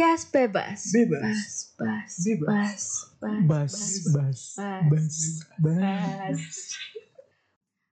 Podcast 0.00 0.32
bebas. 0.32 0.80
Bebas. 0.96 1.20
Bas, 1.20 1.52
bas, 1.76 2.12
Bebas. 2.24 2.48
bas, 2.48 2.80
Bas, 3.20 3.84
bas, 4.08 4.40
bas, 4.88 5.16
bas. 5.60 5.76
bas. 6.40 6.56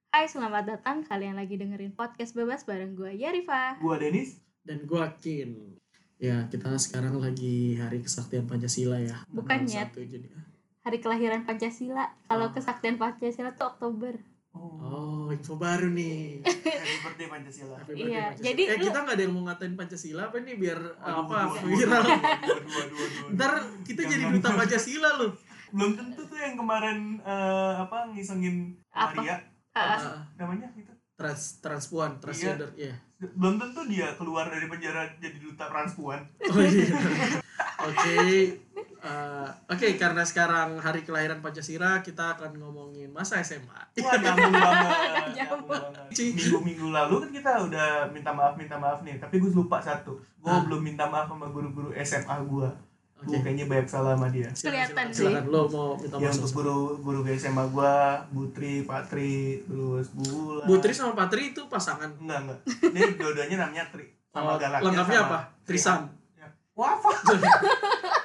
Hai, 0.09 0.25
selamat 0.25 0.65
datang. 0.73 1.05
Kalian 1.05 1.37
lagi 1.37 1.61
dengerin 1.61 1.93
podcast 1.93 2.33
bebas 2.33 2.65
bareng 2.65 2.97
gue 2.97 3.13
Yarifa. 3.13 3.77
Gua 3.85 4.01
Denis. 4.01 4.41
Dan 4.65 4.89
gua 4.89 5.21
Kin. 5.21 5.77
Ya, 6.17 6.49
kita 6.49 6.73
sekarang 6.81 7.21
lagi 7.21 7.77
hari 7.77 8.01
kesaktian 8.01 8.49
Pancasila 8.49 8.97
ya. 9.05 9.29
Bukannya. 9.29 9.93
Hari 10.89 11.05
kelahiran 11.05 11.45
Pancasila. 11.45 12.17
Kalau 12.25 12.57
kesaktian 12.57 12.97
Pancasila 12.97 13.53
tuh 13.53 13.69
Oktober. 13.69 14.17
Oh, 14.59 15.29
info 15.29 15.55
baru 15.55 15.89
nih. 15.89 16.41
Happy 16.41 16.67
birthday 17.01 17.27
Pancasila. 17.27 17.77
Happy 17.77 17.93
birthday 17.93 18.09
Iya, 18.09 18.23
Pancasila. 18.25 18.45
jadi 18.45 18.63
eh 18.65 18.75
lu- 18.75 18.85
kita 18.85 18.99
nggak 18.99 19.15
ada 19.15 19.23
yang 19.23 19.33
mau 19.33 19.43
ngatain 19.45 19.75
Pancasila 19.75 20.23
apa 20.25 20.37
nih 20.39 20.57
biar 20.57 20.79
Aduh, 20.81 21.17
apa 21.21 21.37
dua, 21.39 21.55
dua, 21.55 21.69
viral. 21.69 22.03
dua, 22.03 22.17
dua, 22.17 22.61
dua, 22.61 22.83
dua, 22.85 23.07
dua. 23.09 23.29
Ntar 23.31 23.53
kita 23.83 24.01
jadi 24.05 24.25
duta 24.29 24.49
Pancasila 24.51 25.11
loh. 25.17 25.31
Belum 25.69 25.93
tentu 25.95 26.21
tuh 26.23 26.39
yang 26.39 26.55
kemarin 26.55 26.99
eh, 27.21 27.73
apa 27.77 27.97
ngisengin 28.09 28.57
Apa? 28.89 29.13
Maria 29.15 29.37
Ah, 29.71 29.95
Ah, 29.95 30.19
namanya 30.35 30.67
gitu. 30.73 30.91
trans 31.15 31.59
transpuan, 31.59 32.19
transgender, 32.19 32.67
iya. 32.75 32.99
Belum 33.21 33.55
tentu 33.57 33.85
dia 33.85 34.11
keluar 34.15 34.47
dari 34.47 34.65
penjara 34.65 35.07
jadi 35.17 35.37
duta 35.37 35.67
transpuan. 35.67 36.19
Oh 36.45 36.59
iya. 36.59 36.89
Oke. 37.85 38.19
Eh, 39.01 39.49
Oke, 39.69 39.95
karena 39.95 40.23
sekarang 40.23 40.77
hari 40.77 41.01
kelahiran 41.01 41.39
Pancasila, 41.39 42.01
kita 42.01 42.35
akan 42.35 42.57
ngomongin 42.57 43.09
masa 43.09 43.39
SMA. 43.41 43.79
Wah, 43.97 44.15
nyambung 44.25 44.55
banget. 45.65 46.11
Minggu-minggu 46.11 46.89
lalu 46.89 47.15
kan 47.21 47.31
kita 47.31 47.53
udah 47.63 47.89
minta 48.09 48.31
maaf 48.31 48.55
minta 48.55 48.75
maaf 48.75 49.01
nih, 49.01 49.17
tapi 49.17 49.39
gue 49.39 49.51
lupa 49.51 49.79
satu. 49.79 50.19
Gue 50.37 50.49
Ah. 50.49 50.61
belum 50.61 50.83
minta 50.83 51.05
maaf 51.05 51.27
sama 51.27 51.47
guru-guru 51.47 51.95
SMA 51.97 52.37
gue. 52.45 52.69
Oke. 53.19 53.27
Gue 53.29 53.39
kayaknya 53.41 53.67
banyak 53.67 53.87
salah 53.87 54.15
sama 54.15 54.29
dia. 54.29 54.47
Kelihatan 54.49 55.07
sih. 55.09 55.27
Silakan 55.27 55.47
lo 55.49 55.63
mau 55.67 55.89
minta 55.93 56.17
Ya 56.17 56.23
maaf. 56.25 56.39
untuk 56.39 56.53
guru 56.55 56.77
guru 57.01 57.21
SMA 57.33 57.65
gua, 57.69 57.95
Butri, 58.29 58.83
Patri, 58.83 59.37
terus 59.61 60.07
Bula. 60.13 60.63
Butri 60.65 60.93
sama 60.93 61.15
Patri 61.15 61.51
itu 61.51 61.67
pasangan. 61.67 62.15
enggak 62.17 62.39
enggak. 62.41 62.59
Ini 62.89 63.01
dua-duanya 63.15 63.57
namanya 63.61 63.85
Tri. 63.91 64.07
Sama 64.29 64.49
Oh, 64.49 64.57
galaknya 64.57 64.87
lengkapnya 64.87 65.19
sama 65.19 65.29
apa? 65.29 65.39
Trisam. 65.65 65.99
Ya. 66.33 66.47
Wafat. 66.73 67.17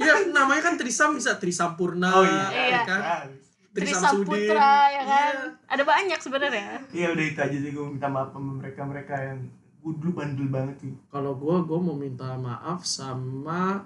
Iya, 0.00 0.14
namanya 0.36 0.62
kan 0.70 0.74
Trisam 0.80 1.16
bisa 1.18 1.36
Trisampurna, 1.36 2.08
Oh 2.10 2.24
iya. 2.24 2.46
Iya. 2.50 2.80
kan? 2.86 3.00
Ah, 3.00 3.22
Trisam 3.70 4.00
Trisam 4.02 4.12
Sudin. 4.22 4.48
Putra 4.50 4.74
ya 4.90 5.02
kan. 5.06 5.34
Iya. 5.36 5.46
Ada 5.70 5.82
banyak 5.86 6.18
sebenarnya. 6.18 6.68
Iya 6.90 7.06
udah 7.14 7.24
itu 7.24 7.40
aja 7.40 7.56
sih 7.56 7.70
gue 7.70 7.86
minta 7.86 8.08
maaf 8.10 8.34
sama 8.34 8.50
mereka-mereka 8.58 9.14
yang 9.14 9.38
gue 9.80 9.92
dulu 9.96 10.10
bandel 10.20 10.48
banget 10.50 10.76
sih. 10.84 10.92
Kalau 11.08 11.32
gua 11.40 11.64
gua 11.64 11.80
mau 11.80 11.96
minta 11.96 12.36
maaf 12.36 12.84
sama 12.84 13.80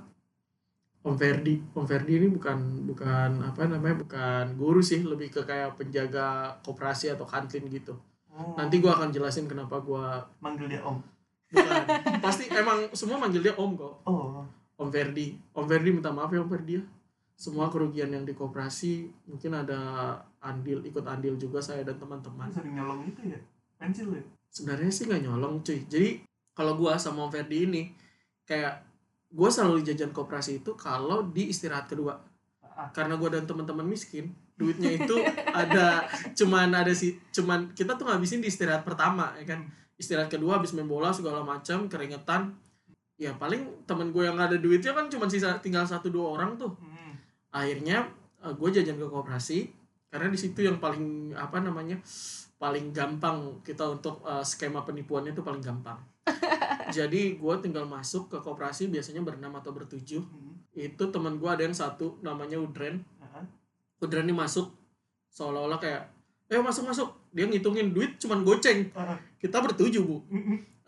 Om 1.05 1.15
Ferdi. 1.21 1.61
Om 1.77 1.85
Ferdi 1.85 2.17
ini 2.17 2.29
bukan 2.33 2.89
bukan 2.89 3.45
apa 3.45 3.69
namanya? 3.69 4.01
bukan 4.01 4.57
guru 4.57 4.81
sih, 4.81 5.05
lebih 5.05 5.29
ke 5.29 5.45
kayak 5.45 5.77
penjaga 5.77 6.57
koperasi 6.65 7.13
atau 7.13 7.29
kantin 7.29 7.69
gitu. 7.69 7.93
Oh, 8.33 8.57
Nanti 8.57 8.81
gua 8.81 8.97
akan 8.99 9.13
jelasin 9.13 9.45
kenapa 9.45 9.79
gua 9.85 10.25
manggil 10.41 10.67
dia 10.67 10.81
Om. 10.81 10.99
Bukan. 11.53 11.85
Pasti 12.25 12.49
emang 12.49 12.89
semua 12.97 13.21
manggil 13.21 13.45
dia 13.45 13.55
Om 13.57 13.73
kok. 13.77 13.95
Oh, 14.07 14.45
Om 14.79 14.89
Ferdi. 14.91 15.37
Om 15.53 15.67
Ferdi 15.67 15.91
minta 15.93 16.11
maaf 16.11 16.33
ya 16.33 16.41
Om 16.43 16.51
Ferdi 16.51 16.81
ya. 16.81 16.83
Semua 17.35 17.67
kerugian 17.67 18.15
yang 18.15 18.23
di 18.23 18.33
koperasi 18.33 19.11
mungkin 19.27 19.59
ada 19.59 20.15
andil 20.39 20.81
ikut 20.87 21.03
andil 21.03 21.35
juga 21.35 21.59
saya 21.59 21.83
dan 21.83 21.99
teman-teman. 21.99 22.47
sering 22.55 22.79
nyolong 22.79 23.05
itu 23.11 23.21
ya. 23.27 23.41
Pensil 23.77 24.15
ya. 24.15 24.23
Sebenarnya 24.55 24.91
sih 24.95 25.05
nggak 25.11 25.23
nyolong 25.27 25.61
cuy. 25.67 25.83
Jadi 25.91 26.23
kalau 26.55 26.79
gua 26.79 26.95
sama 26.97 27.27
Om 27.27 27.33
Ferdi 27.35 27.67
ini 27.67 27.83
kayak 28.47 28.87
gua 29.35 29.51
selalu 29.51 29.83
jajan 29.83 30.15
koperasi 30.15 30.63
itu 30.63 30.79
kalau 30.79 31.27
di 31.27 31.51
istirahat 31.51 31.91
kedua. 31.91 32.23
Ah, 32.63 32.91
Karena 32.95 33.19
gua 33.19 33.35
dan 33.35 33.47
teman-teman 33.47 33.87
miskin, 33.87 34.31
duitnya 34.55 34.95
itu 34.95 35.19
ada 35.61 36.07
cuman 36.39 36.71
ada 36.71 36.95
sih 36.95 37.19
cuman 37.35 37.75
kita 37.75 37.99
tuh 37.99 38.07
ngabisin 38.07 38.39
di 38.39 38.51
istirahat 38.51 38.87
pertama 38.87 39.35
ya 39.39 39.47
kan. 39.59 39.67
Istirahat 40.01 40.31
kedua 40.33 40.59
habis 40.59 40.75
main 40.75 40.89
bola 40.89 41.15
segala 41.15 41.43
macam 41.47 41.87
keringetan. 41.87 42.55
Ya 43.15 43.31
paling 43.35 43.87
temen 43.87 44.11
gue 44.11 44.27
yang 44.27 44.35
ada 44.35 44.59
duitnya 44.59 44.91
kan 44.91 45.07
cuma 45.07 45.31
sisa 45.31 45.55
tinggal 45.63 45.87
satu 45.87 46.11
dua 46.11 46.35
orang 46.35 46.59
tuh. 46.59 46.75
Hmm. 46.83 47.15
akhirnya 47.55 48.11
gue 48.43 48.69
jajan 48.75 48.99
ke 48.99 49.07
koperasi 49.07 49.71
karena 50.11 50.27
di 50.27 50.39
situ 50.39 50.67
yang 50.67 50.83
paling 50.83 51.31
apa 51.39 51.63
namanya 51.63 51.99
paling 52.59 52.95
gampang 52.95 53.59
kita 53.67 53.83
untuk 53.87 54.23
eh, 54.23 54.43
skema 54.47 54.87
penipuannya 54.87 55.35
itu 55.35 55.43
paling 55.43 55.59
gampang. 55.59 55.99
Jadi 56.97 57.37
gue 57.37 57.55
tinggal 57.61 57.85
masuk 57.85 58.31
ke 58.31 58.39
koperasi 58.41 58.89
biasanya 58.89 59.21
berenam 59.27 59.55
atau 59.59 59.75
bertujuh. 59.75 60.23
Hmm. 60.23 60.53
itu 60.75 60.99
teman 61.15 61.39
gue 61.39 61.47
ada 61.47 61.63
yang 61.63 61.77
satu 61.77 62.19
namanya 62.19 62.59
Udren. 62.59 62.99
Ah, 63.23 63.47
Udren 64.03 64.27
ini 64.27 64.35
masuk 64.35 64.75
seolah-olah 65.31 65.79
kayak 65.79 66.03
eh 66.51 66.59
masuk 66.59 66.91
masuk. 66.91 67.09
Dia 67.31 67.47
ngitungin 67.47 67.95
duit 67.95 68.19
cuman 68.19 68.43
goceng. 68.43 68.91
Ah, 68.95 69.15
kita 69.45 69.61
bertujuh 69.61 70.01
bu. 70.01 70.25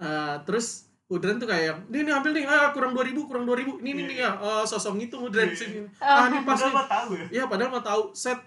Eh, 0.01 0.37
terus 0.49 0.89
Udren 1.07 1.39
tuh 1.39 1.47
kayak 1.47 1.87
ini 1.93 2.09
nih 2.09 2.15
ambil 2.17 2.33
nih. 2.35 2.45
Ah 2.49 2.73
kurang 2.75 2.91
2000 2.91 3.29
kurang 3.29 3.45
2000 3.47 3.79
ini 3.85 3.91
nih 3.95 4.05
nih 4.09 4.17
ya. 4.25 4.31
Eh, 4.41 4.65
sosok 4.65 4.97
ngitung 4.97 5.29
Udren 5.29 5.53
Iya. 5.53 5.59
sini. 5.61 5.79
Ah 6.03 6.27
ini 6.27 6.43
pas 6.43 6.59
Padahal 6.59 6.89
tahu 6.89 7.11
ya. 7.15 7.27
Iya 7.31 7.45
padahal 7.47 7.71
mau 7.71 7.85
tahu. 7.85 8.03
Set. 8.11 8.41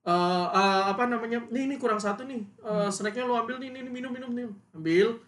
Eh 0.00 0.46
eh, 0.56 0.82
apa 0.90 1.04
namanya? 1.06 1.44
Nih 1.52 1.68
ini 1.68 1.76
kurang 1.76 2.00
satu 2.00 2.24
nih. 2.24 2.40
Eh 2.40 2.88
snacknya 2.90 3.28
lo 3.28 3.36
ambil 3.36 3.60
nih, 3.60 3.68
nih, 3.70 3.84
nih 3.86 3.92
minum 3.92 4.10
minum 4.10 4.30
nih 4.32 4.48
ambil. 4.74 5.20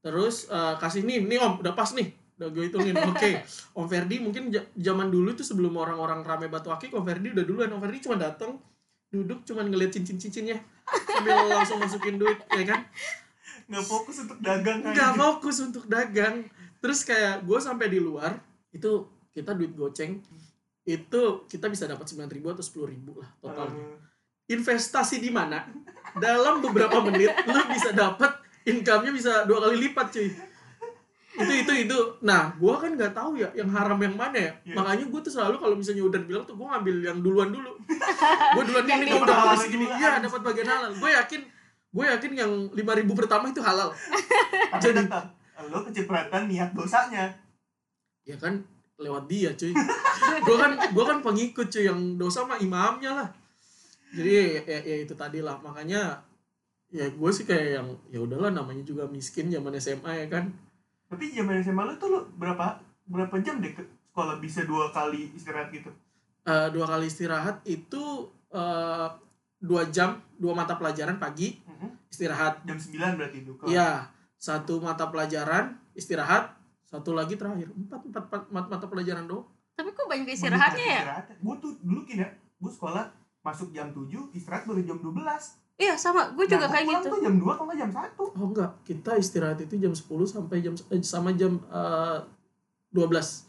Terus 0.00 0.46
eh, 0.48 0.74
kasih 0.78 1.02
nih 1.04 1.26
nih 1.26 1.38
om 1.42 1.58
udah 1.60 1.74
pas 1.74 1.90
nih. 1.92 2.08
Udah 2.40 2.48
gue 2.48 2.72
hitungin 2.72 2.96
oke 3.12 3.30
om 3.76 3.84
Ferdi 3.84 4.16
mungkin 4.16 4.48
zaman 4.72 5.12
dulu 5.12 5.36
itu 5.36 5.44
sebelum 5.44 5.76
orang-orang 5.76 6.24
rame 6.24 6.48
batu 6.48 6.72
akik 6.72 6.94
om 6.96 7.04
Ferdi 7.04 7.36
udah 7.36 7.44
duluan. 7.44 7.68
Om 7.68 7.82
Ferdi 7.84 8.00
cuma 8.00 8.16
datang 8.16 8.56
duduk 9.10 9.42
cuma 9.42 9.66
ngeliat 9.66 9.90
cincin 9.90 10.22
cincinnya 10.22 10.62
sambil 10.86 11.34
langsung 11.50 11.82
masukin 11.82 12.14
duit 12.14 12.38
ya 12.46 12.62
kan 12.62 12.86
Nggak 13.70 13.86
fokus 13.86 14.16
untuk 14.26 14.38
dagang 14.42 14.78
nggak 14.82 15.12
fokus 15.14 15.56
untuk 15.62 15.84
dagang. 15.86 16.34
Terus 16.80 17.00
kayak 17.06 17.46
gue 17.46 17.58
sampai 17.62 17.86
di 17.86 18.02
luar 18.02 18.34
itu 18.74 19.06
kita 19.30 19.54
duit 19.54 19.72
goceng 19.78 20.18
itu 20.82 21.22
kita 21.46 21.70
bisa 21.70 21.86
dapat 21.86 22.02
sembilan 22.08 22.30
ribu 22.32 22.50
atau 22.50 22.64
sepuluh 22.66 22.90
ribu 22.90 23.22
lah 23.22 23.30
totalnya. 23.38 23.78
Eh, 23.78 23.96
investasi 24.50 25.22
di 25.22 25.30
mana? 25.30 25.70
Dalam 26.18 26.58
beberapa 26.58 26.98
menit 27.06 27.30
lu 27.46 27.62
bisa 27.70 27.94
dapat 27.94 28.34
income-nya 28.66 29.14
bisa 29.14 29.46
dua 29.46 29.62
kali 29.62 29.86
lipat 29.86 30.06
cuy. 30.10 30.28
Itu 31.30 31.52
itu 31.54 31.72
itu. 31.86 31.98
Nah 32.26 32.58
gua 32.58 32.82
kan 32.82 32.90
nggak 32.98 33.14
tahu 33.14 33.38
ya 33.38 33.54
yang 33.54 33.70
haram 33.70 34.00
yang 34.02 34.18
mana 34.18 34.34
ya. 34.34 34.52
Iya. 34.66 34.74
makanya 34.74 35.04
gua 35.06 35.20
tuh 35.22 35.30
selalu 35.30 35.56
kalau 35.62 35.76
misalnya 35.78 36.02
udah 36.02 36.20
bilang 36.26 36.42
tuh 36.42 36.58
gua 36.58 36.74
ngambil 36.74 36.96
yang 37.06 37.18
duluan 37.22 37.54
dulu. 37.54 37.72
Gua 38.58 38.62
duluan 38.66 38.84
Yang 38.88 39.00
ini 39.06 39.10
gua 39.14 39.22
udah 39.30 39.36
habis 39.46 39.62
duluan. 39.70 39.94
iya 39.94 40.10
dapat 40.18 40.40
bagian 40.42 40.66
halal. 40.66 40.90
Gue 40.98 41.10
yakin 41.14 41.40
gue 41.90 42.04
yakin 42.06 42.32
yang 42.34 42.52
lima 42.70 42.92
ribu 42.94 43.12
pertama 43.12 43.50
itu 43.50 43.58
halal. 43.58 43.90
Tapi 44.70 44.78
Jadi- 44.84 45.06
tetap 45.06 45.24
lo 45.60 45.84
kecipratan 45.84 46.48
niat 46.48 46.72
dosanya. 46.72 47.28
ya 48.24 48.32
kan 48.36 48.62
lewat 48.96 49.26
dia 49.26 49.52
cuy. 49.52 49.72
Gue 50.46 50.56
kan 50.56 50.72
gue 50.76 51.04
kan 51.04 51.18
pengikut 51.20 51.66
cuy 51.66 51.84
yang 51.84 52.16
dosa 52.16 52.44
mah 52.44 52.56
imamnya 52.56 53.12
lah. 53.12 53.28
Jadi 54.12 54.30
ya, 54.60 54.78
ya 54.80 54.96
itu 55.02 55.12
tadi 55.12 55.40
lah. 55.40 55.56
Makanya 55.58 56.20
ya 56.88 57.08
gue 57.08 57.30
sih 57.30 57.44
kayak 57.44 57.80
yang 57.80 57.88
ya 58.08 58.20
udahlah 58.20 58.52
namanya 58.52 58.84
juga 58.84 59.04
miskin 59.04 59.48
zaman 59.48 59.72
SMA 59.76 60.12
ya 60.14 60.26
kan. 60.30 60.52
Tapi 61.08 61.32
zaman 61.32 61.58
SMA 61.58 61.82
lu 61.82 61.94
tuh 61.96 62.08
lu 62.08 62.20
berapa 62.36 62.76
berapa 63.04 63.34
jam 63.40 63.58
deh 63.58 63.72
ke 63.72 63.82
sekolah 64.10 64.36
bisa 64.38 64.62
dua 64.64 64.92
kali 64.92 65.32
istirahat 65.32 65.72
gitu? 65.72 65.90
Eh, 66.44 66.68
dua 66.70 66.86
kali 66.86 67.04
istirahat 67.04 67.60
itu 67.64 68.04
eh, 68.48 69.08
dua 69.58 69.82
jam 69.88 70.20
dua 70.36 70.52
mata 70.52 70.76
pelajaran 70.76 71.16
pagi 71.16 71.56
Mhm. 71.80 71.88
istirahat 72.06 72.54
Jam 72.62 72.76
9 72.76 73.16
berarti 73.16 73.38
itu. 73.40 73.52
Kalau- 73.56 73.70
iya 73.70 74.06
satu 74.36 74.78
mata 74.78 75.04
pelajaran 75.06 75.64
istirahat 75.92 76.56
satu 76.82 77.12
lagi 77.12 77.34
terakhir 77.34 77.70
empat 77.70 78.00
empat, 78.02 78.24
empat 78.26 78.42
mat- 78.50 78.68
mata 78.68 78.84
pelajaran 78.84 79.24
doang 79.24 79.48
Tapi 79.70 79.88
kok 79.90 80.04
banyak 80.06 80.28
istirahatnya 80.28 80.84
ya? 80.84 81.02
Gue 81.38 81.54
tuh 81.56 81.72
dulu 81.80 82.04
ya, 82.06 82.28
gue 82.58 82.68
sekolah 82.70 83.08
masuk 83.40 83.70
jam 83.70 83.88
7, 83.88 84.04
istirahat 84.30 84.68
baru 84.68 84.84
jam 84.84 85.00
12. 85.00 85.56
Iya 85.74 85.96
sama, 85.96 86.28
gue 86.30 86.44
juga 86.44 86.68
Nah, 86.68 86.72
kayak 86.76 86.84
gitu. 86.86 87.08
tuh 87.08 87.20
jam 87.22 87.34
2 87.34 87.52
kalau 87.54 87.66
nggak 87.66 87.80
jam 87.80 87.90
1. 87.90 88.24
Oh 88.30 88.46
enggak, 88.46 88.70
kita 88.84 89.16
istirahat 89.16 89.56
itu 89.58 89.74
jam 89.74 89.88
10 89.90 90.28
sampai 90.28 90.60
jam 90.60 90.76
eh, 90.76 91.00
sama 91.00 91.32
jam 91.32 91.56
eh, 91.64 92.18
12. 92.90 93.48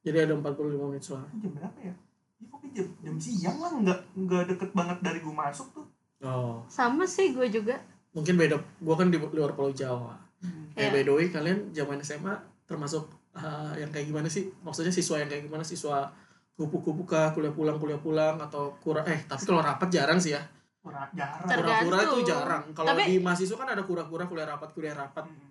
Jadi 0.00 0.18
ada 0.20 0.34
45 0.36 0.86
menit 0.86 1.02
setelah. 1.02 1.26
Jam 1.34 1.50
berapa 1.52 1.78
ya? 1.80 1.94
Ya 2.38 2.46
pokoknya 2.46 2.70
jam, 2.76 2.86
jam 3.02 3.16
siang 3.18 3.58
lah, 3.58 3.72
nggak 3.74 3.98
nggak 4.14 4.42
deket 4.48 4.70
banget 4.72 4.98
dari 5.02 5.18
gue 5.18 5.34
masuk 5.34 5.66
tuh. 5.72 5.86
Oh, 6.20 6.66
Sama 6.66 7.06
sih 7.06 7.30
gue 7.30 7.46
juga. 7.48 7.78
mungkin 8.10 8.34
beda. 8.34 8.58
Gua 8.78 8.94
kan 8.94 9.06
di 9.06 9.16
luar 9.16 9.54
Pulau 9.54 9.70
Jawa. 9.70 10.18
Eh 10.74 10.80
Iya. 10.80 10.90
by 10.90 11.02
the 11.02 11.12
way, 11.12 11.26
kalian 11.28 11.70
zaman 11.70 12.00
SMA 12.00 12.34
termasuk 12.64 13.06
eh, 13.32 13.72
yang 13.78 13.88
kayak 13.88 14.06
gimana 14.06 14.26
sih? 14.26 14.50
Maksudnya 14.58 14.90
siswa 14.90 15.16
yang 15.16 15.26
kayak 15.26 15.46
gimana? 15.46 15.62
Siswa 15.62 16.10
kupu-kupu 16.52 17.06
kah, 17.06 17.30
kuliah 17.30 17.50
pulang, 17.50 17.78
kuliah 17.78 17.96
pulang 17.96 18.34
atau 18.36 18.74
kurang 18.78 19.06
eh 19.06 19.22
tapi 19.22 19.46
kalau 19.46 19.62
rapat 19.62 19.86
jarang 19.88 20.18
sih 20.18 20.34
ya. 20.34 20.42
Kurang 20.80 21.06
jarang. 21.12 21.46
Kura-kura 21.46 21.98
itu 22.02 22.18
jarang. 22.24 22.62
Kalau 22.72 22.88
Tapi- 22.90 23.06
di 23.06 23.16
mahasiswa 23.18 23.54
kan 23.56 23.68
ada 23.68 23.82
kura-kura 23.82 24.26
kuliah 24.26 24.48
rapat, 24.48 24.68
kuliah 24.72 24.96
rapat. 24.96 25.22
Hmm. 25.22 25.46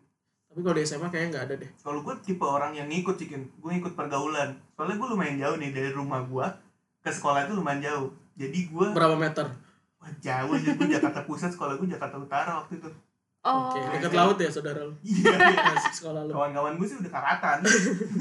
Tapi 0.48 0.60
kalau 0.62 0.76
di 0.76 0.84
SMA 0.84 1.08
kayaknya 1.08 1.30
nggak 1.30 1.46
ada 1.46 1.56
deh 1.56 1.72
kalau 1.78 2.00
gue 2.02 2.16
tipe 2.20 2.42
orang 2.42 2.74
yang 2.74 2.88
ngikut 2.88 3.14
sih 3.16 3.30
gue 3.30 3.44
ngikut 3.70 3.94
pergaulan 3.94 4.58
soalnya 4.74 4.98
gue 4.98 5.08
lumayan 5.08 5.38
jauh 5.38 5.56
nih 5.56 5.70
dari 5.70 5.92
rumah 5.92 6.26
gue 6.26 6.48
ke 7.00 7.12
sekolah 7.12 7.46
itu 7.46 7.54
lumayan 7.54 7.78
jauh 7.80 8.10
jadi 8.34 8.60
gue 8.66 8.88
berapa 8.90 9.14
meter 9.14 9.46
wah 10.08 10.16
jauh 10.18 10.56
jadi 10.56 10.74
gue 10.74 10.88
Jakarta 10.90 11.22
Pusat 11.22 11.52
sekolah 11.54 11.74
gue 11.76 11.88
Jakarta 11.90 12.16
Utara 12.18 12.52
waktu 12.64 12.80
itu 12.80 12.92
Oh. 13.42 13.72
oke 13.72 13.80
dekat 13.96 14.12
Oke. 14.12 14.18
laut 14.18 14.38
ya 14.38 14.50
saudara 14.52 14.82
lu 14.82 14.92
iya 15.02 15.32
iya. 15.32 15.72
Sekolah 15.88 16.28
lu 16.28 16.36
kawan-kawan 16.36 16.76
gue 16.76 16.84
sih 16.84 16.98
udah 17.00 17.12
karatan 17.12 17.58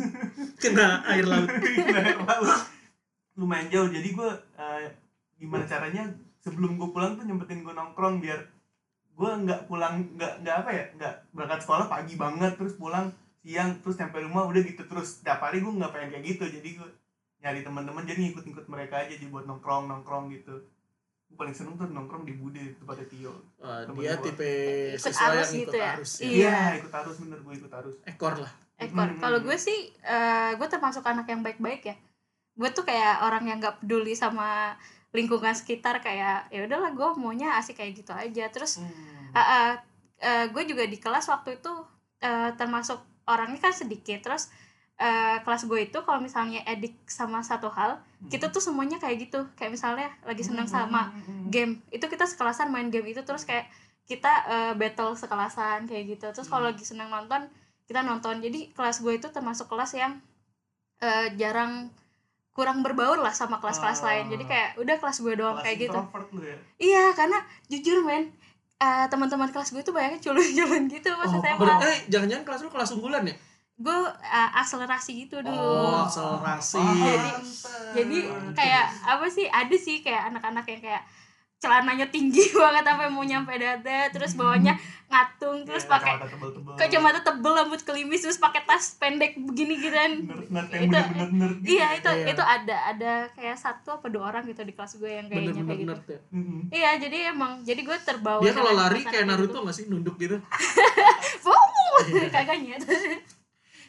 kena 0.63 1.03
air 1.05 1.27
laut 1.27 1.51
Air 1.99 2.19
laut. 2.21 2.63
lumayan 3.35 3.67
jauh 3.67 3.91
jadi 3.91 4.07
gue 4.07 4.31
eh, 4.55 4.87
gimana 5.37 5.67
caranya 5.67 6.07
sebelum 6.39 6.79
gue 6.79 6.89
pulang 6.89 7.19
tuh 7.19 7.27
nyempetin 7.27 7.67
gue 7.67 7.75
nongkrong 7.75 8.23
biar 8.23 8.39
gue 9.17 9.31
nggak 9.43 9.67
pulang 9.67 10.15
nggak 10.15 10.47
nggak 10.47 10.57
apa 10.63 10.71
ya 10.71 10.85
nggak 10.95 11.15
berangkat 11.35 11.61
sekolah 11.65 11.87
pagi 11.87 12.15
banget 12.15 12.53
terus 12.55 12.77
pulang 12.77 13.11
siang 13.43 13.83
terus 13.83 13.99
sampai 13.99 14.23
rumah 14.23 14.47
udah 14.47 14.63
gitu 14.63 14.85
terus 14.87 15.27
tiap 15.27 15.43
hari 15.43 15.59
gue 15.59 15.73
nggak 15.73 15.91
pengen 15.91 16.11
kayak 16.13 16.25
gitu 16.29 16.45
jadi 16.47 16.69
gue 16.77 16.89
nyari 17.43 17.61
teman-teman 17.63 18.05
jadi 18.05 18.21
ngikut-ngikut 18.21 18.67
mereka 18.67 19.03
aja 19.03 19.11
jadi 19.11 19.27
buat 19.27 19.43
nongkrong 19.45 19.91
nongkrong 19.91 20.31
gitu 20.31 20.63
gue 21.27 21.37
paling 21.37 21.53
seneng 21.53 21.75
tuh 21.75 21.91
nongkrong 21.91 22.23
di 22.23 22.35
Bude 22.39 22.79
tempatnya 22.79 23.07
Tio 23.11 23.35
Temen 23.59 23.99
dia 23.99 24.15
gua. 24.15 24.25
tipe 24.25 24.51
siswa 24.97 25.35
yang 25.35 25.43
ikut 25.43 25.63
gitu 25.67 25.77
ya? 25.77 25.93
arus 25.99 26.13
ya. 26.17 26.25
Iya. 26.25 26.33
iya 26.33 26.59
ikut 26.81 26.93
arus 26.95 27.17
bener 27.21 27.39
gue 27.43 27.55
ikut 27.59 27.73
arus 27.73 27.97
ekor 28.07 28.35
lah 28.39 28.53
ekor. 28.77 29.09
Hmm. 29.09 29.21
Kalau 29.25 29.39
gue 29.41 29.57
sih, 29.57 29.89
eh 30.05 30.51
gue 30.53 30.69
termasuk 30.69 31.01
anak 31.01 31.25
yang 31.33 31.41
baik-baik 31.41 31.83
ya. 31.83 31.97
Gue 32.53 32.69
tuh 32.73 32.85
kayak 32.85 33.25
orang 33.25 33.49
yang 33.49 33.57
nggak 33.57 33.81
peduli 33.81 34.13
sama 34.13 34.77
lingkungan 35.17 35.57
sekitar 35.57 36.05
kayak 36.05 36.53
ya 36.53 36.61
udahlah 36.69 36.93
gue 36.93 37.09
maunya 37.17 37.57
asik 37.57 37.81
kayak 37.81 37.97
gitu 37.97 38.13
aja. 38.13 38.53
Terus 38.53 38.85
Hmm. 38.85 39.33
ah, 39.33 39.41
ah, 39.41 39.71
eh, 40.21 40.45
gue 40.53 40.63
juga 40.69 40.85
di 40.85 41.01
kelas 41.01 41.33
waktu 41.33 41.57
itu 41.57 41.73
eh, 42.21 42.51
termasuk 42.61 43.01
orangnya 43.25 43.65
kan 43.65 43.73
sedikit. 43.73 44.21
Terus 44.21 44.53
eh, 44.97 45.39
kelas 45.41 45.65
gue 45.65 45.81
itu 45.83 45.99
kalau 46.01 46.19
misalnya 46.19 46.65
edik 46.65 46.97
sama 47.07 47.41
satu 47.41 47.69
hal, 47.69 48.01
kita 48.27 48.49
tuh 48.49 48.59
semuanya 48.59 48.97
kayak 48.97 49.17
gitu. 49.23 49.45
Kayak 49.53 49.73
misalnya 49.73 50.09
lagi 50.23 50.41
seneng 50.41 50.65
sama 50.67 51.13
Hmm. 51.13 51.47
game. 51.47 51.73
Itu 51.89 52.07
kita 52.07 52.25
sekelasan 52.25 52.69
main 52.69 52.89
game 52.89 53.05
itu 53.07 53.21
terus 53.21 53.45
kayak 53.45 53.69
kita 54.05 54.33
eh, 54.47 54.73
battle 54.73 55.13
sekelasan 55.13 55.85
kayak 55.85 56.05
gitu. 56.11 56.27
Terus 56.31 56.47
kalau 56.47 56.65
Hmm. 56.65 56.73
lagi 56.73 56.83
seneng 56.83 57.09
nonton 57.09 57.45
kita 57.85 58.01
nonton. 58.01 58.41
Jadi 58.41 58.73
kelas 58.73 58.99
gue 58.99 59.13
itu 59.15 59.29
termasuk 59.29 59.67
kelas 59.67 59.93
yang 59.95 60.17
eh, 60.99 61.29
jarang 61.35 61.93
kurang 62.51 62.81
berbaur 62.81 63.21
lah 63.21 63.31
sama 63.31 63.61
kelas-kelas 63.61 64.01
Ah. 64.01 64.05
lain. 64.07 64.33
Jadi 64.33 64.45
kayak 64.45 64.71
udah 64.77 64.97
kelas 64.97 65.21
gue 65.21 65.35
doang 65.35 65.61
Kelas 65.61 65.65
kayak 65.67 65.79
gitu. 65.83 66.01
ya? 66.41 66.57
Iya 66.79 67.05
karena 67.13 67.39
jujur 67.69 68.01
men 68.01 68.33
eh, 68.77 69.07
teman-teman 69.07 69.49
kelas 69.49 69.71
gue 69.71 69.83
tuh 69.83 69.93
banyak 69.93 70.21
culun-culun 70.21 70.85
gitu 70.87 71.09
pas 71.11 71.25
oh, 71.27 71.37
SMA 71.39 71.69
eh 71.87 71.99
jangan-jangan 72.09 72.45
kelas 72.45 72.61
lu 72.61 72.71
kelas 72.71 72.91
unggulan 72.93 73.25
ya 73.25 73.37
gue 73.77 73.99
eh, 74.19 74.51
akselerasi 74.57 75.13
gitu 75.23 75.37
dulu. 75.39 75.53
Oh, 75.53 76.03
akselerasi. 76.03 76.81
Pantes. 76.81 77.69
jadi 77.93 78.19
kayak 78.53 78.87
apa 79.05 79.27
sih 79.27 79.45
ada 79.45 79.77
sih 79.77 80.01
kayak 80.01 80.31
anak-anak 80.31 80.65
yang 80.67 80.81
kayak 80.81 81.05
celananya 81.57 82.05
tinggi 82.07 82.53
banget 82.55 82.85
sampai 82.85 83.09
mau 83.09 83.21
nyampe 83.23 83.49
dada 83.55 84.09
terus 84.09 84.33
bawahnya 84.33 84.77
ngatung 85.07 85.65
terus 85.65 85.85
Iya, 85.85 85.91
pakai 85.91 86.13
kacamata 86.77 87.21
tebel 87.23 87.53
rambut 87.55 87.81
kelimis 87.81 88.21
terus 88.21 88.37
pakai 88.37 88.61
tas 88.63 88.93
pendek 88.95 89.37
begini 89.39 89.77
gitu 89.79 89.89
kan. 89.91 90.13
Itu- 90.75 90.77
gitu 90.77 91.01
iya 91.67 91.87
ya. 91.87 91.97
itu 91.97 92.11
Iya. 92.15 92.27
itu 92.29 92.43
ada 92.43 92.77
ada 92.87 93.13
kayak 93.33 93.57
satu 93.57 93.89
apa 93.95 94.07
dua 94.07 94.29
orang 94.31 94.45
gitu 94.45 94.61
di 94.63 94.73
kelas 94.73 94.97
gue 94.97 95.09
yang 95.11 95.27
kayaknya 95.27 95.63
kayak 95.63 95.79
gitu. 95.79 95.89
nerd 95.91 96.05
ya? 96.07 96.21
Iya 96.71 96.91
jadi 96.99 97.19
emang 97.31 97.61
jadi 97.63 97.81
gue 97.83 97.97
terbawa 98.01 98.41
dia 98.41 98.53
kalau 98.53 98.73
lari 98.73 99.01
kayak 99.03 99.25
Naruto 99.27 99.49
gitu. 99.51 99.59
nggak 99.59 99.75
sih? 99.75 99.85
Nunduk 99.87 100.17
gitu? 100.19 100.37
Kagak 102.29 102.57
nyet 102.59 102.85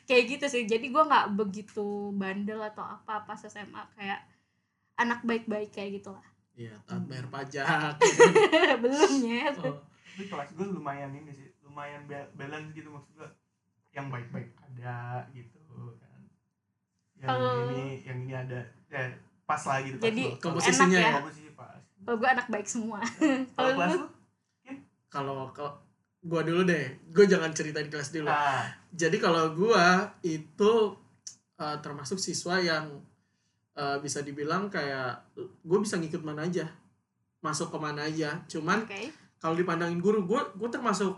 kayak 0.08 0.24
gitu 0.30 0.46
sih. 0.48 0.64
Jadi 0.64 0.88
gue 0.88 1.04
nggak 1.04 1.36
begitu 1.36 1.84
bandel 2.12 2.64
atau 2.64 2.82
apa 2.82 3.22
pas 3.22 3.38
SMA 3.38 3.84
kayak 3.94 4.24
anak 4.96 5.22
baik-baik 5.22 5.70
kayak 5.70 6.00
gitulah. 6.00 6.24
Iya 6.54 6.74
taat 6.84 7.06
bayar 7.06 7.28
pajak. 7.28 8.00
Belum 8.82 9.12
nyet. 9.24 9.54
Oh. 9.60 9.78
tapi 10.08 10.26
kelas 10.26 10.50
gue 10.52 10.66
lumayan 10.66 11.14
ini 11.14 11.30
sih 11.30 11.46
lumayan 11.62 12.02
ba- 12.04 12.26
balance 12.34 12.74
gitu 12.74 12.90
maksud 12.90 13.14
gue 13.14 13.30
yang 13.92 14.08
baik-baik 14.08 14.50
ada 14.58 15.22
gitu 15.30 15.62
kan. 15.96 16.22
Yang 17.16 17.28
Kalau- 17.28 17.70
ini 17.70 17.86
yang 18.02 18.18
ini 18.20 18.34
ada 18.34 18.60
ya 18.88 19.14
pas 19.44 19.62
lah 19.62 19.80
gitu 19.80 19.96
Jadi, 19.98 20.24
komposisinya 20.38 20.98
enak 20.98 21.06
ya. 21.06 21.16
komposisi 21.16 21.50
pas. 21.52 21.78
Kalau 22.00 22.18
gue 22.18 22.30
anak 22.30 22.48
baik 22.48 22.66
semua. 22.66 23.00
Kalau 23.06 23.46
Kalau 23.54 23.72
kelas 23.76 23.90
lu? 23.90 23.98
lu? 23.98 24.08
Kalau 25.08 25.38
kalau 25.52 25.72
gua 26.20 26.42
dulu 26.42 26.62
deh 26.64 26.84
gue 27.08 27.26
jangan 27.26 27.52
ceritain 27.52 27.88
kelas 27.88 28.10
dulu. 28.10 28.28
Ah 28.28 28.74
jadi 28.98 29.18
kalau 29.22 29.54
gua 29.54 30.10
itu 30.26 30.98
uh, 31.62 31.78
termasuk 31.86 32.18
siswa 32.18 32.58
yang 32.58 32.98
uh, 33.78 33.98
bisa 34.02 34.26
dibilang 34.26 34.74
kayak 34.74 35.22
gue 35.38 35.80
bisa 35.82 36.02
ngikut 36.02 36.26
mana 36.26 36.50
aja. 36.50 36.66
Masuk 37.46 37.70
ke 37.70 37.78
mana 37.78 38.10
aja. 38.10 38.42
Cuman 38.50 38.90
oke. 38.90 39.14
kalau 39.38 39.54
dipandangin 39.54 40.02
guru 40.02 40.26
gue 40.26 40.42
gue 40.58 40.70
termasuk 40.74 41.14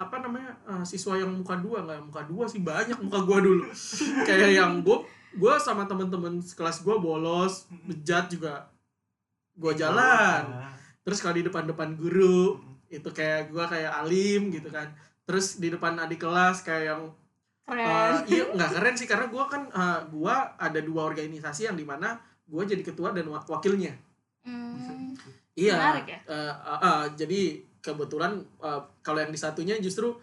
apa 0.00 0.16
namanya 0.24 0.56
uh, 0.64 0.80
siswa 0.80 1.20
yang 1.20 1.28
muka 1.28 1.60
dua. 1.60 1.84
Nggak 1.84 2.08
muka 2.08 2.22
dua 2.24 2.44
sih 2.48 2.64
banyak 2.64 2.96
muka 3.04 3.20
gua 3.20 3.38
dulu. 3.44 3.68
Kayak 4.28 4.50
yang 4.56 4.80
gue 4.80 5.04
gue 5.30 5.54
sama 5.62 5.86
temen-temen 5.86 6.42
sekelas 6.42 6.82
gue 6.82 6.96
bolos 6.98 7.70
bejat 7.86 8.32
juga 8.32 8.66
gue 9.54 9.72
jalan. 9.76 10.42
Ah. 10.42 10.74
terus 11.06 11.22
kalau 11.22 11.38
di 11.38 11.46
depan-depan 11.46 11.94
guru 11.94 12.58
itu 12.90 13.06
kayak 13.14 13.54
gue 13.54 13.64
kayak 13.70 13.92
alim 14.02 14.50
gitu 14.50 14.68
kan 14.74 14.90
terus 15.22 15.56
di 15.56 15.68
depan 15.68 15.96
adik 15.96 16.20
kelas 16.20 16.60
kayak 16.60 16.84
yang 16.88 17.02
keren 17.62 17.86
uh, 17.86 18.18
iya 18.26 18.44
nggak 18.48 18.70
keren 18.72 18.94
sih 18.94 19.06
karena 19.06 19.26
gue 19.26 19.44
kan 19.46 19.62
uh, 19.68 20.00
gue 20.04 20.34
ada 20.56 20.80
dua 20.80 21.04
organisasi 21.04 21.64
yang 21.64 21.74
di 21.74 21.84
mana 21.84 22.18
gue 22.44 22.62
jadi 22.64 22.82
ketua 22.82 23.10
dan 23.10 23.26
wa- 23.26 23.44
wakilnya 23.44 23.94
Hmm, 24.40 25.12
iya 25.52 25.76
Menarik 25.76 26.06
ya? 26.08 26.18
Uh, 26.24 26.32
uh, 26.32 26.80
uh, 26.80 27.02
jadi 27.12 27.40
kebetulan 27.78 28.32
uh, 28.58 28.80
kalau 28.98 29.20
yang 29.20 29.28
di 29.28 29.36
satunya 29.36 29.76
justru 29.76 30.16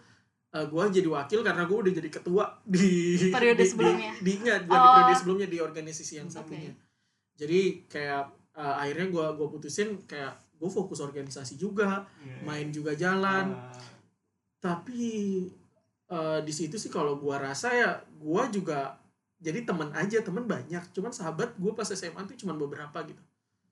uh, 0.48 0.64
gue 0.64 0.82
jadi 0.92 1.06
wakil 1.08 1.40
karena 1.40 1.62
gue 1.62 1.78
udah 1.78 1.92
jadi 1.94 2.10
ketua 2.12 2.44
di 2.60 3.14
Periode 3.28 3.56
di- 3.56 3.62
di- 3.62 3.70
sebelumnya? 3.70 4.10
di, 4.18 4.32
di 4.34 4.50
Oh. 4.68 4.82
periode 4.92 5.14
sebelumnya 5.14 5.46
di 5.46 5.58
organisasi 5.58 6.14
yang 6.16 6.28
satunya 6.28 6.74
jadi 7.32 7.60
kayak 7.86 8.22
uh, 8.52 8.74
akhirnya 8.76 9.06
gue 9.08 9.26
gua 9.32 9.48
putusin 9.48 10.02
kayak 10.02 10.34
gue 10.52 10.66
fokus 10.68 10.98
organisasi 10.98 11.54
juga 11.54 12.02
Iya. 12.18 12.42
main 12.42 12.68
juga 12.68 12.92
jalan 12.92 13.54
Ah. 13.54 13.70
Tapi 14.58 15.02
eh, 16.06 16.40
di 16.40 16.50
situ 16.50 16.74
sih 16.74 16.88
kalau 16.88 17.16
gua 17.16 17.38
rasa 17.40 17.70
ya 17.70 17.90
gua 18.16 18.46
juga 18.48 18.98
jadi 19.38 19.62
teman 19.62 19.92
aja 19.92 20.18
teman 20.18 20.44
banyak 20.44 20.82
cuman 20.90 21.10
sahabat 21.10 21.54
gua 21.56 21.72
pas 21.72 21.86
SMA 21.86 22.18
tuh 22.24 22.36
cuman 22.36 22.56
beberapa 22.56 22.98
gitu 23.02 23.22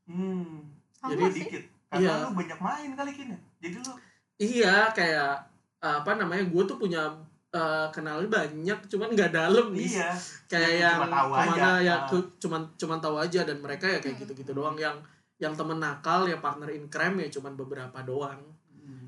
hmm 0.06 0.62
Sama 0.92 1.10
jadi 1.12 1.22
sih. 1.26 1.34
dikit 1.42 1.64
karena 1.86 2.02
Iya. 2.08 2.22
lu 2.22 2.30
banyak 2.34 2.58
main 2.60 2.90
kali 2.92 3.10
kini 3.12 3.36
jadi 3.58 3.76
lu 3.78 3.92
iya 4.36 4.76
kayak 4.90 5.32
eh, 5.78 5.96
apa 5.96 6.10
namanya 6.14 6.44
gua 6.46 6.62
tuh 6.64 6.76
punya 6.76 7.02
eh, 7.48 7.88
kenal 7.88 8.22
banyak 8.22 8.78
cuman 8.86 9.08
nggak 9.10 9.32
dalam 9.32 9.72
nih 9.72 9.90
iya 9.92 10.10
kayak 10.46 10.70
Cuma 10.70 10.78
yang 10.78 10.98
tahu 11.08 11.28
ke 11.28 11.38
mana 11.40 11.50
aja. 11.50 11.70
ya 11.80 11.94
Ah. 11.96 12.00
tuh 12.06 12.22
cuman 12.38 12.62
cuman 12.74 12.98
tahu 13.00 13.16
aja 13.16 13.40
dan 13.42 13.58
mereka 13.58 13.86
ya 13.86 13.98
kayak 13.98 14.14
Hmm. 14.14 14.22
gitu-gitu 14.22 14.52
doang 14.52 14.76
yang 14.76 14.96
yang 15.36 15.52
temen 15.52 15.76
nakal 15.76 16.24
ya 16.24 16.36
partner 16.36 16.70
in 16.70 16.86
crime 16.86 17.18
ya 17.18 17.28
cuman 17.30 17.52
beberapa 17.54 17.98
doang. 18.00 18.40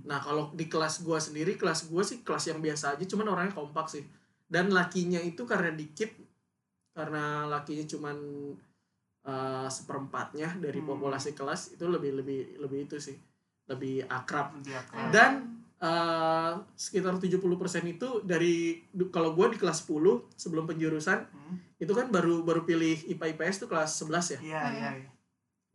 Nah 0.08 0.18
kalau 0.18 0.48
di 0.50 0.66
kelas 0.66 1.00
gua 1.00 1.18
sendiri 1.18 1.54
kelas 1.54 1.86
gua 1.86 2.00
sih 2.00 2.20
kelas 2.20 2.48
yang 2.48 2.58
biasa 2.58 2.96
aja 2.96 3.04
cuman 3.04 3.28
orangnya 3.28 3.52
kompak 3.52 3.86
sih 3.86 4.04
dan 4.46 4.68
lakinya 4.70 5.20
itu 5.20 5.44
karena 5.44 5.68
dikit 5.70 6.08
karena 6.90 7.44
lakinya 7.46 7.84
cuman 7.86 8.16
eh, 9.20 9.68
seperempatnya 9.68 10.56
dari 10.56 10.80
Hmm. 10.80 10.88
populasi 10.90 11.32
kelas 11.32 11.76
itu 11.76 11.84
lebih 11.84 12.16
lebih 12.16 12.40
lebih 12.58 12.78
itu 12.82 12.96
sih 12.98 13.16
lebih 13.66 14.08
akrab 14.08 14.56
akan- 14.56 14.64
Hmm. 14.88 15.10
dan 15.10 15.32
eh, 15.78 16.52
sekitar 16.74 17.14
70% 17.14 17.38
itu 17.86 18.24
dari 18.24 18.82
kalau 19.08 19.30
gua 19.30 19.46
di 19.46 19.54
kelas 19.54 19.84
10 19.84 20.26
sebelum 20.34 20.64
penjurusan 20.64 21.22
Hmm. 21.22 21.54
itu 21.76 21.92
kan 21.92 22.08
baru 22.08 22.42
baru 22.42 22.64
pilih 22.64 22.98
IPA 23.06 23.30
IPS 23.30 23.56
tuh 23.60 23.68
kelas 23.68 23.94
11 23.94 24.26
ya. 24.30 24.38
iya 24.40 24.62
iya 24.72 24.88
iya. 24.96 25.10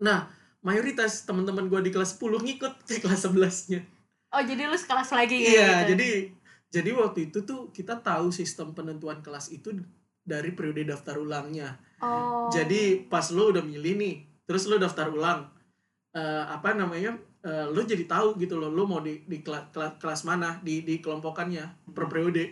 Nah, 0.01 0.27
mayoritas 0.59 1.23
teman-teman 1.23 1.69
gua 1.69 1.79
di 1.79 1.87
kelas 1.87 2.17
10 2.17 2.41
ngikut 2.41 2.83
ke 2.83 2.99
kelas 2.99 3.23
11-nya. 3.23 3.79
Oh 4.33 4.43
jadi 4.43 4.65
lu 4.65 4.75
sekelas 4.75 5.09
lagi 5.13 5.35
Iya, 5.39 5.85
gitu 5.85 5.93
jadi 5.93 6.09
jadi 6.73 6.89
waktu 6.97 7.29
itu 7.29 7.45
tuh 7.45 7.69
kita 7.69 8.01
tahu 8.01 8.33
sistem 8.33 8.73
penentuan 8.73 9.21
kelas 9.21 9.53
itu 9.53 9.69
dari 10.25 10.49
periode 10.57 10.89
daftar 10.89 11.21
ulangnya. 11.21 11.77
oh 12.01 12.49
Jadi 12.49 13.05
pas 13.05 13.29
lo 13.29 13.53
udah 13.53 13.61
milih 13.61 13.93
nih, 13.93 14.15
terus 14.43 14.65
lo 14.65 14.81
daftar 14.81 15.13
ulang, 15.13 15.45
eh, 16.11 16.43
apa 16.49 16.73
namanya, 16.73 17.13
eh, 17.41 17.65
lo 17.69 17.77
jadi 17.83 18.07
tahu 18.09 18.39
gitu 18.41 18.57
loh, 18.57 18.73
lo 18.73 18.89
mau 18.89 18.99
di 18.99 19.21
di 19.23 19.45
kela- 19.45 19.69
kela- 19.69 19.99
kelas 20.01 20.25
mana, 20.25 20.57
di 20.65 20.81
di 20.81 20.97
kelompokannya 20.97 21.93
per 21.93 22.07
Hmm. 22.07 22.11
periode. 22.11 22.43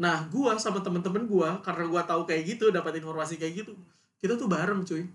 Nah, 0.00 0.26
gua 0.26 0.58
sama 0.58 0.82
temen-temen 0.82 1.28
gua 1.30 1.62
karena 1.62 1.84
gua 1.86 2.02
tahu 2.02 2.26
kayak 2.26 2.58
gitu, 2.58 2.74
dapat 2.74 2.98
informasi 2.98 3.38
kayak 3.38 3.62
gitu, 3.62 3.72
kita 4.18 4.34
tuh 4.34 4.50
bareng 4.50 4.82
cuy, 4.82 5.06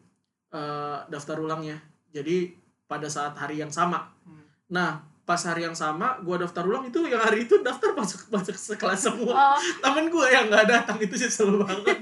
eh, 0.53 0.99
daftar 1.09 1.35
ulangnya. 1.41 1.81
Jadi 2.15 2.55
pada 2.87 3.11
saat 3.11 3.35
hari 3.35 3.59
yang 3.59 3.73
sama. 3.73 4.07
Hmm. 4.23 4.39
Nah, 4.71 5.03
pas 5.27 5.43
hari 5.43 5.67
yang 5.67 5.75
sama 5.75 6.23
gue 6.23 6.39
daftar 6.39 6.63
ulang 6.63 6.87
itu 6.87 7.03
yang 7.03 7.19
hari 7.19 7.43
itu 7.43 7.59
daftar 7.59 7.91
masuk 7.91 8.31
masuk 8.31 8.55
sekelas 8.55 9.11
semua. 9.11 9.35
Oh. 9.35 9.59
Temen 9.83 10.07
gue 10.07 10.23
yang 10.31 10.47
nggak 10.47 10.63
datang 10.71 10.95
itu 11.03 11.19
nyesel 11.19 11.59
banget. 11.59 11.99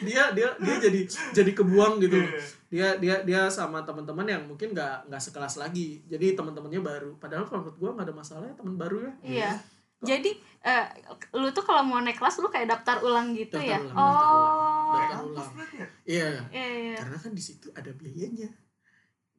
Dia 0.00 0.32
dia 0.32 0.48
dia 0.56 0.76
jadi 0.80 1.00
jadi 1.36 1.50
kebuang 1.52 2.00
gitu. 2.00 2.16
Iya. 2.24 2.40
dia 2.74 2.88
dia 2.98 3.16
dia 3.22 3.40
sama 3.52 3.84
teman-teman 3.84 4.24
yang 4.24 4.42
mungkin 4.48 4.72
nggak 4.72 5.12
nggak 5.12 5.20
sekelas 5.20 5.60
lagi. 5.60 6.00
Jadi 6.08 6.32
teman-temannya 6.32 6.80
baru. 6.80 7.10
Padahal 7.20 7.44
kalau 7.44 7.68
menurut 7.68 7.76
gue 7.76 7.90
nggak 8.00 8.06
ada 8.08 8.16
masalah 8.16 8.44
ya 8.48 8.56
teman 8.56 8.74
baru 8.80 8.96
ya. 9.04 9.12
Iya. 9.20 9.50
Jadi 10.04 10.30
eh, 10.64 10.84
lu 11.36 11.52
tuh 11.52 11.64
kalau 11.68 11.84
mau 11.84 12.00
naik 12.00 12.16
kelas 12.16 12.40
lu 12.40 12.48
kayak 12.48 12.72
daftar 12.72 13.04
ulang 13.04 13.36
gitu 13.36 13.60
Daftar 13.60 13.76
ya? 13.76 13.78
ulang, 13.84 13.92
daftar 13.92 14.24
ulang. 14.32 14.56
oh. 14.56 14.94
Daftar 14.96 15.20
ulang. 15.20 15.50
berarti 15.52 15.76
ya? 15.76 15.88
iya. 16.08 16.28
Iya 16.48 16.66
iya. 16.80 16.96
Karena 16.96 17.18
kan 17.20 17.32
di 17.36 17.42
situ 17.44 17.68
ada 17.76 17.92
biayanya 17.92 18.48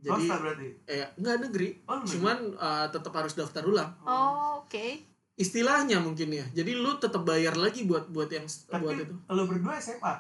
jadi 0.06 0.22
Swasta 0.22 0.38
berarti? 0.38 0.68
eh 0.86 1.08
nggak 1.16 1.38
negeri 1.42 1.70
Oh, 1.84 1.96
lu 1.96 2.06
cuman 2.06 2.38
eh, 2.54 2.88
tetap 2.88 3.12
harus 3.12 3.34
daftar 3.34 3.64
ulang. 3.64 3.90
Oh 4.02 4.62
oke. 4.62 4.88
Istilahnya 5.36 5.98
mungkin 5.98 6.30
ya. 6.32 6.46
Jadi 6.54 6.72
lu 6.74 6.96
tetap 6.96 7.22
bayar 7.22 7.54
lagi 7.56 7.84
buat 7.84 8.08
buat 8.08 8.30
yang 8.30 8.46
Tapi 8.46 8.80
buat 8.80 8.96
itu. 8.96 9.16
lo 9.28 9.44
berdua 9.44 9.76
SMA? 9.76 10.14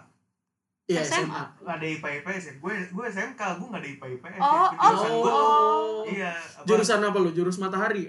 iya 0.85 1.01
SMA. 1.01 1.23
SMA 1.23 1.43
Nggak 1.59 1.75
ada 1.75 1.87
IPA 1.87 2.09
IPS 2.19 2.43
ya? 2.43 2.53
Gue, 2.55 2.73
gue 2.87 3.05
SMK, 3.07 3.41
gue 3.55 3.67
nggak 3.67 3.79
ada 3.79 3.89
IPA 3.91 4.05
IPS 4.11 4.33
Oh, 4.35 4.45
ya. 4.45 4.51
oh, 4.51 4.69
Jurusan 4.83 5.11
gue 5.15 5.31
oh. 5.31 6.01
Iya 6.05 6.31
apa- 6.35 6.65
jurusan 6.65 6.99
apa 7.01 7.17
lu? 7.17 7.29
Jurus 7.31 7.57
matahari 7.57 8.03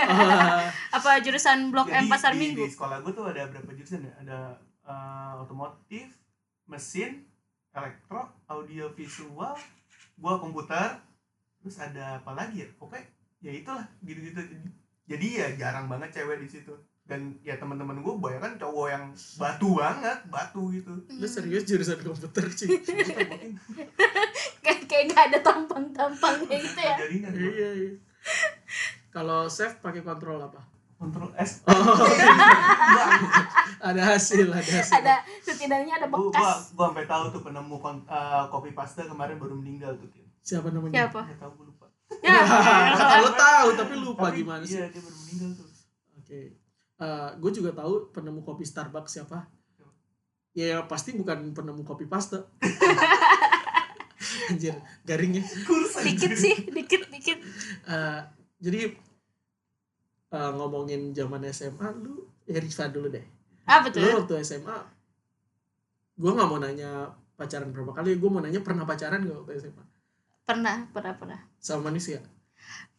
Ah, 0.00 0.64
apa 0.96 1.10
jurusan 1.18 1.68
blok 1.68 1.88
M 1.88 1.94
Jadi 1.98 2.08
pasar 2.08 2.32
di, 2.32 2.38
minggu? 2.38 2.60
Di 2.60 2.70
sekolah 2.70 3.00
gue 3.00 3.12
tuh 3.12 3.24
ada 3.26 3.42
berapa 3.44 3.70
jurusan 3.70 4.00
ya? 4.02 4.12
Ada 4.18 4.38
eh, 4.84 5.32
otomotif, 5.38 6.06
mesin, 6.64 7.28
elektro, 7.70 8.20
audio 8.46 8.88
visual, 8.90 9.52
gua 10.14 10.38
komputer, 10.38 10.94
terus 11.64 11.80
ada 11.80 12.20
apa 12.20 12.30
lagi 12.36 12.60
ya? 12.60 12.68
Pokoknya 12.76 13.02
ya 13.40 13.50
itulah 13.50 13.84
gitu-gitu. 14.00 14.38
Jadi 15.04 15.26
ya 15.34 15.46
jarang 15.56 15.88
banget 15.88 16.12
cewek 16.12 16.38
di 16.38 16.46
situ. 16.46 16.70
Dan 17.04 17.34
ya 17.40 17.56
teman-teman 17.56 17.98
gue 17.98 18.14
banyak 18.16 18.38
kan 18.38 18.52
cowok 18.56 18.86
yang 18.88 19.04
batu 19.36 19.68
banget, 19.74 20.18
batu 20.28 20.60
gitu. 20.70 20.92
lu 21.08 21.24
serius 21.24 21.64
jurusan 21.64 22.00
komputer 22.00 22.44
sih 22.48 22.64
kayak 24.64 24.80
kayak 24.88 25.04
nggak 25.12 25.24
ada 25.28 25.38
tampang-tampangnya 25.40 26.56
gitu 26.56 26.80
ya 26.80 26.94
jaringan 26.96 27.28
gua. 27.28 27.44
iya 27.44 27.68
iya 27.76 27.92
kalau 29.10 29.46
save 29.46 29.76
pakai 29.78 30.00
kontrol 30.00 30.40
apa 30.40 30.58
Kontrol 30.94 31.28
S. 31.36 31.60
oh 31.68 31.74
ada 33.84 34.02
hasil 34.14 34.48
ada 34.48 34.64
hasil 34.64 34.94
ada 34.96 35.14
setidaknya 35.42 36.00
ada 36.00 36.06
Gua, 36.08 36.16
gua, 36.16 36.24
bekas 36.32 36.72
gua 36.72 36.88
sampai 36.88 37.04
tahu 37.04 37.24
tuh 37.28 37.40
penemu 37.44 37.76
kon- 37.76 38.06
eh, 38.06 38.44
kopi 38.48 38.70
pasta 38.72 39.04
kemarin 39.04 39.36
baru 39.36 39.52
meninggal 39.52 39.92
tuh. 40.00 40.08
Siapa 40.44 40.68
namanya? 40.68 41.08
Siapa? 41.08 41.20
Nggak 41.24 41.40
tahu 41.40 41.52
gue 41.56 41.66
lupa. 41.72 41.86
ya 42.20 42.40
kalau 43.16 43.32
tahu 43.32 43.68
tapi 43.80 43.94
lupa 43.96 44.28
Tapi 44.28 44.44
gimana 44.44 44.62
sih? 44.62 44.76
Iya, 44.76 44.92
dia 44.92 45.00
baru 45.00 45.16
meninggal 45.24 45.50
tuh. 45.56 45.68
oke. 46.20 46.40
Gue 47.40 47.50
juga 47.56 47.70
tahu 47.72 47.92
penemu 48.12 48.40
kopi 48.44 48.64
Starbucks 48.68 49.12
siapa? 49.16 49.48
Ya 50.52 50.84
pasti 50.84 51.16
bukan 51.16 51.56
penemu 51.56 51.82
kopi 51.82 52.04
pasta. 52.04 52.44
Anjir 54.52 54.76
garingnya. 55.08 55.40
Kurs 55.64 55.96
dikit 56.04 56.36
sih 56.36 56.68
dikit 56.68 57.08
dikit. 57.08 57.40
Eh, 57.88 58.20
jadi 58.60 58.92
eh, 60.30 60.50
ngomongin 60.60 61.16
zaman 61.16 61.40
SMA 61.48 61.88
lu 62.04 62.28
ya 62.44 62.60
Rifa 62.60 62.92
dulu 62.92 63.08
deh. 63.08 63.24
Ah 63.64 63.80
lu 63.80 63.88
betul 63.88 64.04
waktu 64.04 64.44
SMA 64.44 64.76
gue 66.14 66.30
nggak 66.30 66.46
mau 66.46 66.62
nanya 66.62 67.10
pacaran 67.34 67.74
berapa 67.74 67.90
kali 67.90 68.22
gue 68.22 68.30
mau 68.30 68.38
nanya 68.38 68.62
pernah 68.62 68.86
pacaran 68.86 69.26
gak 69.26 69.34
waktu 69.34 69.58
SMA 69.58 69.82
pernah 70.44 70.86
pernah 70.92 71.12
pernah. 71.16 71.40
Sama 71.60 71.88
manusia 71.90 72.20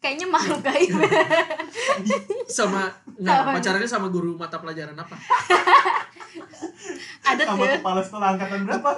kayaknya 0.05 0.27
malu 0.29 0.61
gaib 0.61 0.93
sama 2.57 2.93
nggak 3.17 3.37
Sama. 3.41 3.51
pacarannya 3.57 3.89
sama 3.89 4.07
guru 4.13 4.37
mata 4.37 4.61
pelajaran 4.61 4.93
apa? 4.93 5.17
Ada 7.25 7.43
sama 7.49 7.65
tuh. 7.65 7.77
kepala 7.81 8.01
sekolah 8.05 8.27
angkatan 8.37 8.69
berapa? 8.69 8.89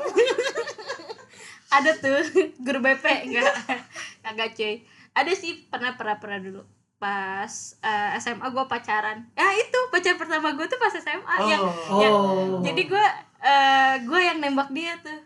ada 1.72 1.92
tuh 1.96 2.20
guru 2.66 2.80
BP 2.84 3.06
enggak. 3.32 3.56
Kagak 4.20 4.52
cuy. 4.60 4.84
Ada 5.16 5.32
sih 5.32 5.64
pernah 5.72 5.96
pernah 5.96 6.20
pernah 6.20 6.44
dulu. 6.44 6.62
Pas 7.00 7.54
eh, 7.80 8.10
SMA 8.20 8.48
gue 8.52 8.66
pacaran. 8.68 9.24
Ya 9.32 9.48
itu 9.56 9.80
pacar 9.88 10.20
pertama 10.20 10.52
gue 10.60 10.66
tuh 10.68 10.76
pas 10.76 10.92
SMA 10.92 11.36
yang 11.48 11.64
Ya, 12.04 12.10
oh. 12.12 12.60
jadi 12.60 12.84
gue 12.84 13.06
eh 13.48 13.96
gue 14.04 14.20
yang 14.20 14.44
nembak 14.44 14.76
dia 14.76 14.92
tuh. 15.00 15.24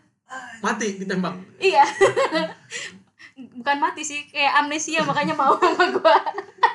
Mati 0.62 1.02
ditembak? 1.02 1.34
Iya 1.58 1.82
bukan 3.34 3.76
mati 3.80 4.02
sih 4.04 4.28
kayak 4.28 4.64
amnesia 4.64 5.00
makanya 5.02 5.34
mau 5.34 5.56
sama 5.56 5.86
gue 5.96 6.16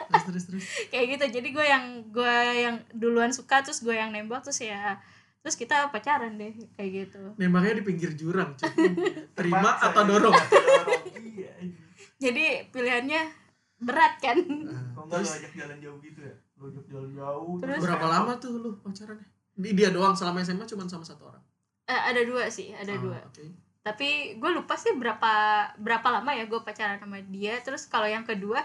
terus 0.07 0.23
terus 0.23 0.43
terus. 0.49 0.63
Kayak 0.89 1.05
gitu 1.19 1.25
jadi 1.39 1.47
gue 1.51 1.65
yang 1.67 1.85
gue 2.09 2.35
yang 2.57 2.75
duluan 2.95 3.29
suka 3.29 3.61
terus 3.61 3.83
gue 3.83 3.93
yang 3.93 4.09
nembak 4.09 4.41
terus 4.41 4.63
ya 4.63 4.97
terus 5.43 5.55
kita 5.55 5.87
pacaran 5.93 6.35
deh 6.35 6.51
kayak 6.75 6.91
gitu. 7.07 7.21
Nembaknya 7.39 7.79
di 7.79 7.83
pinggir 7.85 8.11
jurang 8.15 8.51
cuy. 8.57 8.67
terima 9.37 9.79
atau 9.79 10.03
ya. 10.03 10.09
dorong. 10.09 10.35
Dorong. 10.35 11.01
Iya 11.15 11.51
jadi 12.17 12.45
pilihannya 12.73 13.21
berat 13.77 14.17
kan? 14.17 14.37
Kok 14.97 15.05
nggak 15.05 15.21
terus? 15.21 15.37
ajak 15.37 15.53
jalan 15.53 15.77
jauh 15.77 15.99
gitu 16.01 16.19
ya? 16.25 16.35
Lu 16.57 16.63
ajak 16.73 16.85
jalan 16.89 17.11
jauh. 17.13 17.53
Terus? 17.61 17.79
berapa 17.85 18.05
lama 18.09 18.33
tuh 18.41 18.53
lu 18.57 18.69
pacarannya? 18.81 19.27
Di 19.57 19.69
dia 19.77 19.89
doang 19.93 20.17
selama 20.17 20.41
SMA 20.41 20.65
cuma 20.65 20.89
sama 20.89 21.05
satu 21.05 21.29
orang? 21.29 21.43
Eh, 21.87 22.01
ada 22.13 22.21
dua 22.25 22.49
sih 22.49 22.73
ada 22.73 22.93
Oh, 22.97 23.09
dua. 23.09 23.21
oke. 23.21 23.45
Tapi 23.87 24.35
gue 24.35 24.51
lupa 24.51 24.75
sih 24.75 24.91
berapa 24.99 25.31
berapa 25.79 26.07
lama 26.19 26.35
ya 26.35 26.43
gue 26.43 26.59
pacaran 26.59 26.99
sama 26.99 27.23
dia. 27.31 27.55
Terus 27.63 27.87
kalau 27.87 28.03
yang 28.03 28.27
kedua 28.27 28.59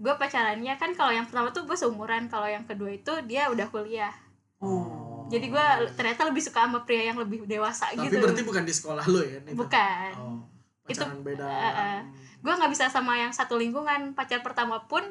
gue 0.00 0.14
pacarannya 0.16 0.72
kan 0.80 0.96
kalau 0.96 1.12
yang 1.12 1.28
pertama 1.28 1.52
tuh 1.52 1.68
gue 1.68 1.76
seumuran. 1.76 2.32
Kalau 2.32 2.48
yang 2.48 2.64
kedua 2.64 2.96
itu 2.96 3.12
dia 3.28 3.52
udah 3.52 3.68
kuliah. 3.68 4.16
Oh. 4.64 5.28
Jadi 5.28 5.52
gue 5.52 5.66
ternyata 5.92 6.24
lebih 6.24 6.40
suka 6.40 6.64
sama 6.64 6.88
pria 6.88 7.12
yang 7.12 7.20
lebih 7.20 7.44
dewasa 7.44 7.92
tapi 7.92 8.08
gitu. 8.08 8.24
berarti 8.24 8.42
bukan 8.48 8.64
di 8.64 8.74
sekolah 8.74 9.04
lu 9.04 9.20
ya 9.20 9.38
itu? 9.44 9.52
bukan. 9.52 10.10
Oh, 10.16 10.40
Itu, 10.88 11.04
pacaran 11.04 11.20
beda. 11.20 11.44
eh, 11.44 11.72
eh. 11.76 11.98
gue 12.42 12.52
nggak 12.52 12.72
bisa 12.72 12.88
sama 12.88 13.20
yang 13.20 13.32
satu 13.36 13.60
lingkungan. 13.60 14.16
Pacar 14.16 14.40
pertama 14.40 14.88
pun 14.88 15.04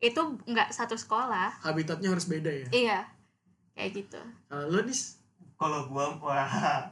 itu 0.00 0.20
nggak 0.48 0.72
satu 0.72 0.96
sekolah. 0.96 1.60
Habitatnya 1.60 2.08
harus 2.10 2.24
beda 2.24 2.50
ya? 2.50 2.68
Iya. 2.72 3.00
Kayak 3.76 3.90
gitu. 4.00 4.20
Kalau 4.48 4.66
lu 4.72 4.80
dis 4.84 5.20
kalau 5.56 5.86
gua 5.86 6.10
wah 6.18 6.90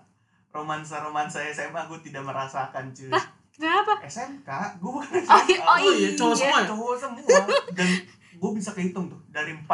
romansa 0.50 1.00
romansa 1.00 1.38
SMA 1.48 1.80
gua 1.86 1.98
tidak 1.98 2.22
merasakan 2.22 2.90
cuy. 2.90 3.10
Kenapa? 3.50 3.92
SMK 4.02 4.50
gua 4.78 4.90
bukan 4.98 5.10
oh, 5.10 5.20
SMK 5.20 5.50
i- 5.50 5.60
oh 5.60 5.68
Oh, 5.68 5.78
iya, 5.92 6.08
cowok 6.14 6.34
iya. 6.34 6.40
semua. 6.40 6.58
Ya? 6.58 6.66
cowok 6.66 6.94
semua. 6.96 7.38
Dan 7.74 7.88
gue 8.30 8.50
bisa 8.56 8.70
kehitung 8.72 9.06
tuh 9.06 9.20
dari 9.28 9.52
40 9.52 9.68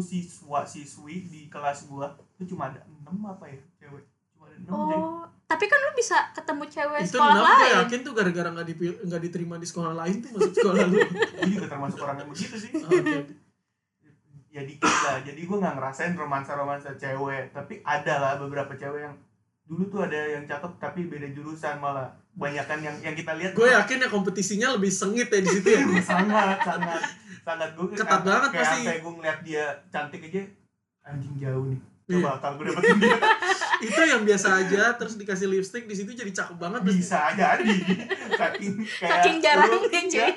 siswa 0.00 0.60
siswi 0.62 1.24
di 1.24 1.40
kelas 1.48 1.88
gua 1.88 2.12
itu 2.36 2.52
cuma 2.52 2.68
ada 2.68 2.84
6 2.84 3.08
apa 3.24 3.44
ya 3.48 3.60
cewek? 3.78 4.04
Cuma 4.30 4.44
ada 4.46 4.56
6 4.56 4.68
jadi 4.68 4.96
oh 4.96 5.24
tapi 5.50 5.66
kan 5.66 5.82
lu 5.82 5.90
bisa 5.92 6.30
ketemu 6.30 6.62
cewek 6.70 7.00
itu 7.02 7.10
sekolah 7.10 7.34
kenapa 7.34 7.50
gue 7.50 7.58
lain. 7.58 7.78
Yakin 7.82 8.00
tuh 8.06 8.12
gara-gara 8.14 8.48
nggak 8.54 8.66
nggak 9.02 9.20
diterima 9.20 9.54
di 9.58 9.66
sekolah 9.66 9.92
lain 9.98 10.22
tuh 10.22 10.30
masuk 10.30 10.52
sekolah 10.54 10.84
lu? 10.86 10.98
Gue 11.02 11.48
juga 11.50 11.66
termasuk 11.66 11.98
orang 11.98 12.16
yang 12.22 12.30
begitu 12.30 12.54
sih. 12.54 12.70
Oh, 12.78 12.86
oke. 12.86 13.18
ya 14.50 14.62
dikit 14.62 14.86
lah. 15.02 15.18
Jadi 15.26 15.40
gue 15.42 15.56
nggak 15.58 15.74
ngerasain 15.74 16.14
romansa 16.14 16.54
romansa 16.54 16.94
cewek. 16.94 17.50
Tapi 17.50 17.82
ada 17.82 18.14
lah 18.22 18.32
beberapa 18.38 18.78
cewek 18.78 19.10
yang 19.10 19.16
dulu 19.70 19.86
tuh 19.86 20.00
ada 20.02 20.18
yang 20.28 20.44
cakep 20.44 20.72
tapi 20.76 21.06
beda 21.06 21.30
jurusan 21.30 21.78
malah. 21.78 22.10
Banyakan 22.30 22.78
yang 22.80 22.96
yang 23.00 23.14
kita 23.14 23.34
lihat 23.34 23.52
gue 23.52 23.68
yakin 23.68 24.02
ya 24.02 24.08
kompetisinya 24.08 24.74
lebih 24.74 24.90
sengit 24.90 25.28
ya 25.28 25.38
di 25.38 25.50
situ 25.50 25.66
ya. 25.68 25.82
Sangat 26.02 26.58
sangat 26.60 27.02
sangat 27.40 27.70
gue 27.72 27.86
Ketat 27.92 28.22
banget 28.22 28.50
kayak 28.50 28.62
pasti. 28.64 28.80
sampai 28.82 28.98
gue 28.98 29.12
ngeliat 29.12 29.38
dia 29.40 29.64
cantik 29.88 30.20
aja 30.24 30.42
anjing 31.04 31.34
jauh 31.36 31.66
nih. 31.66 31.80
Iya. 32.06 32.18
coba 32.18 32.30
kalau 32.38 32.54
gue 32.58 32.66
dapetin 32.68 32.98
dia. 32.98 33.18
Itu 33.86 34.00
yang 34.02 34.22
biasa 34.22 34.48
aja 34.58 34.82
terus 34.92 35.14
dikasih 35.14 35.46
lipstick 35.48 35.86
di 35.86 35.94
situ 35.94 36.10
jadi 36.12 36.28
cakep 36.28 36.56
banget 36.56 36.80
bisa 36.84 37.30
jadi 37.32 37.70
saking 38.36 38.72
kayak 38.84 39.10
saking 39.14 39.36
jarangnya 39.38 39.78
lu- 39.78 39.88
iya, 39.88 40.02
cuy 40.04 40.30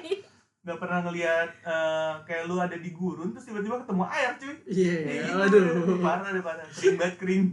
nggak 0.63 0.79
pernah 0.79 1.00
ngeliat 1.03 1.50
eh, 1.62 2.13
kayak 2.24 2.43
lu 2.48 2.55
ada 2.55 2.79
di 2.79 2.96
gurun 2.96 3.36
terus 3.36 3.51
tiba-tiba 3.51 3.84
ketemu 3.84 4.03
air 4.08 4.32
cuy. 4.39 4.55
Iya 4.63 4.96
Iya, 4.96 5.24
aduh 5.36 6.00
parah 6.00 6.29
deh 6.32 6.39
parah. 6.39 6.63
Kering 6.72 6.96
banget 6.96 7.15
kering. 7.20 7.43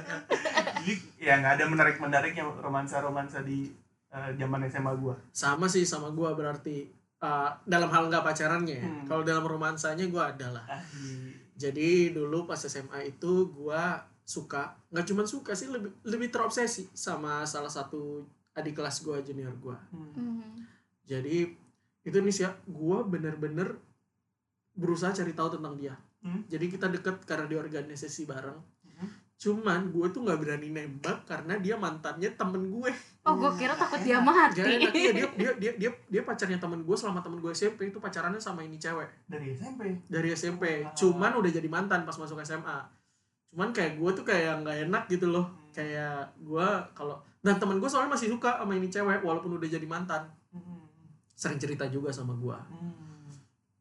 Jadi 0.78 0.92
ya 1.18 1.42
nggak 1.42 1.54
ada 1.58 1.64
menarik 1.66 1.96
menariknya 1.98 2.46
romansa 2.62 3.02
romansa 3.02 3.42
di 3.42 3.66
eh, 4.10 4.30
zaman 4.38 4.62
SMA 4.70 4.94
gua. 4.94 5.18
Sama 5.34 5.66
sih 5.66 5.82
sama 5.82 6.14
gue 6.14 6.30
berarti 6.32 6.86
uh, 7.18 7.50
dalam 7.66 7.90
hal 7.90 8.06
nggak 8.06 8.22
pacarannya 8.22 8.76
ya. 8.78 8.86
Hmm. 8.86 9.04
kalau 9.04 9.22
dalam 9.26 9.42
romansanya 9.42 10.06
gue 10.06 10.22
ada 10.22 10.54
lah. 10.54 10.64
Ah, 10.70 10.82
di- 10.94 11.34
jadi 11.56 12.12
dulu 12.12 12.44
pas 12.44 12.60
SMA 12.60 13.10
itu 13.10 13.48
gue 13.50 13.82
suka 14.26 14.74
nggak 14.90 15.06
cuma 15.06 15.22
suka 15.24 15.54
sih 15.54 15.70
lebih 15.70 15.88
lebih 16.04 16.28
terobsesi 16.28 16.90
sama 16.92 17.46
salah 17.46 17.70
satu 17.70 18.26
adik 18.52 18.74
kelas 18.76 19.00
gue 19.00 19.16
junior 19.22 19.54
gue 19.54 19.76
hmm. 19.94 20.10
Hmm. 20.18 20.52
jadi 21.06 21.46
itu 22.06 22.22
nih 22.22 22.30
sih 22.30 22.46
ya 22.46 22.54
gue 22.70 22.98
bener-bener 23.10 23.74
berusaha 24.78 25.10
cari 25.10 25.34
tahu 25.34 25.58
tentang 25.58 25.74
dia. 25.74 25.94
Hmm. 26.22 26.42
jadi 26.50 26.66
kita 26.66 26.90
deket 26.90 27.22
karena 27.26 27.46
di 27.50 27.56
organisasi 27.58 28.26
bareng. 28.26 28.58
Hmm. 28.96 29.10
cuman 29.36 29.92
gue 29.92 30.06
tuh 30.16 30.24
nggak 30.24 30.40
berani 30.40 30.72
nembak 30.72 31.28
karena 31.28 31.60
dia 31.60 31.76
mantannya 31.76 32.32
temen 32.32 32.72
gue. 32.72 32.88
Oh 33.28 33.36
gue 33.36 33.52
kira 33.60 33.76
takut 33.76 34.00
dia 34.00 34.16
mati. 34.16 34.64
Enak. 34.64 34.96
Iya, 34.96 35.12
dia, 35.12 35.28
dia 35.40 35.52
dia 35.60 35.72
dia 35.76 35.90
dia 35.92 36.22
pacarnya 36.24 36.56
temen 36.56 36.80
gue 36.86 36.96
selama 36.96 37.20
temen 37.20 37.44
gue 37.44 37.52
SMP 37.52 37.92
itu 37.92 38.00
pacarannya 38.00 38.40
sama 38.40 38.64
ini 38.64 38.80
cewek. 38.80 39.28
Dari 39.28 39.52
SMP 39.52 40.08
dari 40.08 40.32
SMP 40.32 40.88
Wah. 40.88 40.96
cuman 40.96 41.32
udah 41.36 41.50
jadi 41.52 41.68
mantan 41.68 42.08
pas 42.08 42.16
masuk 42.16 42.40
SMA 42.46 42.78
cuman 43.52 43.72
kayak 43.72 43.96
gue 44.00 44.10
tuh 44.16 44.24
kayak 44.24 44.64
nggak 44.64 44.76
enak 44.88 45.04
gitu 45.12 45.28
loh. 45.28 45.46
Hmm. 45.52 45.68
kayak 45.76 46.32
gue 46.40 46.68
kalau 46.96 47.20
dan 47.44 47.60
temen 47.60 47.76
gue 47.76 47.90
soalnya 47.92 48.16
masih 48.16 48.32
suka 48.32 48.56
sama 48.56 48.72
ini 48.72 48.88
cewek 48.88 49.20
walaupun 49.20 49.60
udah 49.60 49.68
jadi 49.68 49.84
mantan. 49.84 50.32
Hmm. 50.48 50.85
Sering 51.36 51.60
cerita 51.60 51.84
juga 51.86 52.08
sama 52.08 52.32
gue 52.34 52.56
Hmm. 52.72 53.28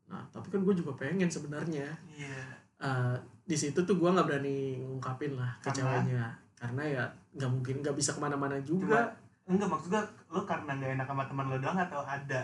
nah 0.05 0.21
tapi 0.29 0.47
kan 0.49 0.61
gue 0.61 0.75
juga 0.75 0.91
pengen 0.95 1.27
sebenarnya 1.27 1.89
iya 2.11 2.61
Eh, 2.75 3.15
di 3.41 3.55
situ 3.55 3.79
tuh 3.79 3.95
gue 3.95 4.05
nggak 4.05 4.27
berani 4.27 4.75
ngungkapin 4.77 5.33
lah 5.33 5.55
ke 5.57 5.71
Karena? 5.71 5.79
ceweknya 5.95 6.25
karena 6.53 6.83
ya 6.83 7.03
nggak 7.31 7.49
mungkin 7.49 7.75
nggak 7.79 7.95
bisa 7.95 8.11
ke 8.11 8.19
mana-mana 8.19 8.59
juga 8.59 9.15
enggak 9.45 9.65
maksud 9.65 9.87
gua 9.87 10.03
lo 10.27 10.43
karena 10.43 10.75
nggak 10.75 10.91
enak 10.93 11.07
sama 11.07 11.23
teman 11.23 11.45
lo 11.47 11.55
doang 11.55 11.79
atau 11.79 12.03
ada 12.03 12.41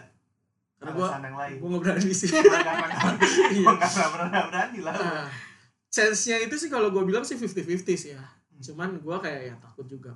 karena 0.80 0.92
gue 0.94 1.08
yang 1.12 1.36
lain 1.36 1.56
gue 1.60 1.68
nggak 1.70 1.84
berani 1.84 2.12
sih 2.12 2.30
Nggak 2.32 2.48
pernah 2.48 3.14
Iya. 3.54 3.68
nggak 3.70 3.92
pernah 3.92 4.10
pernah 4.10 4.42
berani 4.48 4.80
lah 4.80 4.94
Nah, 4.96 5.28
chance-nya 5.92 6.38
itu 6.40 6.56
sih 6.56 6.70
kalau 6.72 6.88
gue 6.90 7.04
bilang 7.04 7.22
sih 7.22 7.36
50-50 7.36 7.84
sih 7.94 8.12
ya. 8.16 8.24
Hmm. 8.24 8.62
Cuman 8.64 8.90
gue 8.98 9.16
kayak 9.20 9.42
ya 9.44 9.56
takut 9.60 9.84
juga. 9.86 10.16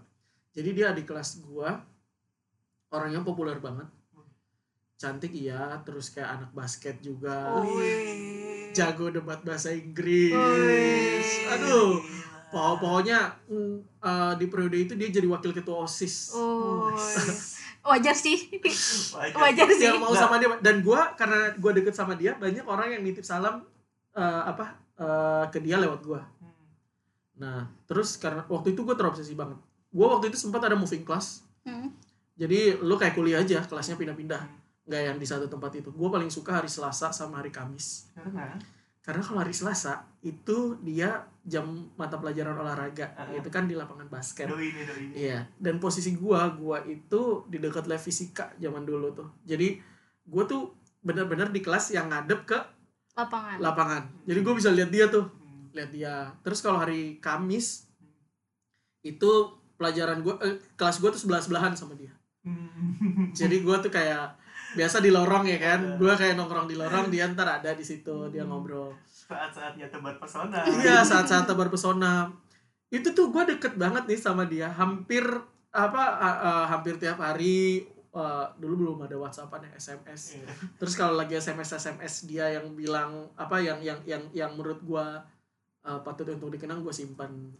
Jadi 0.56 0.70
dia 0.72 0.96
di 0.96 1.04
kelas 1.04 1.44
gue 1.44 1.70
orangnya 2.90 3.20
populer 3.20 3.60
banget. 3.60 3.84
Cantik 4.96 5.36
iya, 5.36 5.76
terus 5.84 6.08
kayak 6.10 6.40
anak 6.40 6.52
basket 6.52 6.96
juga. 7.00 7.60
Wih. 7.62 8.72
Jago 8.72 9.12
debat 9.12 9.44
bahasa 9.44 9.72
Inggris. 9.72 10.32
Wih. 10.32 11.52
Aduh, 11.52 12.00
pokok- 12.48 12.80
pokoknya 12.80 13.36
eh, 14.00 14.34
di 14.40 14.46
periode 14.48 14.78
itu 14.80 14.94
dia 14.96 15.12
jadi 15.12 15.28
wakil 15.28 15.52
ketua 15.52 15.84
OSIS. 15.84 16.32
Oh, 16.32 16.88
wajar 17.86 18.18
sih 18.18 18.50
Wajar. 19.14 19.38
wajar 19.38 19.68
sih 19.70 19.86
Yang 19.86 20.02
mau 20.02 20.10
sama 20.18 20.42
dia 20.42 20.50
dan 20.58 20.82
gue 20.82 21.02
karena 21.22 21.54
gue 21.54 21.72
deket 21.76 21.94
sama 21.94 22.18
dia 22.18 22.34
banyak 22.34 22.66
orang 22.66 22.98
yang 22.98 23.06
nitip 23.06 23.22
salam 23.22 23.62
eh, 24.16 24.42
apa 24.48 24.74
eh, 24.96 25.46
ke 25.52 25.60
dia 25.60 25.76
lewat 25.78 26.02
gue. 26.02 26.18
Hmm. 26.40 26.56
Nah, 27.36 27.68
terus 27.86 28.16
karena 28.16 28.48
waktu 28.48 28.72
itu 28.72 28.82
gue 28.82 28.96
terobsesi 28.96 29.36
banget. 29.36 29.60
Gue 29.92 30.08
waktu 30.08 30.32
itu 30.32 30.40
sempat 30.40 30.64
ada 30.64 30.74
moving 30.74 31.04
class. 31.04 31.44
Hmm. 31.62 31.92
Jadi 32.36 32.80
lu 32.80 32.96
kayak 32.96 33.14
kuliah 33.14 33.40
aja, 33.40 33.60
kelasnya 33.64 33.96
pindah-pindah. 33.96 34.65
Hmm. 34.86 34.94
Nggak 34.94 35.02
yang 35.02 35.18
di 35.18 35.26
satu 35.26 35.50
tempat 35.50 35.74
itu. 35.74 35.90
Gue 35.90 36.10
paling 36.14 36.30
suka 36.30 36.62
hari 36.62 36.70
Selasa 36.70 37.10
sama 37.10 37.42
hari 37.42 37.50
Kamis. 37.50 38.14
karena 38.14 38.54
Karena 39.02 39.22
kalau 39.22 39.42
hari 39.42 39.54
Selasa 39.54 40.06
itu 40.22 40.78
dia 40.82 41.26
jam 41.46 41.90
mata 41.98 42.18
pelajaran 42.18 42.58
olahraga. 42.58 43.14
Ah. 43.18 43.34
Itu 43.34 43.50
kan 43.50 43.66
di 43.66 43.74
lapangan 43.74 44.10
basket. 44.10 44.46
doi 44.50 44.70
ini 44.70 44.82
doi 44.86 45.02
ini 45.10 45.14
Iya. 45.30 45.46
Dan 45.58 45.78
posisi 45.78 46.14
gue, 46.14 46.40
gue 46.58 46.78
itu 46.90 47.22
di 47.50 47.58
dekat 47.58 47.86
lab 47.86 48.02
fisika 48.02 48.54
zaman 48.58 48.82
dulu 48.82 49.14
tuh. 49.14 49.30
Jadi 49.46 49.78
gue 50.26 50.44
tuh 50.46 50.74
bener-bener 51.06 51.54
di 51.54 51.62
kelas 51.62 51.94
yang 51.94 52.10
ngadep 52.10 52.50
ke 52.50 52.58
lapangan 53.14 53.58
lapangan. 53.62 54.04
Jadi 54.26 54.40
gue 54.42 54.54
bisa 54.58 54.70
lihat 54.74 54.90
dia 54.90 55.06
tuh. 55.10 55.26
Hmm. 55.30 55.70
lihat 55.76 55.92
dia 55.92 56.14
terus 56.42 56.64
kalau 56.64 56.80
hari 56.80 57.20
Kamis 57.20 57.84
itu 59.04 59.32
pelajaran 59.76 60.24
gue 60.24 60.34
eh, 60.42 60.56
kelas 60.74 60.98
gue 60.98 61.10
tuh 61.12 61.22
sebelah 61.22 61.44
sebelahan 61.44 61.76
sama 61.76 61.94
dia 61.94 62.16
Hmm. 62.46 63.34
jadi 63.34 63.58
gue 63.58 63.76
tuh 63.82 63.90
kayak 63.90 64.38
biasa 64.76 65.00
di 65.00 65.10
lorong 65.10 65.48
ya 65.48 65.58
kan? 65.58 65.80
Gue 65.96 66.14
kayak 66.14 66.36
nongkrong 66.36 66.68
di 66.68 66.76
lorong 66.76 67.08
dia 67.08 67.26
ntar 67.32 67.48
ada 67.48 67.72
di 67.72 67.82
situ 67.82 68.28
dia 68.30 68.44
ngobrol. 68.44 68.92
Saat-saatnya 69.08 69.90
tebar 69.90 70.20
pesona. 70.22 70.62
Iya 70.68 71.02
saat-saat 71.02 71.50
tebar 71.50 71.72
pesona. 71.72 72.30
Itu 72.92 73.16
tuh 73.18 73.34
gue 73.34 73.58
deket 73.58 73.80
banget 73.80 74.06
nih 74.06 74.20
sama 74.20 74.46
dia 74.46 74.70
hampir 74.70 75.26
apa 75.76 76.04
uh, 76.20 76.38
uh, 76.40 76.66
hampir 76.72 76.96
tiap 76.96 77.20
hari 77.20 77.84
uh, 78.16 78.48
dulu 78.56 78.74
belum 78.96 78.98
ada 79.04 79.20
WhatsAppan 79.20 79.68
ya 79.68 79.72
SMS 79.76 80.40
Iya. 80.40 80.48
terus 80.80 80.96
kalau 80.96 81.20
lagi 81.20 81.36
SMS 81.36 81.76
SMS 81.76 82.24
dia 82.24 82.48
yang 82.56 82.72
bilang 82.72 83.28
apa 83.36 83.60
yang 83.60 83.84
yang 83.84 84.00
yang 84.08 84.24
yang 84.32 84.56
menurut 84.56 84.80
gua 84.88 85.28
uh, 85.84 86.00
patut 86.00 86.24
untuk 86.32 86.56
dikenang 86.56 86.80
gua 86.80 86.96
simpan. 86.96 87.52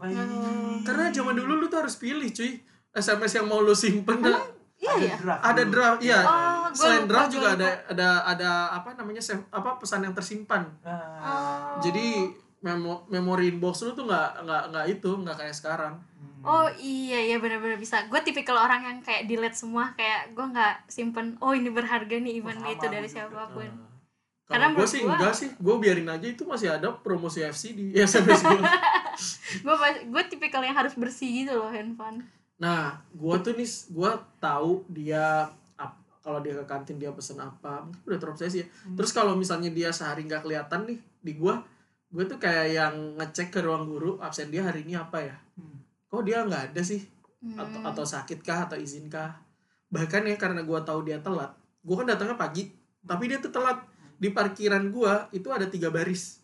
Karena 0.88 1.12
zaman 1.12 1.36
dulu 1.36 1.60
lu 1.60 1.66
tuh 1.68 1.84
harus 1.84 2.00
pilih 2.00 2.32
cuy. 2.32 2.64
SMS 2.96 3.44
yang 3.44 3.52
mau 3.52 3.60
lu 3.60 3.76
simpen. 3.76 4.24
Nah, 4.24 4.40
iya 4.86 4.94
ada 4.94 5.04
ya 5.04 5.16
draft 5.18 5.42
ada 5.44 5.62
draft 5.66 6.00
iya 6.00 6.20
Oh, 6.22 6.66
selain 6.72 7.00
lupa, 7.00 7.10
draft 7.10 7.30
juga 7.30 7.48
lupa. 7.48 7.58
ada 7.58 7.70
ada 7.88 8.10
ada 8.28 8.50
apa 8.74 8.90
namanya 8.94 9.22
apa 9.50 9.70
pesan 9.76 10.02
yang 10.02 10.14
tersimpan 10.14 10.64
Ah. 10.82 10.94
Oh. 10.94 11.82
jadi 11.82 12.30
memo 12.58 13.06
memori 13.08 13.50
inbox 13.50 13.82
lu 13.82 13.94
tuh 13.94 14.04
nggak 14.04 14.42
nggak 14.42 14.64
nggak 14.70 14.86
itu 14.92 15.10
nggak 15.12 15.36
kayak 15.36 15.54
sekarang 15.54 15.96
Hmm. 16.16 16.42
Oh 16.46 16.70
iya 16.76 17.18
iya 17.20 17.38
benar-benar 17.38 17.74
bisa. 17.76 18.06
Gue 18.06 18.22
tipikal 18.22 18.54
orang 18.56 18.78
yang 18.80 18.98
kayak 19.00 19.26
delete 19.26 19.54
semua 19.56 19.90
kayak 19.92 20.30
gue 20.32 20.46
nggak 20.46 20.86
simpen. 20.86 21.34
Oh 21.40 21.52
ini 21.52 21.68
berharga 21.68 22.16
nih 22.16 22.38
even 22.38 22.54
sama 22.56 22.70
itu 22.70 22.86
dari 22.86 23.10
siapa 23.10 23.50
pun. 23.50 23.66
Nah, 23.66 23.90
Karena 24.48 24.68
gue 24.72 24.86
sih 24.86 25.02
gua- 25.02 25.18
enggak 25.18 25.34
sih 25.34 25.50
gue 25.52 25.76
biarin 25.76 26.06
aja 26.08 26.22
itu 26.24 26.46
masih 26.46 26.70
ada 26.70 26.94
promosi 26.94 27.42
FC 27.42 27.74
di 27.74 27.86
SMS 27.96 28.46
gue 28.46 28.62
Gue 29.64 29.74
gue 30.06 30.24
tipikal 30.28 30.62
yang 30.62 30.76
harus 30.76 30.94
bersih 30.94 31.26
gitu 31.42 31.56
loh 31.56 31.66
handphone. 31.68 32.22
Nah, 32.56 33.04
gua 33.12 33.36
tuh 33.44 33.54
nih, 33.56 33.68
gua 33.92 34.16
tahu 34.40 34.88
dia 34.92 35.52
kalau 36.26 36.42
dia 36.42 36.58
ke 36.58 36.66
kantin 36.66 36.98
dia 36.98 37.14
pesen 37.14 37.38
apa, 37.38 37.86
mungkin 37.86 38.02
udah 38.02 38.18
terobsesi 38.18 38.66
ya. 38.66 38.68
Hmm. 38.90 38.98
Terus 38.98 39.14
kalau 39.14 39.38
misalnya 39.38 39.70
dia 39.70 39.94
sehari 39.94 40.26
nggak 40.26 40.42
kelihatan 40.42 40.90
nih 40.90 40.98
di 41.22 41.38
gua, 41.38 41.62
gua 42.10 42.26
tuh 42.26 42.42
kayak 42.42 42.68
yang 42.74 42.96
ngecek 43.22 43.54
ke 43.54 43.62
ruang 43.62 43.86
guru 43.86 44.18
absen 44.18 44.50
dia 44.50 44.66
hari 44.66 44.82
ini 44.90 44.98
apa 44.98 45.22
ya? 45.22 45.38
Hmm. 45.54 45.86
Kok 46.10 46.26
dia 46.26 46.42
nggak 46.42 46.74
ada 46.74 46.82
sih? 46.82 47.06
Hmm. 47.46 47.62
Atau 47.62 47.80
atau 47.86 48.06
sakit 48.10 48.42
kah 48.42 48.66
atau 48.66 48.74
izin 48.74 49.06
kah? 49.06 49.38
Bahkan 49.94 50.26
ya 50.26 50.34
karena 50.34 50.66
gua 50.66 50.82
tahu 50.82 51.06
dia 51.06 51.22
telat, 51.22 51.54
gua 51.86 52.02
kan 52.02 52.10
datangnya 52.10 52.42
pagi, 52.42 52.74
tapi 53.06 53.30
dia 53.30 53.38
tuh 53.38 53.54
telat 53.54 53.86
di 54.18 54.34
parkiran 54.34 54.90
gua 54.90 55.30
itu 55.30 55.46
ada 55.54 55.70
tiga 55.70 55.94
baris. 55.94 56.42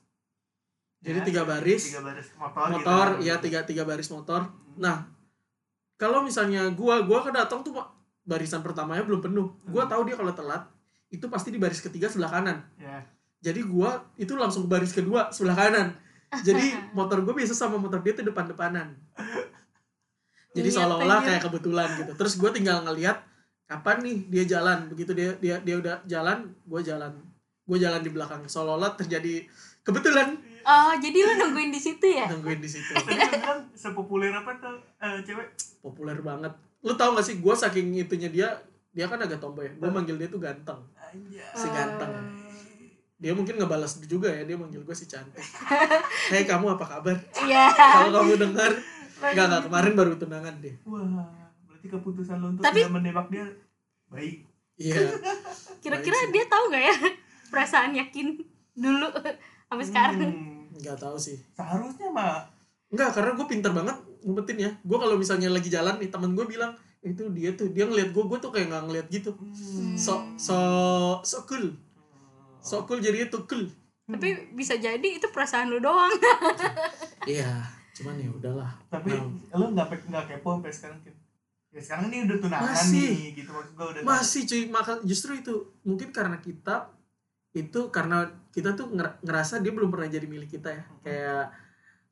Jadi 1.02 1.17
Ya, 1.17 1.26
tiga 1.26 1.41
baris, 1.50 1.89
tiga 1.89 2.06
baris 2.06 2.30
motor 2.38 2.65
motor, 2.69 3.08
gitu. 3.17 3.26
ya 3.26 3.36
tiga 3.41 3.65
tiga 3.65 3.82
baris 3.82 4.13
motor. 4.13 4.45
Hmm. 4.45 4.78
Nah, 4.78 4.97
kalau 6.01 6.25
misalnya 6.25 6.65
gua 6.73 7.05
gua 7.05 7.21
kan 7.21 7.29
datang 7.29 7.61
tuh 7.61 7.77
barisan 8.25 8.65
pertamanya 8.65 9.05
belum 9.05 9.21
penuh. 9.21 9.53
Gua 9.69 9.85
Hmm. 9.85 9.91
tahu 9.93 10.01
dia 10.09 10.17
kalau 10.17 10.33
telat 10.33 10.65
itu 11.13 11.29
pasti 11.29 11.53
di 11.53 11.61
baris 11.61 11.77
ketiga 11.77 12.09
sebelah 12.09 12.33
kanan. 12.33 12.57
ya 12.81 13.05
Jadi 13.41 13.61
gua 13.61 14.01
itu 14.17 14.33
langsung 14.33 14.65
ke 14.65 14.69
baris 14.73 14.97
kedua 14.97 15.29
sebelah 15.29 15.53
kanan. 15.53 15.93
Jadi 16.41 16.63
motor 16.97 17.21
gue 17.21 17.33
biasa 17.37 17.53
sama 17.53 17.75
motor 17.77 17.99
dia 18.01 18.17
tuh 18.17 18.25
depan-depanan. 18.25 18.97
Jadi 20.57 20.67
Niat 20.67 20.77
seolah-olah 20.79 21.19
kayak 21.23 21.41
kebetulan 21.47 21.87
gitu. 22.01 22.11
Terus 22.15 22.33
gue 22.35 22.49
tinggal 22.51 22.83
ngeliat 22.83 23.23
kapan 23.67 23.97
nih 24.03 24.17
dia 24.27 24.43
jalan. 24.57 24.87
Begitu 24.91 25.11
dia 25.15 25.29
dia 25.39 25.55
dia 25.63 25.75
udah 25.79 25.95
jalan, 26.07 26.51
gue 26.65 26.81
jalan. 26.83 27.13
Gue 27.63 27.77
jalan 27.79 28.01
di 28.03 28.11
belakang. 28.11 28.43
Seolah-olah 28.47 28.95
terjadi 28.99 29.47
kebetulan 29.83 30.39
Oh 30.63 30.93
jadi 30.95 31.17
lu 31.17 31.34
nungguin 31.38 31.69
di 31.69 31.78
situ 31.78 32.06
ya? 32.06 32.26
nungguin 32.28 32.58
di 32.58 32.67
situ. 32.67 32.91
tadi 32.91 33.15
lu 33.15 33.30
bilang 33.34 33.62
sepopuler 33.71 34.32
apa 34.32 34.52
tuh 34.56 34.76
eh, 34.97 35.19
cewek 35.21 35.47
Populer 35.80 36.17
banget. 36.17 36.54
Lu 36.80 36.93
tau 36.93 37.12
gak 37.12 37.24
sih 37.24 37.38
gue 37.38 37.54
saking 37.54 37.97
itunya 37.97 38.28
dia 38.28 38.47
dia 38.91 39.06
kan 39.06 39.17
agak 39.17 39.38
tomboy. 39.38 39.65
Gue 39.71 39.89
manggil 39.89 40.15
dia 40.15 40.28
tuh 40.28 40.38
ganteng. 40.38 40.78
Anjay. 40.93 41.41
Si 41.52 41.67
ganteng. 41.67 42.12
Oh. 42.12 42.21
Dia 43.17 43.34
mungkin 43.34 43.56
ngebalas 43.56 43.97
juga 44.04 44.30
ya. 44.30 44.41
Dia 44.43 44.54
manggil 44.56 44.82
gue 44.82 44.93
si 44.93 45.06
cantik. 45.06 45.41
Hei 46.32 46.43
kamu 46.43 46.74
apa 46.74 46.86
kabar? 46.88 47.17
Iya. 47.39 47.65
Kalau 47.74 48.21
kamu 48.21 48.34
dengar 48.39 48.71
Enggak, 49.21 49.45
enggak, 49.45 49.63
kemarin 49.69 49.93
baru 49.93 50.13
tunangan 50.17 50.56
deh. 50.58 50.76
wah 50.82 51.30
berarti 51.63 51.88
keputusan 51.88 52.41
lo 52.41 52.47
untuk 52.52 52.65
Tapi- 52.65 52.82
tidak 52.82 52.93
menembak 52.93 53.28
dia 53.30 53.45
baik 54.08 54.50
Iya. 54.76 54.97
Kira-kira 55.78 56.17
dia 56.28 56.45
tahu 56.47 56.69
nggak 56.69 56.84
ya 56.84 56.95
perasaan 57.50 57.93
yakin 57.93 58.34
dulu 58.74 59.13
sampai 59.71 59.86
sekarang? 59.88 60.15
Hmm, 60.19 60.75
Enggak 60.75 60.97
tahu 60.99 61.15
sih. 61.15 61.39
seharusnya 61.55 62.12
mah 62.12 62.43
Enggak, 62.91 63.15
karena 63.15 63.31
gue 63.34 63.47
pinter 63.47 63.71
banget 63.71 63.95
ngumpetin 64.19 64.57
ya. 64.60 64.71
Gue 64.84 64.99
kalau 64.99 65.15
misalnya 65.15 65.47
lagi 65.47 65.71
jalan 65.71 65.95
nih, 65.95 66.12
temen 66.12 66.36
gue 66.36 66.43
bilang, 66.43 66.75
"Eh, 66.99 67.10
itu 67.10 67.23
dia 67.31 67.55
tuh, 67.55 67.71
dia 67.71 67.88
ngeliat 67.88 68.12
gue, 68.12 68.19
gue 68.19 68.38
tuh 68.38 68.51
kayak 68.51 68.67
nggak 68.67 68.84
ngeliat 68.84 69.07
gitu. 69.07 69.31
hmm. 69.31 69.95
So, 69.95 70.19
so, 70.36 70.55
so 71.23 71.47
cool. 71.47 71.71
So 72.60 72.84
cool 72.84 72.99
jadinya 72.99 73.31
tuh 73.31 73.47
cool. 73.47 73.71
Tapi 74.03 74.51
bisa 74.51 74.75
jadi 74.75 75.07
itu 75.07 75.23
perasaan 75.31 75.71
lu 75.71 75.79
doang. 75.79 76.12
Iya, 77.21 77.63
cuman 77.93 78.17
ya 78.17 78.27
udahlah. 78.27 78.71
tapi 78.89 79.13
Nah, 79.13 79.29
lo 79.55 79.71
nggak 79.71 80.10
nggak 80.10 80.25
kepo 80.27 80.57
sampai 80.57 80.73
sekarang 80.73 80.99
Kim? 80.99 81.15
ya 81.71 81.79
sekarang 81.79 82.12
ini 82.12 82.27
udah 82.27 82.38
tunangan 82.41 82.67
Masih. 82.75 83.07
nih 83.15 83.31
gitu 83.31 83.49
maksud 83.55 83.71
gue 83.71 83.88
udah 83.88 84.01
masih 84.03 84.41
cuy, 84.43 84.63
maka 84.67 84.93
justru 85.07 85.31
itu 85.39 85.53
mungkin 85.88 86.12
karena 86.12 86.36
kita 86.36 86.91
itu 87.51 87.91
karena 87.91 88.25
kita 88.49 88.73
tuh 88.73 88.87
nger- 88.89 89.19
ngerasa 89.21 89.59
dia 89.59 89.75
belum 89.75 89.91
pernah 89.91 90.07
jadi 90.07 90.27
milik 90.27 90.55
kita 90.55 90.69
ya. 90.71 90.83
Kayak 91.03 91.43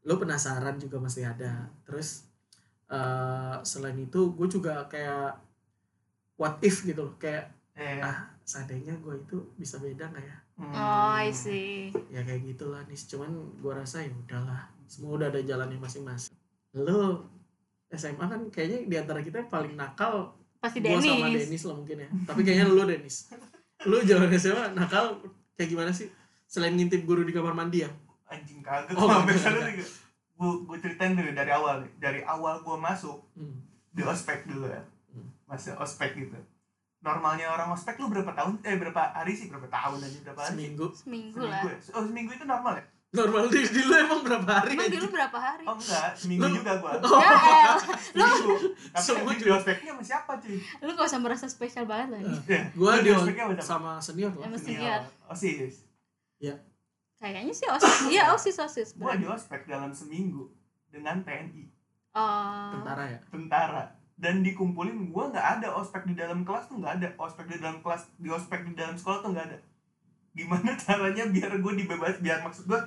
lo 0.04 0.15
penasaran 0.15 0.75
juga 0.75 0.99
masih 0.99 1.28
ada. 1.28 1.67
Terus 1.84 2.28
eh 2.89 3.56
selain 3.63 3.95
itu 3.95 4.34
gue 4.34 4.47
juga 4.49 4.84
kayak 4.88 5.38
what 6.36 6.60
if 6.60 6.84
gitu 6.84 7.08
loh. 7.08 7.15
Kayak 7.15 7.54
eh, 7.75 8.04
ah 8.04 8.28
seandainya 8.43 8.97
gue 8.99 9.15
itu 9.15 9.38
bisa 9.56 9.78
beda 9.78 10.10
nggak 10.10 10.25
ya? 10.25 10.38
Hmm. 10.60 10.73
Oh, 10.75 11.15
I 11.15 11.32
see. 11.32 11.88
ya 12.12 12.19
kayak 12.19 12.43
gitulah 12.43 12.84
nih 12.84 12.99
cuman 12.99 13.32
gue 13.63 13.71
rasa 13.71 14.04
ya 14.04 14.12
udahlah 14.12 14.67
semua 14.91 15.15
udah 15.15 15.28
ada 15.32 15.39
jalannya 15.39 15.80
masing-masing. 15.80 16.36
Lu 16.75 17.23
SMA 17.89 18.25
kan 18.28 18.41
kayaknya 18.52 18.80
di 18.86 18.95
antara 18.99 19.23
kita 19.23 19.39
yang 19.39 19.49
paling 19.49 19.73
nakal 19.73 20.36
pasti 20.60 20.84
gua 20.84 20.99
sama 20.99 21.32
Dennis. 21.32 21.47
Denis 21.47 21.63
lah 21.63 21.75
mungkin 21.80 21.97
ya. 22.04 22.10
Tapi 22.28 22.41
kayaknya 22.43 22.65
lu 22.67 22.84
Denis 22.84 23.17
lu 23.88 24.04
zaman 24.04 24.32
SMA 24.36 24.76
nakal 24.76 25.20
kayak 25.56 25.70
gimana 25.72 25.92
sih? 25.94 26.12
Selain 26.50 26.74
ngintip 26.76 27.06
guru 27.06 27.24
di 27.24 27.32
kamar 27.32 27.56
mandi 27.56 27.86
ya? 27.86 27.92
Anjing 28.28 28.60
kagak. 28.60 28.98
Oh, 28.98 29.08
sampai 29.08 29.38
sana 29.38 29.60
gue 30.39 30.52
gue 30.65 30.78
ceritain 30.80 31.13
dulu 31.15 31.32
dari 31.36 31.52
awal 31.52 31.86
nih. 31.86 31.92
Dari 32.00 32.22
awal 32.24 32.63
gue 32.63 32.78
masuk 32.80 33.24
hmm. 33.36 33.58
di 33.96 34.02
ospek 34.04 34.48
dulu 34.50 34.68
ya. 34.68 34.84
Hmm. 35.10 35.30
masih 35.50 35.74
ospek 35.80 36.15
gitu. 36.18 36.36
Normalnya 37.00 37.50
orang 37.50 37.72
ospek 37.72 37.96
lu 38.02 38.12
berapa 38.12 38.36
tahun? 38.36 38.60
Eh 38.68 38.76
berapa 38.76 39.15
hari 39.15 39.32
sih? 39.32 39.48
Berapa 39.48 39.72
tahun 39.72 40.04
aja? 40.04 40.18
Berapa 40.28 40.42
hari 40.44 40.52
seminggu. 40.54 40.86
Seminggu 40.92 41.39
lah. 41.48 41.63
seminggu 41.63 41.68
ya? 41.72 41.96
oh 41.96 42.04
seminggu 42.04 42.32
itu 42.36 42.46
normal 42.46 42.74
ya 42.78 42.86
normal 43.10 43.50
di, 43.50 43.65
di 43.65 43.82
lu 43.82 43.93
emang 43.98 44.22
berapa 44.22 44.45
hari? 44.45 44.78
Emang 44.78 44.86
anjing? 44.86 45.02
dulu 45.02 45.08
berapa 45.10 45.38
hari? 45.38 45.63
Oh 45.65 45.74
enggak. 45.74 46.10
Seminggu 46.13 46.45
Lu- 46.45 46.56
juga 46.62 46.74
gua. 46.78 46.91
Oh. 47.02 47.17
ya 47.17 47.34
elah. 47.34 47.78
lu 48.13 48.24
seminggu. 48.30 48.56
Tapi 48.93 49.02
Semua 49.02 49.34
di 49.34 49.50
ospeknya 49.50 49.91
sama 49.91 50.04
siapa 50.06 50.32
cuy? 50.38 50.58
Lu 50.80 50.91
gak 50.93 51.08
usah 51.10 51.19
merasa 51.19 51.45
spesial 51.50 51.86
banget 51.86 52.08
lah 52.13 52.19
Eh, 52.22 52.38
Ya, 52.45 52.62
gua 52.78 52.91
lu 52.98 53.02
di 53.02 53.10
ospeknya 53.10 53.45
sama 53.65 53.91
senior 53.98 54.30
lah 54.38 54.45
Sama 54.45 54.58
Senior. 54.58 55.02
osis. 55.26 55.76
Kayaknya 57.19 57.52
sih 57.52 57.67
osis. 57.67 57.95
Iya 58.08 58.24
osis 58.32 58.58
osis. 58.58 58.89
Gua 58.95 59.17
di 59.17 59.26
ospek 59.26 59.65
dalam 59.65 59.91
seminggu 59.91 60.48
dengan 60.88 61.19
TNI 61.19 61.65
oh. 62.13 62.72
Tentara 62.78 63.06
ya? 63.10 63.19
Tentara. 63.28 63.84
Dan 64.15 64.39
dikumpulin 64.39 65.10
gua 65.10 65.28
nggak 65.28 65.48
ada 65.60 65.67
ospek 65.74 66.06
di 66.06 66.13
dalam 66.13 66.45
kelas 66.45 66.69
tuh 66.69 66.78
nggak 66.78 66.93
ada. 67.02 67.08
Ospek 67.17 67.50
di 67.50 67.58
dalam 67.58 67.82
kelas 67.82 68.06
di 68.15 68.30
ospek 68.30 68.63
di 68.63 68.78
dalam 68.78 68.93
sekolah 68.93 69.19
tuh 69.19 69.34
nggak 69.34 69.48
ada. 69.50 69.58
Gimana 70.30 70.78
caranya 70.78 71.26
biar 71.26 71.58
gue 71.58 71.74
dibebas 71.76 72.22
biar 72.22 72.39
maksud 72.39 72.69
gua 72.69 72.86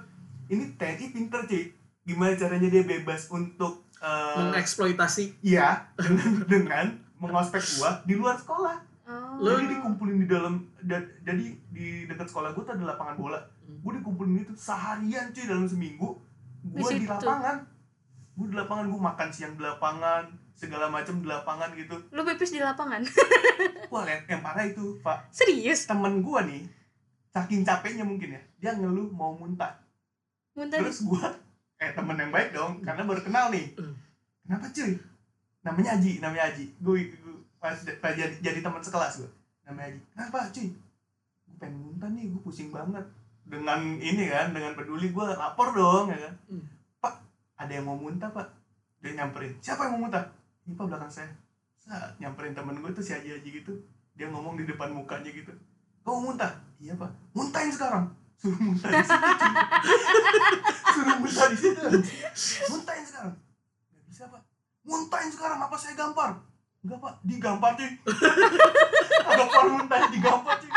ini 0.52 0.76
TNI 0.76 1.06
pinter 1.16 1.40
cuy 1.48 1.64
gimana 2.04 2.36
caranya 2.36 2.68
dia 2.68 2.84
bebas 2.84 3.32
untuk 3.32 3.88
eh, 4.02 4.36
mengeksploitasi. 4.36 5.40
Iya 5.40 5.88
dengan, 5.96 6.30
dengan 6.52 6.86
mengospek 7.16 7.62
gua 7.80 8.04
di 8.04 8.14
luar 8.18 8.36
sekolah. 8.36 8.76
Oh. 9.02 9.42
Jadi 9.42 9.78
dikumpulin 9.78 10.18
di 10.22 10.28
dalam 10.28 10.68
da- 10.84 11.10
jadi 11.24 11.46
di 11.72 12.04
dekat 12.06 12.28
sekolah 12.28 12.52
gua 12.52 12.62
tuh 12.62 12.74
ada 12.76 12.84
lapangan 12.94 13.16
bola. 13.16 13.40
Hmm. 13.62 13.78
gue 13.78 13.92
dikumpulin 14.02 14.42
itu 14.42 14.54
seharian 14.58 15.30
cuy 15.30 15.44
dalam 15.46 15.66
seminggu. 15.66 16.18
Gue 16.62 16.90
Di 16.94 17.02
di, 17.02 17.06
lapangan. 17.06 17.66
Gue 18.34 18.46
di 18.50 18.56
lapangan 18.58 18.84
gue 18.90 19.00
makan 19.00 19.28
siang 19.30 19.54
di 19.58 19.62
lapangan 19.62 20.24
segala 20.54 20.86
macam 20.90 21.18
di 21.18 21.26
lapangan 21.26 21.70
gitu. 21.74 21.96
Lu 22.14 22.22
pipis 22.22 22.54
di 22.54 22.62
lapangan? 22.62 23.02
Wah 23.92 24.02
yang, 24.06 24.22
yang 24.26 24.40
parah 24.42 24.66
itu 24.66 24.98
pak. 25.02 25.30
Serius? 25.34 25.86
Temen 25.86 26.22
gue 26.22 26.40
nih 26.46 26.62
saking 27.32 27.64
capeknya 27.64 28.04
mungkin 28.04 28.36
ya 28.36 28.42
dia 28.60 28.72
ngeluh 28.76 29.08
mau 29.08 29.32
muntah 29.32 29.81
muntah 30.52 30.78
terus 30.80 31.00
gue 31.04 31.26
eh 31.82 31.90
temen 31.90 32.14
yang 32.14 32.30
baik 32.30 32.54
dong 32.54 32.78
karena 32.84 33.02
baru 33.02 33.20
kenal 33.24 33.50
nih. 33.50 33.66
Hmm. 33.74 33.94
kenapa 34.46 34.66
cuy? 34.70 34.92
Namanya 35.66 35.90
Aji 35.98 36.12
namanya 36.22 36.44
Aji. 36.52 36.64
Gue 36.78 37.10
pas, 37.58 37.74
pas 37.98 38.12
jadi, 38.14 38.34
jadi 38.38 38.58
teman 38.62 38.82
sekelas 38.82 39.24
gue 39.24 39.30
namanya 39.66 39.90
Aji. 39.90 40.00
Kenapa 40.14 40.38
cuy? 40.54 40.68
Gue 41.48 41.56
pengen 41.58 41.76
muntah 41.82 42.10
nih 42.14 42.24
gue 42.30 42.42
pusing 42.44 42.70
banget. 42.70 43.02
Dengan 43.42 43.98
ini 43.98 44.30
kan 44.30 44.54
dengan 44.54 44.78
peduli 44.78 45.10
gue 45.10 45.24
lapor 45.34 45.74
dong 45.74 46.14
ya 46.14 46.18
kan? 46.30 46.34
Hmm. 46.46 46.64
pak 47.02 47.14
ada 47.58 47.72
yang 47.72 47.88
mau 47.88 47.98
muntah 47.98 48.30
pak? 48.30 48.46
Dia 49.02 49.18
nyamperin 49.18 49.58
siapa 49.58 49.90
yang 49.90 49.98
mau 49.98 50.06
muntah? 50.06 50.30
Ini 50.68 50.78
pak 50.78 50.86
belakang 50.86 51.10
saya. 51.10 51.32
Saat 51.82 52.14
nyamperin 52.22 52.54
temen 52.54 52.78
gue 52.78 52.92
tuh 52.94 53.02
si 53.02 53.10
Aji 53.16 53.34
Aji 53.42 53.48
gitu. 53.64 53.74
Dia 54.14 54.30
ngomong 54.30 54.54
di 54.54 54.68
depan 54.68 54.94
mukanya 54.94 55.32
gitu. 55.34 55.50
Kau 56.06 56.22
muntah? 56.22 56.62
Iya 56.78 56.94
pak. 56.94 57.10
Muntahin 57.34 57.74
sekarang 57.74 58.21
suruh 58.40 58.60
muntah 58.60 58.90
di 58.90 59.04
situ. 59.04 59.22
Suruh 60.92 61.16
muntah 61.20 61.46
di 61.50 61.56
situ 61.58 61.82
muntahin 62.70 63.04
sekarang. 63.06 63.34
Nggak 63.92 64.04
bisa 64.10 64.24
pak. 64.28 64.42
Muntahin 64.82 65.30
sekarang 65.30 65.58
apa 65.62 65.76
saya 65.78 65.94
gampar? 65.94 66.30
Enggak 66.82 66.98
pak. 66.98 67.14
Digampar 67.22 67.70
cuy 67.78 67.90
ada 69.22 69.44
par 69.46 69.66
muntah 69.70 69.98
digampar 70.10 70.54
cuy 70.58 70.70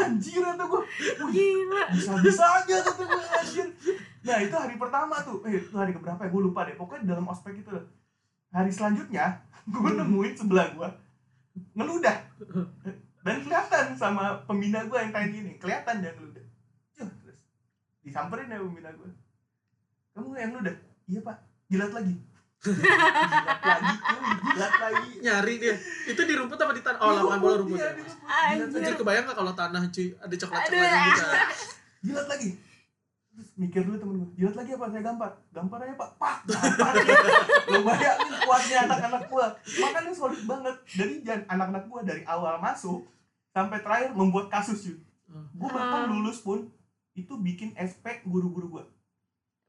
anjir 0.00 0.42
itu 0.42 0.64
gue 0.66 0.82
gila. 1.30 1.82
bisa 1.94 2.12
bisa 2.22 2.44
aja 2.62 2.76
kata 2.86 3.02
gue 3.02 3.22
anjir. 3.38 3.66
Nah 4.22 4.38
itu 4.42 4.54
hari 4.54 4.74
pertama 4.78 5.14
tuh. 5.26 5.42
Eh 5.46 5.58
itu 5.58 5.74
hari 5.74 5.90
keberapa 5.94 6.22
ya? 6.22 6.30
Gue 6.30 6.42
lupa 6.42 6.66
deh. 6.66 6.78
Pokoknya 6.78 7.14
dalam 7.14 7.26
ospek 7.26 7.58
itu 7.58 7.70
hari 8.50 8.70
selanjutnya 8.70 9.42
gue 9.66 9.90
nemuin 9.90 10.34
sebelah 10.38 10.70
gue 10.74 10.88
ngeludah. 11.74 12.18
Dan 13.20 13.36
kelihatan 13.44 13.98
sama 14.00 14.46
pembina 14.48 14.80
gue 14.88 14.96
yang 14.96 15.12
tanya 15.12 15.28
ini 15.28 15.60
kelihatan 15.60 16.00
dia 16.00 16.14
ngeludah 16.14 16.29
disamperin 18.10 18.50
ya 18.50 18.58
pembina 18.58 18.90
gue 18.90 19.10
kamu 20.10 20.34
yang 20.34 20.50
ngeludah 20.52 20.76
iya 21.06 21.20
pak. 21.22 21.36
Jilat 21.70 21.92
lagi. 21.94 22.14
Jilat 22.66 23.62
lagi 23.62 23.94
jilat 24.50 24.74
lagi. 24.82 25.10
Nyari 25.22 25.54
dia. 25.56 25.76
Itu 26.10 26.20
di 26.26 26.34
rumput 26.34 26.58
apa 26.58 26.72
di 26.74 26.82
tanah 26.82 26.98
oh 27.00 27.10
lapangan 27.14 27.38
bola 27.40 27.56
rumput 27.62 27.78
Iya, 27.78 27.88
ya. 27.94 28.64
Anjir. 28.66 28.94
Kebayang 28.98 29.24
gak 29.30 29.38
kalau 29.38 29.52
tanah 29.54 29.82
cuy? 29.88 30.08
Ada 30.18 30.34
coklat 30.34 30.60
Aduh. 30.60 30.76
coklatnya 30.76 31.00
gitu? 31.06 31.24
Jilat 32.10 32.26
lagi. 32.26 32.50
Terus 33.30 33.50
mikir 33.56 33.80
dulu 33.86 33.96
temen 33.96 34.14
gue 34.20 34.28
jilat 34.36 34.56
lagi 34.58 34.70
apa? 34.76 34.84
Saya 34.90 35.02
gampar. 35.06 35.30
Gampar 35.54 35.78
aja 35.86 35.94
pak. 35.94 36.10
Pak 36.18 36.36
gampar. 36.50 36.92
Lo 37.72 37.78
bayangin 37.86 38.34
kuatnya 38.44 38.76
anak-anak 38.90 39.22
gue 39.30 39.46
makanya 39.80 40.12
solid 40.12 40.42
banget. 40.44 40.76
Dari 40.98 41.14
jan 41.22 41.40
anak-anak 41.46 41.84
gue 41.86 42.00
dari 42.02 42.22
awal 42.26 42.58
masuk 42.58 43.06
sampai 43.54 43.78
terakhir 43.80 44.10
membuat 44.12 44.50
kasus 44.50 44.84
cuy. 44.84 44.98
Hmm. 45.30 45.46
gue 45.54 45.70
bahkan 45.70 46.10
lulus 46.10 46.42
pun 46.42 46.66
itu 47.14 47.32
bikin 47.38 47.74
SP 47.76 48.22
guru-guru 48.24 48.78
gue 48.78 48.84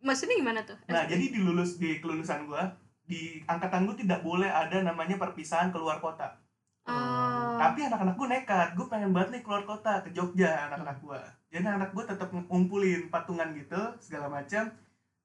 maksudnya 0.02 0.34
gimana 0.38 0.62
tuh? 0.66 0.78
Nah 0.90 1.06
jadi 1.06 1.30
di 1.30 1.40
lulus 1.42 1.78
di 1.78 2.02
kelulusan 2.02 2.50
gue 2.50 2.64
di 3.06 3.42
angkatan 3.46 3.86
gue 3.86 4.02
tidak 4.02 4.26
boleh 4.26 4.50
ada 4.50 4.82
namanya 4.82 5.22
perpisahan 5.22 5.70
keluar 5.70 6.02
kota. 6.02 6.38
Oh. 6.82 7.62
tapi 7.62 7.86
anak-anak 7.86 8.18
gue 8.18 8.28
nekat. 8.28 8.68
Gue 8.74 8.90
pengen 8.90 9.14
banget 9.14 9.38
nih 9.38 9.42
keluar 9.46 9.62
kota 9.70 10.02
ke 10.02 10.10
Jogja 10.10 10.66
anak-anak 10.66 10.98
gue 10.98 11.22
jadi 11.52 11.68
anak 11.68 11.92
gue 11.92 12.04
tetap 12.08 12.32
ngumpulin 12.32 13.12
patungan 13.12 13.52
gitu 13.54 13.78
segala 14.00 14.32
macam 14.32 14.72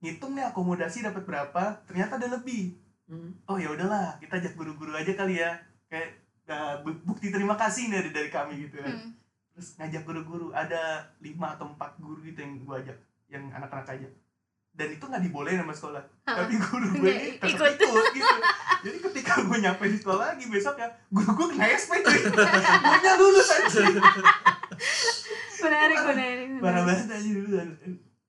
ngitung 0.02 0.34
nih 0.36 0.44
akomodasi 0.50 1.06
dapat 1.06 1.22
berapa 1.24 1.80
ternyata 1.86 2.18
ada 2.20 2.36
lebih. 2.36 2.76
Hmm. 3.06 3.30
oh 3.46 3.54
ya 3.56 3.70
udahlah 3.70 4.18
kita 4.18 4.42
ajak 4.42 4.58
guru-guru 4.58 4.92
aja 4.92 5.14
kali 5.14 5.38
ya. 5.38 5.54
Kayak 5.86 6.18
uh, 6.50 6.82
bu- 6.82 7.00
bukti 7.06 7.30
terima 7.30 7.54
kasih 7.54 7.88
dari 7.88 8.10
dari 8.10 8.28
kami 8.28 8.66
gitu. 8.66 8.82
Ya 8.82 8.90
Hmm. 8.90 9.14
Terus 9.56 9.72
ngajak 9.80 10.04
guru-guru 10.04 10.52
ada 10.52 11.08
lima 11.24 11.56
atau 11.56 11.72
empat 11.72 11.96
guru 11.96 12.20
gitu 12.20 12.44
yang 12.44 12.60
gue 12.60 12.76
ajak 12.76 12.98
yang 13.32 13.48
anak-anak 13.56 13.88
ajak. 13.88 14.12
Dan 14.76 14.92
itu 14.92 15.04
nggak 15.08 15.24
dibolehin 15.24 15.64
sama 15.64 15.72
sekolah. 15.72 16.04
Hah. 16.28 16.44
tapi 16.44 16.60
guru 16.60 16.86
gue 17.00 17.08
ini 17.08 17.40
tetap 17.40 17.48
ikut. 17.56 17.72
ikut 17.80 18.06
gitu. 18.12 18.36
Jadi 18.84 18.98
ketika 19.08 19.32
gue 19.40 19.56
nyampe 19.64 19.84
di 19.88 19.96
sekolah 19.96 20.36
lagi 20.36 20.44
besok 20.52 20.76
ya 20.76 20.92
guru 21.08 21.30
gue 21.32 21.46
kena 21.56 21.66
SP 21.72 22.04
cuy. 22.04 22.20
Gurunya 22.28 23.12
lulus 23.16 23.48
aja 23.48 23.80
menarik 25.56 25.98
menarik 26.04 26.48
parah 26.60 26.82
banget 26.84 27.08
aja 27.10 27.30
dulu 27.32 27.48
dan 27.56 27.68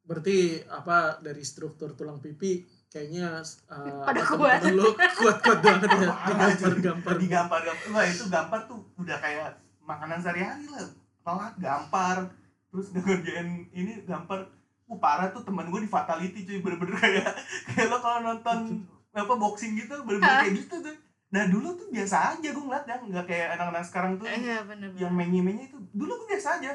berarti 0.08 0.64
apa 0.72 1.20
dari 1.20 1.44
struktur 1.44 1.92
tulang 2.00 2.24
pipi 2.24 2.64
kayaknya 2.88 3.44
uh, 3.68 4.08
Pada 4.08 4.24
kuat. 4.24 4.64
lu 4.72 4.96
kuat-kuat 4.96 5.60
banget 5.60 5.90
ya. 5.92 6.08
Digampar-gampar 6.08 7.14
digampar 7.20 7.60
gampar. 7.68 7.88
Wah 7.92 8.06
itu 8.08 8.24
gampar 8.32 8.60
tuh 8.64 8.80
udah 8.96 9.20
kayak 9.20 9.60
makanan 9.84 10.24
sehari-hari 10.24 10.72
lah 10.72 10.88
telat 11.28 11.54
gampar. 11.60 12.32
Terus 12.72 12.96
ngerjain 12.96 13.68
ini 13.76 14.08
gampar. 14.08 14.48
Uh 14.88 14.96
parah 14.96 15.28
tuh 15.36 15.44
teman 15.44 15.68
gue 15.68 15.84
di 15.84 15.92
fatality 15.92 16.48
cuy. 16.48 16.64
Bener-bener 16.64 16.96
kayak 16.96 17.36
kayak 17.76 17.92
lo 17.92 18.00
kalau 18.00 18.24
nonton 18.24 18.88
apa 19.18 19.34
boxing 19.34 19.74
gitu 19.74 19.98
bener-bener 20.06 20.46
kayak 20.46 20.56
gitu 20.62 20.76
tuh 20.78 20.96
nah 21.28 21.44
dulu 21.50 21.76
tuh 21.76 21.92
biasa 21.92 22.40
aja 22.40 22.48
gue 22.56 22.64
ngeliat 22.64 22.88
ya 22.88 22.96
nggak 23.04 23.26
kayak 23.28 23.48
anak-anak 23.60 23.84
sekarang 23.84 24.16
tuh 24.16 24.30
iya 24.32 24.64
bener 24.64 24.96
yang 24.96 25.12
menye-menye 25.12 25.68
itu. 25.68 25.76
Dulu 25.92 26.24
gue 26.24 26.28
biasa 26.32 26.64
aja. 26.64 26.72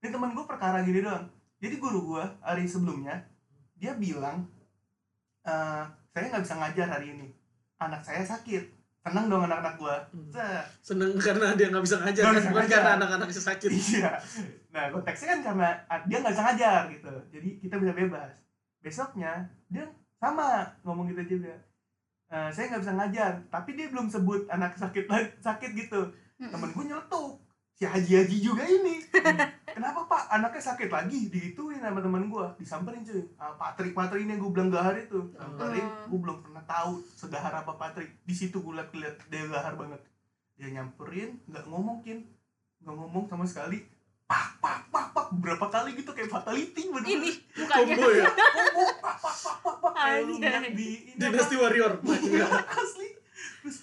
Ini 0.00 0.08
teman 0.08 0.32
gue 0.32 0.44
perkara 0.48 0.80
gini 0.80 1.04
doang. 1.04 1.28
Jadi 1.60 1.76
guru 1.76 2.16
gue 2.16 2.24
hari 2.40 2.64
sebelumnya 2.64 3.20
dia 3.76 3.92
bilang 4.00 4.48
"Eh, 5.44 5.84
saya 6.16 6.24
nggak 6.32 6.44
bisa 6.48 6.56
ngajar 6.56 6.88
hari 6.88 7.12
ini. 7.12 7.28
Anak 7.76 8.00
saya 8.00 8.24
sakit 8.24 8.79
tenang 9.00 9.26
dong 9.26 9.42
anak-anak 9.42 9.74
gue 9.76 9.96
Hmm. 10.12 10.60
Seneng 10.78 11.16
karena 11.16 11.56
dia 11.56 11.66
nggak 11.68 11.80
bisa 11.80 11.96
ngajar 11.98 12.22
kan 12.22 12.34
bisa 12.34 12.48
bukan 12.48 12.60
ngajar. 12.60 12.76
karena 12.76 12.92
anak-anaknya 12.96 13.42
sakit. 13.42 13.70
Iya. 13.70 14.10
Nah 14.68 14.84
konteksnya 14.88 15.26
kan 15.28 15.40
karena 15.42 15.68
ah, 15.86 16.00
dia 16.04 16.16
nggak 16.18 16.32
bisa 16.32 16.44
ngajar 16.44 16.80
gitu. 16.88 17.12
Jadi 17.30 17.48
kita 17.58 17.74
bisa 17.76 17.92
bebas. 17.92 18.32
Besoknya 18.78 19.32
dia 19.66 19.84
sama 20.16 20.46
ngomong 20.82 21.08
gitu 21.08 21.22
juga 21.30 21.54
"Eh, 22.28 22.48
saya 22.48 22.68
nggak 22.68 22.82
bisa 22.82 22.94
ngajar 22.94 23.32
tapi 23.48 23.70
dia 23.72 23.86
belum 23.88 24.06
sebut 24.06 24.44
anak 24.48 24.76
sakit 24.76 25.04
sakit 25.46 25.70
gitu. 25.74 26.00
Mm-mm. 26.36 26.50
temen 26.50 26.70
gue 26.70 26.84
nyeletuk. 26.86 27.40
Si 27.74 27.84
Haji 27.84 28.12
Haji 28.14 28.36
juga 28.38 28.62
ini 28.62 29.00
kenapa 29.72 30.00
pak? 30.06 30.22
Anaknya 30.30 30.62
sakit 30.62 30.88
lagi 30.88 31.28
digituin 31.28 31.78
sama 31.78 32.00
temen 32.00 32.26
gue 32.26 32.46
disamperin 32.56 33.02
cuy. 33.02 33.22
Ah, 33.36 33.54
Patrik 33.54 33.92
Patrik 33.92 34.24
ini 34.24 34.36
yang 34.36 34.42
gue 34.42 34.52
bilang 34.52 34.70
gahar 34.70 34.94
itu. 34.94 35.30
Samperin 35.34 35.82
Hmm. 35.82 36.06
gue 36.10 36.18
belum 36.20 36.38
pernah 36.42 36.64
tahu 36.64 37.02
segahar 37.14 37.52
apa 37.56 37.72
Patrik 37.74 38.10
di 38.22 38.34
situ 38.34 38.60
gue 38.60 38.74
liat 38.74 38.90
liat 38.92 39.16
dia 39.26 39.44
gahar 39.46 39.74
banget. 39.74 40.00
Dia 40.56 40.68
nyamperin 40.70 41.40
nggak 41.46 41.64
ngomongin. 41.66 42.26
Nggak 42.80 42.94
ngomong 42.96 43.24
sama 43.26 43.44
sekali. 43.44 43.84
Pak 44.24 44.62
pak 44.62 44.78
pak 44.94 45.06
pak. 45.10 45.26
Beberapa 45.34 45.66
kali 45.66 45.98
gitu 45.98 46.10
kayak 46.14 46.30
fatality 46.30 46.86
bener 46.86 47.10
ini 47.10 47.30
combo 47.66 48.06
ya? 48.10 48.26
Combo 48.30 48.82
pak 49.02 49.16
pak 49.18 49.36
pak 49.42 49.56
pak 49.62 49.74
pak. 49.82 49.92
Kayak 49.98 50.20
lu 50.26 50.34
di? 50.74 50.88
Dynasty 51.18 51.56
Warrior. 51.58 51.92
Asli. 52.80 53.08
Terus 53.60 53.76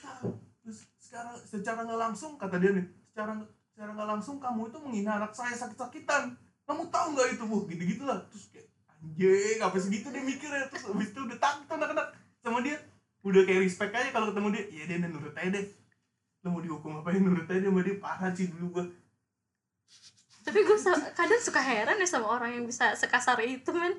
terus 0.63 0.79
secara 0.97 1.31
secara 1.39 1.79
nggak 1.83 1.99
langsung 1.99 2.39
kata 2.39 2.59
dia 2.59 2.71
nih 2.75 2.85
secara 3.11 3.33
secara 3.77 3.93
nggak 3.93 4.09
langsung 4.09 4.41
kamu 4.41 4.73
itu 4.73 4.77
menghina 4.81 5.21
anak 5.21 5.37
saya 5.37 5.53
sakit-sakitan. 5.53 6.33
Kamu 6.65 6.89
tahu 6.89 7.13
nggak 7.13 7.37
itu 7.37 7.43
bu? 7.45 7.69
Gitu 7.69 7.83
gitulah 7.93 8.25
terus 8.25 8.49
kayak 8.49 8.73
anjing 8.89 9.61
apa 9.61 9.77
segitu 9.77 10.09
dia 10.09 10.25
mikirnya 10.25 10.65
terus 10.73 10.89
habis 10.89 11.13
itu 11.13 11.21
udah 11.21 11.37
takut 11.37 11.69
anak-anak. 11.77 12.09
Sama 12.41 12.65
dia. 12.65 12.81
Udah 13.21 13.45
kayak 13.45 13.69
respect 13.69 13.93
aja 13.93 14.09
kalau 14.09 14.33
ketemu 14.33 14.57
dia. 14.57 14.63
Iya 14.73 14.83
dia 14.89 14.97
nurut 15.05 15.37
aja 15.37 15.49
deh. 15.53 15.65
Lo 16.41 16.57
mau 16.57 16.65
dihukum 16.65 17.05
apa 17.05 17.13
ya? 17.13 17.21
Nurut 17.21 17.45
aja 17.45 17.69
sama 17.69 17.81
dia. 17.85 17.95
Parah 18.01 18.33
sih 18.33 18.49
dulu 18.49 18.65
gua. 18.81 18.85
Tapi 20.41 20.59
gue 20.63 20.77
kadang 21.13 21.41
suka 21.45 21.61
heran 21.61 22.01
ya 22.01 22.07
sama 22.09 22.33
orang 22.33 22.57
yang 22.57 22.65
bisa 22.65 22.97
sekasar 22.97 23.37
itu 23.45 23.69
men. 23.77 23.93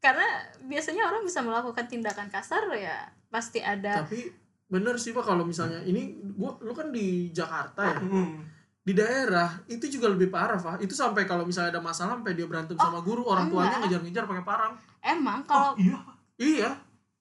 Karena 0.00 0.24
biasanya 0.64 1.04
orang 1.04 1.20
bisa 1.20 1.44
melakukan 1.44 1.84
tindakan 1.84 2.32
kasar 2.32 2.64
ya 2.80 3.12
pasti 3.28 3.60
ada 3.60 4.04
tapi 4.04 4.28
bener 4.72 4.96
sih 4.96 5.12
pak 5.12 5.24
kalau 5.24 5.44
misalnya 5.44 5.84
ini 5.84 6.16
gua 6.32 6.56
lu 6.64 6.72
kan 6.72 6.88
di 6.88 7.28
Jakarta 7.28 7.92
ya. 7.92 8.00
Hmm. 8.00 8.61
Di 8.82 8.92
daerah 8.98 9.62
itu 9.70 9.86
juga 9.86 10.10
lebih 10.10 10.26
parah 10.26 10.58
pak 10.58 10.82
itu 10.82 10.90
sampai 10.90 11.22
kalau 11.22 11.46
misalnya 11.46 11.78
ada 11.78 11.82
masalah 11.82 12.18
sampai 12.18 12.34
dia 12.34 12.50
berantem 12.50 12.74
sama 12.74 12.98
guru 12.98 13.22
orang 13.30 13.46
tuanya 13.46 13.78
enggak. 13.78 13.82
ngejar-ngejar 13.86 14.24
pakai 14.26 14.44
parang. 14.44 14.72
Emang 14.98 15.40
oh 15.42 15.46
kalau 15.46 15.70
iya 15.78 15.98
iya. 16.38 16.70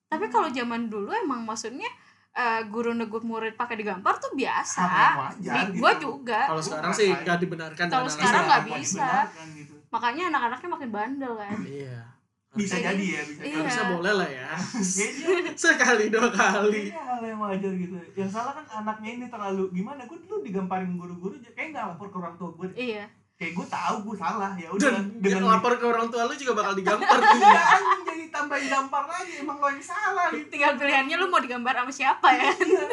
Tapi 0.09 0.25
kalau 0.33 0.49
zaman 0.49 0.89
dulu 0.89 1.13
emang 1.13 1.45
maksudnya 1.45 1.85
eh, 2.33 2.65
guru 2.65 2.97
negur 2.97 3.21
murid 3.21 3.53
pakai 3.53 3.77
digampar 3.77 4.17
tuh 4.17 4.33
biasa. 4.33 4.81
Wajar 5.21 5.53
di 5.69 5.77
gitu. 5.77 5.79
gua 5.85 5.91
juga. 6.01 6.39
Kalau 6.49 6.63
sekarang 6.65 6.91
sih 6.97 7.09
nggak 7.13 7.37
dibenarkan 7.45 7.85
Kalau 7.93 8.09
sekarang 8.09 8.43
nggak 8.49 8.63
Iya, 8.65 8.75
bisa. 8.81 9.09
gitu. 9.53 9.73
makanya 9.93 10.23
anak-anaknya 10.33 10.69
makin 10.73 10.89
bandel 10.89 11.33
kan. 11.37 11.57
Iya 11.61 12.20
bisa 12.51 12.75
Harusnya- 12.75 12.91
jadi 12.91 13.05
ya 13.07 13.21
bisa 13.23 13.39
Iya. 13.39 13.45
jadi 13.45 13.57
harusnya 13.57 13.85
boleh 13.89 14.13
lah 14.13 14.29
ya 14.29 14.49
sekali 15.63 16.05
dua 16.07 16.27
kali 16.29 16.83
Kayaknya 16.85 17.03
hal 17.05 17.21
yang 17.23 17.39
wajar 17.39 17.71
gitu. 17.73 17.95
Yang 18.13 18.29
salah 18.29 18.51
kan 18.53 18.65
anaknya 18.67 19.09
ini 19.13 19.25
terlalu 19.25 19.63
gimana? 19.71 20.03
Gue 20.03 20.19
dulu 20.19 20.41
digamparin 20.41 20.93
guru-guru, 20.93 21.35
kayak 21.47 21.71
nggak 21.71 21.85
lapor 21.89 22.07
ke 22.07 22.17
orang 22.17 22.35
tua 22.35 22.49
gue. 22.53 22.67
iya 22.73 23.07
Kayak 23.33 23.53
gue 23.55 23.67
tahu 23.67 23.95
gue 24.03 24.15
salah 24.15 24.51
ya 24.53 24.67
udah 24.69 24.91
dengan 25.17 25.43
lapor 25.47 25.73
ke 25.73 25.85
orang 25.85 26.07
tua 26.07 26.23
lu 26.23 26.35
juga 26.35 26.53
bakal 26.53 26.73
digampar 26.79 27.17
Iya 27.17 27.63
jadi 28.03 28.23
tambahin 28.29 28.67
gampar 28.67 29.03
lagi 29.05 29.33
emang 29.39 29.57
lo 29.57 29.67
yang 29.67 29.81
salah 29.81 30.27
gitu. 30.29 30.45
tinggal 30.47 30.75
pilihannya 30.75 31.15
lu 31.15 31.25
mau 31.25 31.39
digambar 31.39 31.73
sama 31.73 31.89
siapa 31.89 32.27
ya 32.31 32.51
Iya. 32.51 32.85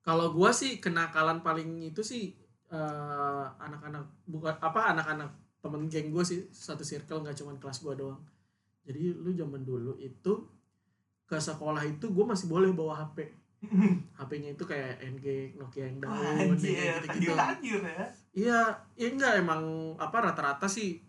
kalau 0.00 0.30
gua 0.30 0.50
sih 0.50 0.78
kenakalan 0.78 1.38
paling 1.40 1.82
itu 1.84 2.00
sih 2.00 2.34
eh, 2.68 3.44
anak-anak 3.56 4.02
bukan 4.24 4.54
apa 4.56 4.80
anak-anak 4.92 5.30
temen 5.60 5.90
geng 5.90 6.14
gue 6.14 6.22
sih 6.22 6.46
satu 6.52 6.86
circle 6.86 7.22
nggak 7.26 7.36
cuman 7.38 7.56
kelas 7.58 7.82
gua 7.82 7.94
doang. 7.98 8.22
Jadi 8.86 9.14
lu 9.14 9.34
zaman 9.34 9.66
dulu 9.66 9.98
itu 9.98 10.32
ke 11.26 11.36
sekolah 11.42 11.82
itu 11.82 12.06
gue 12.06 12.24
masih 12.24 12.46
boleh 12.46 12.70
bawa 12.70 13.02
HP 13.02 13.26
HP-nya 14.14 14.50
itu 14.56 14.64
kayak 14.68 15.02
NG 15.02 15.56
Nokia 15.58 15.90
yang 15.90 15.98
daun 15.98 16.54
gitu-gitu. 16.54 17.34
ya. 17.82 18.06
Iya, 18.36 18.60
ya 18.94 19.06
enggak 19.10 19.32
emang 19.42 19.62
apa 19.98 20.30
rata-rata 20.30 20.68
sih. 20.68 21.00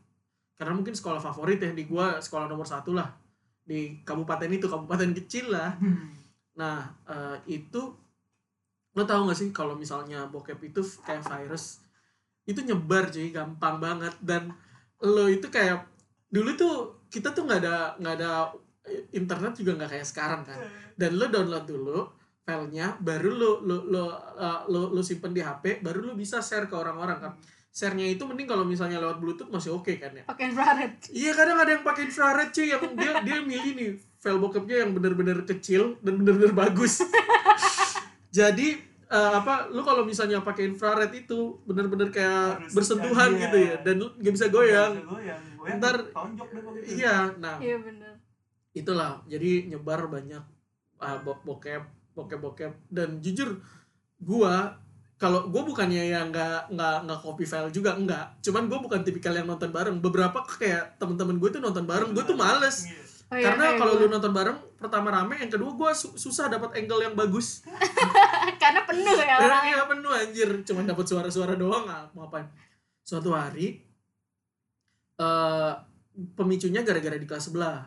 Karena 0.58 0.74
mungkin 0.74 0.98
sekolah 0.98 1.22
favorit 1.22 1.62
ya 1.62 1.70
di 1.70 1.86
gua 1.86 2.18
sekolah 2.18 2.50
nomor 2.50 2.66
satu 2.66 2.98
lah. 2.98 3.14
Di 3.62 4.02
kabupaten 4.02 4.50
itu 4.50 4.66
kabupaten 4.66 5.14
kecil 5.14 5.54
lah. 5.54 5.78
Nah 6.58 6.88
eh, 7.06 7.38
itu 7.62 7.94
lo 8.98 9.06
tau 9.06 9.30
gak 9.30 9.38
sih 9.38 9.54
kalau 9.54 9.78
misalnya 9.78 10.26
bokep 10.26 10.58
itu 10.74 10.82
kayak 11.06 11.22
virus 11.22 11.86
itu 12.48 12.64
nyebar 12.64 13.12
cuy 13.12 13.30
gampang 13.30 13.78
banget. 13.78 14.16
Dan 14.24 14.56
lo 15.04 15.28
itu 15.28 15.52
kayak 15.52 15.86
dulu 16.32 16.56
tuh 16.56 16.76
kita 17.12 17.36
tuh 17.36 17.46
nggak 17.46 17.60
ada 17.62 17.78
nggak 18.00 18.16
ada 18.18 18.32
internet 19.12 19.54
juga 19.60 19.76
nggak 19.78 19.92
kayak 20.00 20.08
sekarang 20.08 20.42
kan. 20.48 20.58
Dan 20.96 21.20
lo 21.20 21.28
download 21.28 21.68
dulu 21.68 22.00
filenya 22.48 22.96
baru 23.04 23.30
lo 23.36 23.52
lo 23.60 23.78
lo 23.92 24.04
uh, 24.40 24.64
lo, 24.72 24.96
lo 24.96 25.04
simpen 25.04 25.36
di 25.36 25.44
HP 25.44 25.84
baru 25.84 26.00
lo 26.00 26.16
bisa 26.16 26.40
share 26.40 26.72
ke 26.72 26.76
orang-orang 26.80 27.20
kan. 27.20 27.34
Share-nya 27.78 28.10
itu 28.10 28.26
mending 28.26 28.50
kalau 28.50 28.66
misalnya 28.66 28.98
lewat 28.98 29.22
bluetooth 29.22 29.54
masih 29.54 29.70
oke 29.70 30.02
kan 30.02 30.10
ya? 30.10 30.26
Pakai 30.26 30.50
infrared. 30.50 31.14
Iya 31.14 31.32
kadang 31.38 31.62
ada 31.62 31.72
yang 31.78 31.86
pakai 31.86 32.10
infrared 32.10 32.50
cuy. 32.50 32.74
Yang 32.74 32.84
dia 32.98 33.12
dia 33.22 33.38
milih 33.46 33.72
nih 33.78 33.90
file 34.18 34.42
bokepnya 34.42 34.82
yang 34.82 34.92
bener-bener 34.98 35.46
kecil 35.46 35.94
dan 36.02 36.18
bener-bener 36.18 36.58
bagus. 36.58 37.06
Jadi 38.38 38.87
eh, 39.08 39.32
apa 39.34 39.68
lu 39.68 39.82
kalau 39.82 40.04
misalnya 40.04 40.40
pakai 40.40 40.68
infrared 40.68 41.12
itu 41.14 41.60
bener-bener 41.64 42.08
kayak 42.08 42.62
Harus 42.62 42.74
bersentuhan 42.74 43.30
iya. 43.32 43.42
gitu 43.42 43.58
ya 43.58 43.76
dan 43.82 43.96
lu 43.96 44.08
gak 44.14 44.34
bisa 44.34 44.48
goyang 44.48 44.92
Bisa 44.94 45.08
goyang. 45.08 45.42
Goyang 45.56 45.78
Ntar- 45.78 46.08
gitu. 46.08 46.94
iya 46.94 47.16
nah 47.36 47.56
iya 47.58 47.76
bener 47.78 48.14
itulah 48.72 49.24
jadi 49.26 49.66
nyebar 49.66 50.06
banyak 50.06 50.44
uh, 50.98 51.18
bo- 51.20 51.42
bokep 51.42 51.82
bokep 52.14 52.40
bokep 52.40 52.74
dan 52.88 53.18
jujur 53.18 53.58
gua 54.18 54.78
kalau 55.16 55.48
gua 55.48 55.64
bukannya 55.64 56.08
yang 56.08 56.30
nggak 56.30 56.70
nggak 56.70 56.98
nggak 57.04 57.20
copy 57.20 57.44
file 57.44 57.70
juga 57.70 57.94
enggak 57.94 58.38
cuman 58.40 58.66
gua 58.66 58.80
bukan 58.80 59.02
tipikal 59.02 59.32
yang 59.32 59.46
nonton 59.46 59.70
bareng 59.70 59.98
beberapa 59.98 60.42
kayak 60.44 60.98
temen-temen 60.98 61.38
gue 61.38 61.50
tuh 61.50 61.60
nonton 61.60 61.84
bareng 61.84 62.12
gue 62.12 62.24
tuh 62.24 62.36
males 62.36 62.86
Iya. 62.86 63.02
Oh, 63.28 63.36
iya, 63.36 63.44
karena 63.44 63.64
kayak 63.66 63.78
kalau 63.78 63.94
gua. 63.94 64.02
lu 64.02 64.08
nonton 64.10 64.32
bareng 64.32 64.58
pertama 64.78 65.08
rame 65.12 65.36
yang 65.36 65.50
kedua 65.50 65.72
gua 65.74 65.92
su- 65.92 66.16
susah 66.16 66.48
dapat 66.48 66.78
angle 66.78 67.02
yang 67.02 67.12
bagus 67.12 67.60
karena 68.62 68.82
penuh 68.88 69.18
ya 69.20 69.36
karena 69.38 69.48
orang 69.48 69.66
iya 69.68 69.80
penuh 69.86 70.12
anjir. 70.12 70.50
Cuman 70.64 70.84
dapat 70.88 71.06
suara-suara 71.06 71.54
doang 71.60 71.86
ah, 71.88 72.08
mau 72.16 72.28
apa 72.28 72.48
suatu 73.04 73.32
hari 73.36 73.84
eh 75.18 75.74
pemicunya 76.34 76.82
gara-gara 76.82 77.18
di 77.18 77.28
kelas 77.30 77.52
sebelah. 77.52 77.86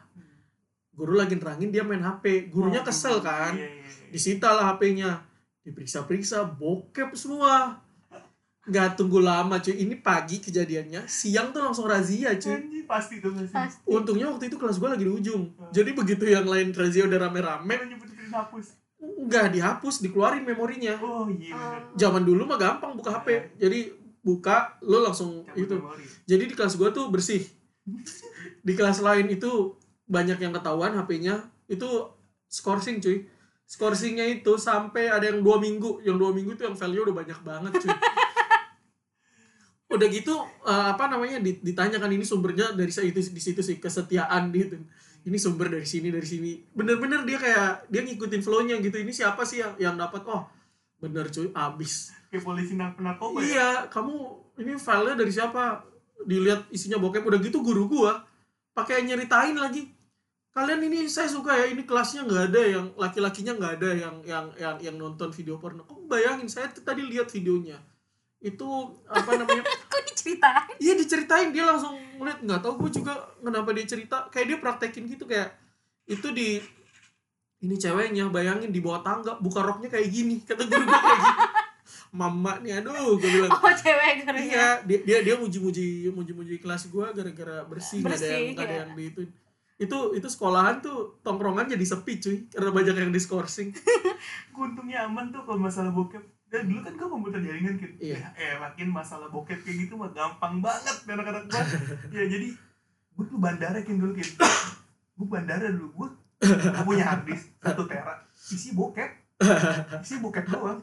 Guru 0.94 1.16
lagi 1.16 1.34
nerangin 1.34 1.72
dia 1.72 1.82
main 1.82 2.02
HP 2.02 2.52
gurunya 2.52 2.84
kesel 2.84 3.22
kan? 3.24 3.56
Iya, 3.56 3.66
iya, 3.66 3.82
iya. 3.86 4.10
disita 4.12 4.52
lah 4.52 4.74
HP-nya 4.74 5.22
diperiksa-periksa 5.64 6.44
bokep 6.58 7.14
semua. 7.16 7.80
Nggak 8.68 9.00
tunggu 9.00 9.18
lama 9.18 9.58
cuy. 9.58 9.82
Ini 9.82 9.98
pagi 10.04 10.38
kejadiannya. 10.38 11.08
Siang 11.08 11.50
tuh 11.50 11.64
langsung 11.64 11.88
razia 11.88 12.36
cuy. 12.36 12.54
Anjing, 12.54 12.84
pasti 12.84 13.18
tuh 13.18 13.32
pasti. 13.32 13.54
pasti. 13.54 13.80
Untungnya 13.88 14.30
waktu 14.30 14.52
itu 14.52 14.56
kelas 14.60 14.76
gue 14.76 14.88
lagi 14.92 15.04
di 15.06 15.12
ujung. 15.12 15.42
Jadi 15.72 15.90
begitu 15.96 16.28
yang 16.28 16.44
lain 16.44 16.70
razia 16.76 17.08
udah 17.08 17.18
rame-rame 17.18 17.74
Memang 19.20 19.28
nyebut-nyebutin 19.28 19.28
hapus. 19.28 19.28
nggak 19.28 19.46
dihapus 19.52 19.94
dikeluarin 20.00 20.44
memorinya 20.44 20.94
Oh 20.98 21.28
iya. 21.28 21.52
bener. 21.52 21.80
zaman 21.94 22.22
dulu 22.22 22.42
mah 22.44 22.56
gampang 22.56 22.92
buka 22.94 23.10
HP 23.12 23.28
jadi 23.56 23.92
buka 24.18 24.56
lo 24.80 25.00
langsung 25.00 25.44
Cabut 25.44 25.58
itu 25.58 25.74
memori. 25.74 26.04
jadi 26.24 26.42
di 26.42 26.54
kelas 26.54 26.74
gue 26.74 26.88
tuh 26.88 27.08
bersih 27.08 27.40
di 28.60 28.72
kelas 28.72 28.98
lain 28.98 29.28
itu 29.28 29.76
banyak 30.04 30.36
yang 30.38 30.52
ketahuan 30.52 30.92
HP-nya 30.94 31.40
itu 31.66 31.88
scoring 32.46 32.98
cuy 32.98 33.24
scoringnya 33.64 34.26
itu 34.26 34.56
sampai 34.56 35.08
ada 35.08 35.24
yang 35.24 35.40
dua 35.40 35.56
minggu 35.56 36.00
yang 36.00 36.16
dua 36.16 36.30
minggu 36.30 36.52
itu 36.52 36.64
yang 36.64 36.74
value 36.74 37.02
udah 37.02 37.16
banyak 37.16 37.38
banget 37.40 37.72
cuy 37.78 37.90
udah 39.90 40.06
gitu 40.06 40.34
eh, 40.62 40.86
apa 40.88 41.06
namanya 41.06 41.38
dit- 41.38 41.60
ditanyakan 41.60 42.10
ini 42.10 42.22
sumbernya 42.22 42.70
dari 42.70 42.90
sa- 42.90 43.02
itu 43.02 43.18
di 43.20 43.40
situ 43.40 43.58
sih 43.58 43.76
kesetiaan 43.76 44.50
gitu 44.50 44.78
ini 45.24 45.36
sumber 45.36 45.68
dari 45.68 45.84
sini 45.84 46.08
dari 46.08 46.24
sini. 46.24 46.52
Bener-bener 46.72 47.24
dia 47.28 47.36
kayak 47.36 47.90
dia 47.92 48.00
ngikutin 48.04 48.40
flow-nya 48.40 48.76
gitu. 48.80 48.96
Ini 48.96 49.12
siapa 49.12 49.44
sih 49.44 49.60
yang 49.60 49.74
yang 49.76 49.94
dapat? 49.96 50.24
Oh 50.24 50.48
bener 51.00 51.28
cuy 51.28 51.52
abis. 51.52 52.12
Kayak 52.28 52.44
polisi 52.46 52.74
narkoba 52.76 53.40
ya. 53.40 53.44
iya 53.44 53.68
kamu 53.88 54.14
ini 54.60 54.76
filenya 54.80 55.16
dari 55.16 55.32
siapa? 55.32 55.84
Dilihat 56.24 56.68
isinya 56.72 56.96
bokep. 56.96 57.24
Udah 57.24 57.40
gitu 57.40 57.60
guru 57.60 57.88
gua 57.88 58.24
pakai 58.72 59.04
nyeritain 59.04 59.56
lagi. 59.56 59.92
Kalian 60.50 60.82
ini 60.82 61.06
saya 61.06 61.30
suka 61.30 61.54
ya 61.54 61.70
ini 61.70 61.86
kelasnya 61.86 62.26
nggak 62.26 62.42
ada 62.50 62.62
yang 62.66 62.86
laki-lakinya 62.98 63.54
nggak 63.54 63.72
ada 63.78 63.90
yang 63.94 64.16
yang 64.26 64.46
yang 64.58 64.76
yang 64.82 64.96
nonton 64.96 65.30
video 65.30 65.60
porno. 65.60 65.84
Kamu 65.84 66.10
bayangin 66.10 66.48
saya 66.50 66.72
tadi 66.72 67.06
lihat 67.06 67.30
videonya. 67.30 67.78
Itu 68.40 68.98
apa 69.06 69.36
namanya 69.36 69.62
diceritain. 70.10 70.74
Iya 70.80 70.92
diceritain. 70.96 71.48
Dia 71.52 71.64
langsung 71.68 71.94
ngeliat 72.18 72.40
nggak 72.40 72.60
tahu 72.60 72.86
gue 72.86 72.90
juga 73.02 73.14
kenapa 73.40 73.70
dia 73.76 73.86
cerita. 73.86 74.16
Kayak 74.32 74.46
dia 74.46 74.58
praktekin 74.58 75.04
gitu 75.08 75.24
kayak 75.28 75.52
itu 76.10 76.28
di 76.32 76.58
ini 77.60 77.76
ceweknya 77.76 78.32
bayangin 78.32 78.72
di 78.72 78.80
bawah 78.80 79.04
tangga 79.04 79.36
buka 79.36 79.60
roknya 79.60 79.92
kayak 79.92 80.08
gini 80.08 80.40
kata 80.42 80.64
guru 80.64 80.84
gue 80.84 81.00
kayak 81.00 81.20
gitu. 81.20 81.44
Mama 82.20 82.58
nih 82.58 82.82
aduh 82.82 83.20
gue 83.20 83.30
bilang. 83.30 83.50
Oh 83.52 83.72
cewek 83.74 84.26
gurunya 84.26 84.44
iya 84.50 84.68
dia 84.82 84.98
dia 85.06 85.18
dia 85.22 85.34
muji-muji 85.38 86.10
muji-muji 86.10 86.58
kelas 86.58 86.90
gue 86.90 87.06
gara-gara 87.14 87.62
bersih 87.68 88.02
nggak 88.02 88.16
ada 88.16 88.26
yang 88.26 88.34
Bersih, 88.34 88.54
nggak 88.56 88.66
ada 88.66 88.74
ya. 88.74 88.80
yang 88.82 88.92
di 88.96 89.04
itu 89.06 89.20
itu 89.80 89.98
itu 90.12 90.28
sekolahan 90.28 90.84
tuh 90.84 91.16
tongkrongan 91.24 91.72
jadi 91.72 91.84
sepi 91.88 92.20
cuy 92.20 92.36
karena 92.52 92.68
banyak 92.68 92.94
yang 93.00 93.12
diskorsing 93.14 93.72
Untungnya 94.60 95.08
aman 95.08 95.32
tuh 95.32 95.40
kalau 95.48 95.56
masalah 95.56 95.88
bokep. 95.88 96.20
Dan 96.50 96.66
dulu 96.66 96.80
kan 96.82 96.92
gue 96.98 97.08
komputer 97.08 97.40
jaringan 97.40 97.74
kan. 97.78 97.90
Iya. 98.02 98.18
Eh, 98.34 98.54
makin 98.58 98.88
masalah 98.90 99.30
bokep 99.30 99.62
kayak 99.62 99.86
gitu 99.86 99.94
mah 99.94 100.10
gampang 100.10 100.58
banget 100.58 100.96
anak-anak 101.06 101.46
gue. 101.46 101.62
ya 102.18 102.22
jadi 102.26 102.48
gue 103.14 103.24
tuh 103.24 103.38
bandara 103.38 103.78
kan 103.80 103.96
dulu 103.96 104.12
kan. 104.18 104.28
gue 105.20 105.28
bandara 105.28 105.68
dulu 105.68 105.88
gue 105.92 106.08
gue 106.48 106.84
punya 106.88 107.04
harddisk 107.04 107.52
satu 107.60 107.84
tera 107.84 108.24
isi 108.48 108.72
bokep 108.72 109.10
isi 110.00 110.16
bokep 110.16 110.48
doang 110.48 110.80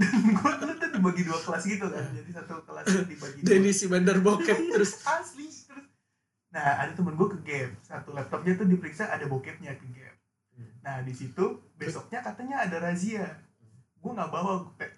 dan 0.00 0.12
gue 0.24 0.50
dulu 0.56 0.72
tuh 0.80 0.88
dibagi 0.88 1.22
dua 1.28 1.36
kelas 1.36 1.62
gitu 1.68 1.84
kan 1.92 2.00
jadi 2.16 2.30
satu 2.32 2.64
kelas 2.64 2.84
dibagi 3.04 3.44
dua 3.44 3.48
Denny 3.52 3.76
si 3.76 3.84
bandar 3.92 4.16
bokep 4.24 4.56
terus 4.72 5.04
asli 5.04 5.52
terus 5.52 5.84
nah 6.48 6.80
ada 6.80 6.96
temen 6.96 7.12
gue 7.12 7.28
ke 7.36 7.38
gap 7.44 7.70
satu 7.84 8.16
laptopnya 8.16 8.56
tuh 8.56 8.64
diperiksa 8.64 9.12
ada 9.12 9.28
bokepnya 9.28 9.76
ke 9.76 9.86
gap 9.92 10.16
Hmm. 10.56 10.72
nah 10.80 11.04
di 11.04 11.12
situ 11.12 11.60
besoknya 11.76 12.24
katanya 12.24 12.64
ada 12.64 12.80
razia 12.80 13.28
gue 14.06 14.12
nggak 14.12 14.30
bawa 14.30 14.52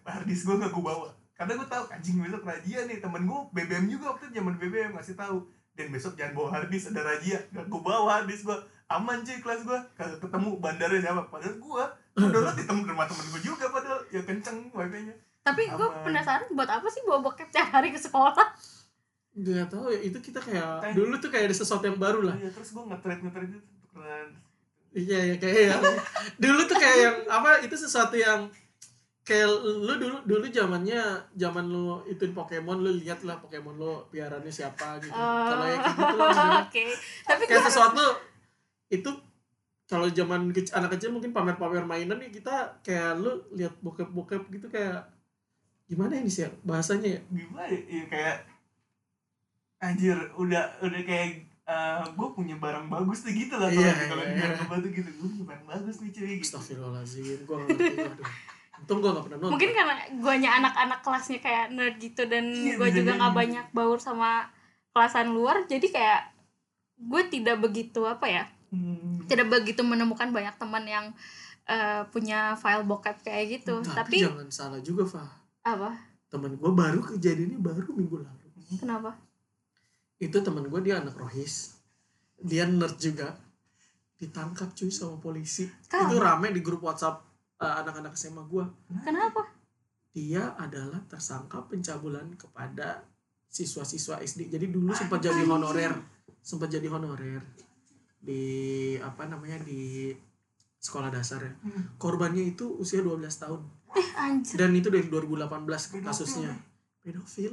harddisk 0.05 0.45
gue 0.45 0.57
nggak 0.59 0.69
gue 0.71 0.85
bawa. 0.85 1.09
Karena 1.33 1.53
gue 1.55 1.65
tahu 1.67 1.85
anjing 1.89 2.17
besok 2.19 2.45
razia 2.45 2.85
nih 2.85 2.99
temen 2.99 3.25
gue 3.25 3.41
BBM 3.53 3.89
juga 3.89 4.13
waktu 4.13 4.29
itu 4.29 4.37
zaman 4.37 4.55
BBM 4.55 4.93
ngasih 4.93 5.17
tahu. 5.17 5.49
Dan 5.73 5.89
besok 5.89 6.13
jangan 6.13 6.35
bawa 6.35 6.49
harddisk 6.53 6.91
ada 6.91 7.03
razia. 7.07 7.39
Gak 7.49 7.65
gue 7.65 7.81
bawa 7.81 8.07
harddisk 8.13 8.45
gue 8.45 8.59
aman 8.89 9.21
cuy 9.21 9.39
kelas 9.39 9.63
gue 9.63 9.79
kagak 9.95 10.19
ketemu 10.19 10.51
bandarnya 10.59 11.01
siapa. 11.01 11.23
Padahal 11.25 11.57
gue 11.57 11.85
download 12.19 12.53
di 12.53 12.65
temen 12.65 12.85
rumah 12.85 13.07
temen 13.07 13.25
gue 13.31 13.43
juga 13.43 13.65
padahal 13.69 14.01
ya 14.09 14.21
kenceng 14.21 14.69
wifi 14.69 15.01
nya 15.03 15.15
tapi 15.41 15.65
gue 15.65 15.89
penasaran 16.03 16.51
buat 16.51 16.69
apa 16.69 16.85
sih 16.87 17.01
bawa 17.03 17.23
bokep 17.23 17.49
tiap 17.49 17.71
hari 17.71 17.89
ke 17.89 17.97
sekolah? 17.97 18.37
Gak 19.33 19.71
tahu 19.71 19.89
ya 19.89 20.01
itu 20.03 20.19
kita 20.19 20.43
kayak 20.43 20.83
Kayak- 20.83 20.97
dulu 20.99 21.15
tuh 21.17 21.31
kayak 21.31 21.45
ada 21.47 21.57
sesuatu 21.57 21.85
yang 21.85 21.97
baru 21.97 22.21
lah. 22.23 22.35
iya 22.35 22.51
terus 22.51 22.69
gue 22.69 22.83
nge-thread 22.83 23.23
nge-thread 23.23 23.49
itu 23.49 23.61
keren 23.89 24.29
Iya 24.91 25.19
ya 25.25 25.35
kayak 25.37 25.61
yang 25.69 25.83
dulu 26.43 26.61
tuh 26.65 26.77
kayak 26.77 26.99
yang 26.99 27.17
apa 27.31 27.51
itu 27.61 27.77
sesuatu 27.77 28.13
yang 28.13 28.51
kayak 29.29 29.45
lu 29.61 29.93
dulu 30.01 30.17
dulu 30.25 30.45
zamannya 30.49 30.97
zaman 31.37 31.69
lu 31.69 32.01
ituin 32.09 32.33
Pokemon 32.33 32.81
lu 32.81 32.97
lihat 32.97 33.21
lah 33.29 33.37
Pokemon 33.37 33.77
lu 33.77 34.01
piarannya 34.09 34.49
siapa 34.49 34.97
gitu. 34.99 35.13
Kalau 35.13 35.69
yang 35.69 35.85
kayak 35.85 35.97
gitu 36.01 36.17
lah 36.17 36.33
Oh, 36.41 36.53
oke. 36.65 36.85
Tapi 37.29 37.43
kayak 37.45 37.61
gue 37.61 37.69
sesuatu 37.69 38.05
itu 38.89 39.11
kalau 39.85 40.09
zaman 40.09 40.49
kecil, 40.49 40.73
anak 40.77 40.97
kecil 40.97 41.13
mungkin 41.13 41.33
pamer-pamer 41.33 41.85
mainan 41.85 42.17
nih 42.17 42.33
kita 42.33 42.81
kayak 42.81 43.21
lu 43.21 43.37
lihat 43.53 43.77
bokep-bokep 43.81 44.49
gitu 44.49 44.69
kayak 44.69 45.05
gimana 45.85 46.17
ini 46.17 46.29
sih 46.29 46.45
ya 46.45 46.51
bahasanya 46.65 47.17
ya? 47.17 47.21
Gimana 47.29 47.69
ya, 47.69 47.81
ya 47.85 48.05
kayak 48.09 48.37
anjir 49.79 50.17
udah 50.35 50.65
udah 50.81 51.03
kayak 51.05 51.45
gue 52.17 52.29
punya 52.33 52.57
barang 52.57 52.89
bagus 52.89 53.21
tuh 53.21 53.33
gitu 53.33 53.53
lah 53.55 53.69
kalau 53.69 53.85
Iya, 53.85 53.93
kalau 54.09 54.25
iya, 54.25 54.33
iya. 54.41 54.49
ngebantu 54.57 54.89
gitu. 54.89 55.11
Gue 55.21 55.29
punya 55.37 55.47
barang 55.53 55.67
bagus 55.69 55.97
nih 56.01 56.11
cuy 56.17 56.33
gitu. 56.37 56.45
Astagfirullahaladzim 56.49 57.39
gua 57.45 57.57
gak 57.61 57.69
ngerti 57.77 58.09
aduh 58.09 58.29
untung 58.81 58.99
gua 58.99 59.11
gak 59.15 59.25
pernah 59.27 59.39
nonton. 59.39 59.53
Mungkin 59.55 59.71
karena 59.73 59.95
guanya 60.17 60.51
anak-anak 60.57 61.01
kelasnya 61.01 61.39
kayak 61.39 61.67
nerd 61.71 61.97
gitu 61.99 62.23
dan 62.25 62.45
Iya, 62.47 62.75
gue 62.77 62.87
bisa 62.87 62.97
juga 62.97 63.11
jadi. 63.13 63.19
nggak 63.19 63.35
banyak 63.35 63.67
baur 63.71 63.99
sama 63.99 64.31
kelasan 64.91 65.31
luar 65.31 65.63
jadi 65.65 65.87
kayak 65.87 66.21
gue 66.99 67.23
tidak 67.29 67.57
begitu 67.59 68.03
apa 68.03 68.27
ya 68.27 68.45
Hmm. 68.69 69.25
tidak 69.25 69.49
begitu 69.49 69.81
menemukan 69.81 70.29
banyak 70.29 70.53
teman 70.57 70.85
yang 70.85 71.07
eh, 71.65 72.05
punya 72.09 72.53
file 72.57 72.85
bokep 72.85 73.25
kayak 73.25 73.61
gitu. 73.61 73.81
Tapi, 73.81 73.97
tapi 73.97 74.17
jangan 74.25 74.49
salah 74.49 74.81
juga 74.81 75.05
Fah 75.05 75.29
apa? 75.63 75.97
Temen 76.29 76.57
gua 76.57 76.73
baru 76.73 77.01
kejadiannya 77.01 77.57
baru 77.57 77.89
minggu 77.93 78.21
lalu. 78.21 78.49
Kenapa? 78.77 79.17
Itu 80.17 80.41
temen 80.41 80.65
gue 80.65 80.81
dia 80.81 81.01
anak 81.01 81.17
rohis. 81.17 81.77
Dia 82.37 82.65
nerd 82.65 82.97
juga. 82.97 83.37
Ditangkap 84.17 84.73
cuy 84.73 84.91
sama 84.91 85.17
polisi. 85.17 85.69
Kamu? 85.87 86.09
itu 86.09 86.17
rame 86.19 86.51
di 86.51 86.61
grup 86.61 86.83
WhatsApp 86.83 87.25
uh, 87.59 87.75
anak-anak 87.79 88.15
SMA 88.15 88.43
gue 88.45 88.65
kenapa? 89.01 89.43
Dia 90.11 90.57
adalah 90.57 90.99
tersangka 91.05 91.63
pencabulan 91.65 92.27
kepada 92.35 93.05
siswa-siswa 93.47 94.19
SD 94.21 94.49
jadi 94.49 94.67
dulu 94.67 94.91
sempat 94.93 95.21
jadi 95.21 95.43
honorer. 95.43 95.95
Sempat 96.41 96.69
jadi 96.69 96.87
honorer 96.87 97.43
di 98.19 98.43
apa 98.99 99.25
namanya 99.25 99.61
di 99.61 100.11
sekolah 100.79 101.09
dasar 101.09 101.41
ya. 101.41 101.53
Hmm. 101.61 101.95
korbannya 101.97 102.43
itu 102.49 102.67
usia 102.75 102.99
12 102.99 103.19
tahun. 103.37 103.61
Eh 103.91 104.09
anjir 104.17 104.57
dan 104.57 104.71
itu 104.73 104.89
dari 104.89 105.07
2018 105.07 105.49
Pedofil, 105.49 106.03
kasusnya. 106.03 106.51
nih. 106.51 106.61
pedofil. 107.01 107.53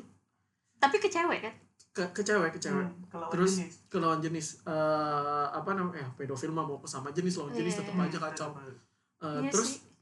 Tapi 0.76 0.96
ke 0.98 1.08
cewek 1.08 1.40
kan? 1.42 1.54
Ke, 1.92 2.04
ke 2.12 2.22
cewek 2.22 2.52
ke 2.52 2.60
cewek. 2.60 2.84
Hmm, 2.84 3.08
kalau 3.08 3.30
Terus- 3.30 3.56
jenis. 3.56 3.76
ke 3.88 3.98
lawan 3.98 4.20
jenis. 4.20 4.60
Eh 4.64 5.46
apa 5.50 5.70
namanya? 5.72 6.02
Eh, 6.02 6.10
pedofil 6.16 6.50
mah 6.50 6.64
mau 6.64 6.78
ke 6.78 6.86
sama 6.86 7.10
jenis 7.10 7.38
lawan 7.38 7.54
jenis 7.54 7.74
Iya. 7.74 7.80
tetap 7.82 7.96
aja 7.98 8.18
kacau. 8.22 8.50
Eh, 8.58 8.74
Iya 9.40 9.50
terus 9.50 9.70
sih. 9.72 9.95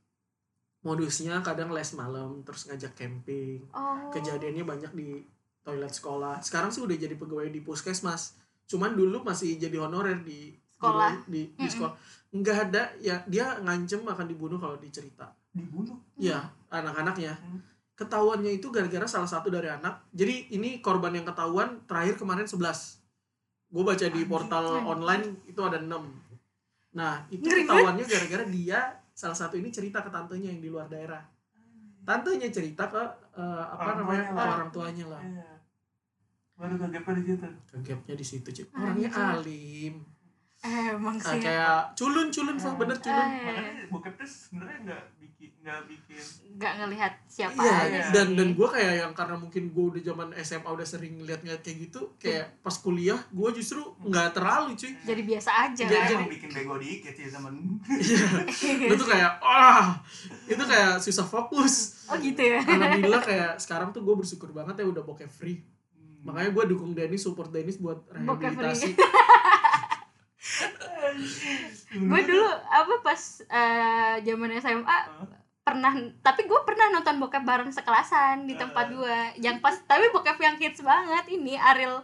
Modusnya 0.83 1.39
kadang 1.39 1.71
les 1.71 1.89
malam 1.95 2.43
terus 2.43 2.67
ngajak 2.67 2.93
camping. 2.95 3.63
Oh. 3.71 4.11
Kejadiannya 4.11 4.63
banyak 4.67 4.91
di 4.91 5.23
toilet 5.63 5.91
sekolah. 5.95 6.43
Sekarang 6.43 6.69
sih 6.69 6.83
udah 6.83 6.95
jadi 6.95 7.15
pegawai 7.15 7.47
di 7.49 7.63
puskesmas. 7.63 8.35
Cuman 8.67 8.95
dulu 8.95 9.23
masih 9.23 9.55
jadi 9.55 9.79
honorer 9.79 10.23
di 10.23 10.51
Sekolah. 10.75 11.23
di, 11.27 11.47
di 11.55 11.63
Mm-mm. 11.63 11.71
sekolah. 11.71 11.93
Nggak 12.35 12.57
ada 12.69 12.83
ya 12.99 13.23
dia 13.27 13.57
ngancem 13.63 14.03
akan 14.03 14.27
dibunuh 14.27 14.59
kalau 14.59 14.75
dicerita. 14.75 15.31
Dibunuh? 15.55 15.95
Ya 16.19 16.51
anak-anaknya. 16.71 17.35
Hmm. 17.39 17.61
ketahuannya 17.93 18.57
itu 18.57 18.73
gara-gara 18.73 19.05
salah 19.05 19.29
satu 19.29 19.53
dari 19.53 19.69
anak. 19.69 20.09
Jadi 20.09 20.49
ini 20.57 20.81
korban 20.81 21.13
yang 21.13 21.29
ketahuan 21.29 21.85
terakhir 21.85 22.17
kemarin 22.17 22.49
11 22.49 23.03
gue 23.73 23.81
baca 23.83 24.05
di 24.05 24.21
portal 24.29 24.85
online 24.85 25.41
itu 25.49 25.57
ada 25.65 25.81
6 25.81 25.89
nah 26.93 27.25
itu 27.33 27.41
ketahuannya 27.41 28.05
gara-gara 28.05 28.45
dia 28.45 28.79
salah 29.13 29.37
satu 29.37 29.55
ini 29.55 29.69
cerita 29.69 30.01
ke 30.01 30.09
tantenya 30.09 30.49
yang 30.49 30.59
di 30.59 30.69
luar 30.69 30.89
daerah 30.89 31.21
tantenya 32.03 32.49
cerita 32.49 32.89
ke 32.89 33.01
eh, 33.33 33.63
apa 33.63 33.79
Orang 33.79 33.97
namanya 34.03 34.23
tuanya 34.27 34.53
orang 34.53 34.71
tuanya 34.71 35.05
lah 35.07 35.21
Iya. 35.23 35.49
baru 36.53 36.75
kegep 36.77 37.05
di 37.13 37.23
situ 37.25 37.47
kegapnya 37.67 38.13
di 38.13 38.25
situ 38.25 38.49
Cik. 38.49 38.67
Anjing. 38.69 38.81
orangnya 38.81 39.09
alim 39.09 39.95
emang 40.63 41.15
Ah, 41.17 41.29
sih. 41.29 41.39
kayak 41.39 41.79
culun 41.93 42.27
culun 42.29 42.55
Fah, 42.55 42.73
bener 42.73 42.97
culun. 42.97 43.19
Eh. 43.21 43.43
makanya 43.43 43.71
bokep 43.87 44.13
tuh 44.15 44.25
sebenarnya 44.25 44.77
nggak 44.85 45.03
bikin 45.17 45.49
nggak 45.59 45.81
bikin. 45.85 46.23
Nggak 46.53 46.73
ngelihat 46.77 47.13
siapa 47.25 47.55
Iya, 47.57 47.71
aja 47.73 47.87
iya. 47.89 48.01
sih. 48.01 48.11
dan 48.13 48.27
dan 48.33 48.49
gue 48.49 48.67
kayak 48.69 48.93
yang 48.97 49.13
karena 49.13 49.35
mungkin 49.35 49.63
gue 49.69 49.85
udah 49.89 50.01
zaman 50.05 50.27
SMA 50.37 50.69
udah 50.69 50.83
sering 50.85 51.13
lihat-lihat 51.19 51.59
kayak 51.59 51.77
gitu 51.81 52.01
kayak 52.15 52.45
pas 52.59 52.75
kuliah 52.75 53.19
gue 53.25 53.49
justru 53.53 53.79
nggak 54.01 54.31
terlalu 54.31 54.71
cuy. 54.73 54.91
Jadi 54.97 55.21
biasa 55.25 55.49
aja. 55.61 55.83
Jadi- 55.83 55.99
kan 56.05 56.15
Emang 56.17 56.31
bikin 56.31 56.49
bego 56.49 56.75
dikit 56.77 57.13
sih 57.13 57.27
temen. 57.27 57.55
Iya, 57.89 58.95
tuh 58.97 59.07
kayak 59.09 59.31
wah 59.39 59.99
itu 60.45 60.63
kayak 60.63 60.93
susah 60.97 61.25
fokus. 61.25 62.05
Oh 62.05 62.15
gitu 62.15 62.39
ya? 62.39 62.59
Alhamdulillah 62.61 63.19
kayak 63.21 63.51
sekarang 63.57 63.89
tuh 63.89 63.99
gue 64.01 64.15
bersyukur 64.15 64.47
banget 64.49 64.77
ya 64.77 64.85
udah 64.85 65.01
bokeh 65.01 65.27
free. 65.27 65.59
Hmm. 65.93 66.23
makanya 66.25 66.49
gue 66.51 66.63
dukung 66.69 66.91
Dennis 66.93 67.19
support 67.21 67.49
Dennis 67.49 67.75
buat 67.77 67.99
rehabilitasi 68.07 68.95
gue 71.93 72.21
dulu 72.27 72.47
apa 72.67 72.95
pas 72.99 73.21
eh, 73.43 74.15
zaman 74.21 74.51
SMA 74.59 74.97
pernah 75.63 75.95
tapi 76.19 76.43
gue 76.43 76.59
pernah 76.67 76.91
nonton 76.91 77.15
bokep 77.17 77.43
bareng 77.47 77.71
sekelasan 77.71 78.43
di 78.43 78.59
tempat 78.59 78.91
Eh. 78.91 78.99
gue 78.99 79.17
yang 79.39 79.63
pas 79.63 79.71
tapi 79.87 80.11
bokep 80.11 80.35
yang 80.35 80.59
hits 80.59 80.83
banget 80.83 81.23
ini 81.31 81.55
Ariel 81.55 82.03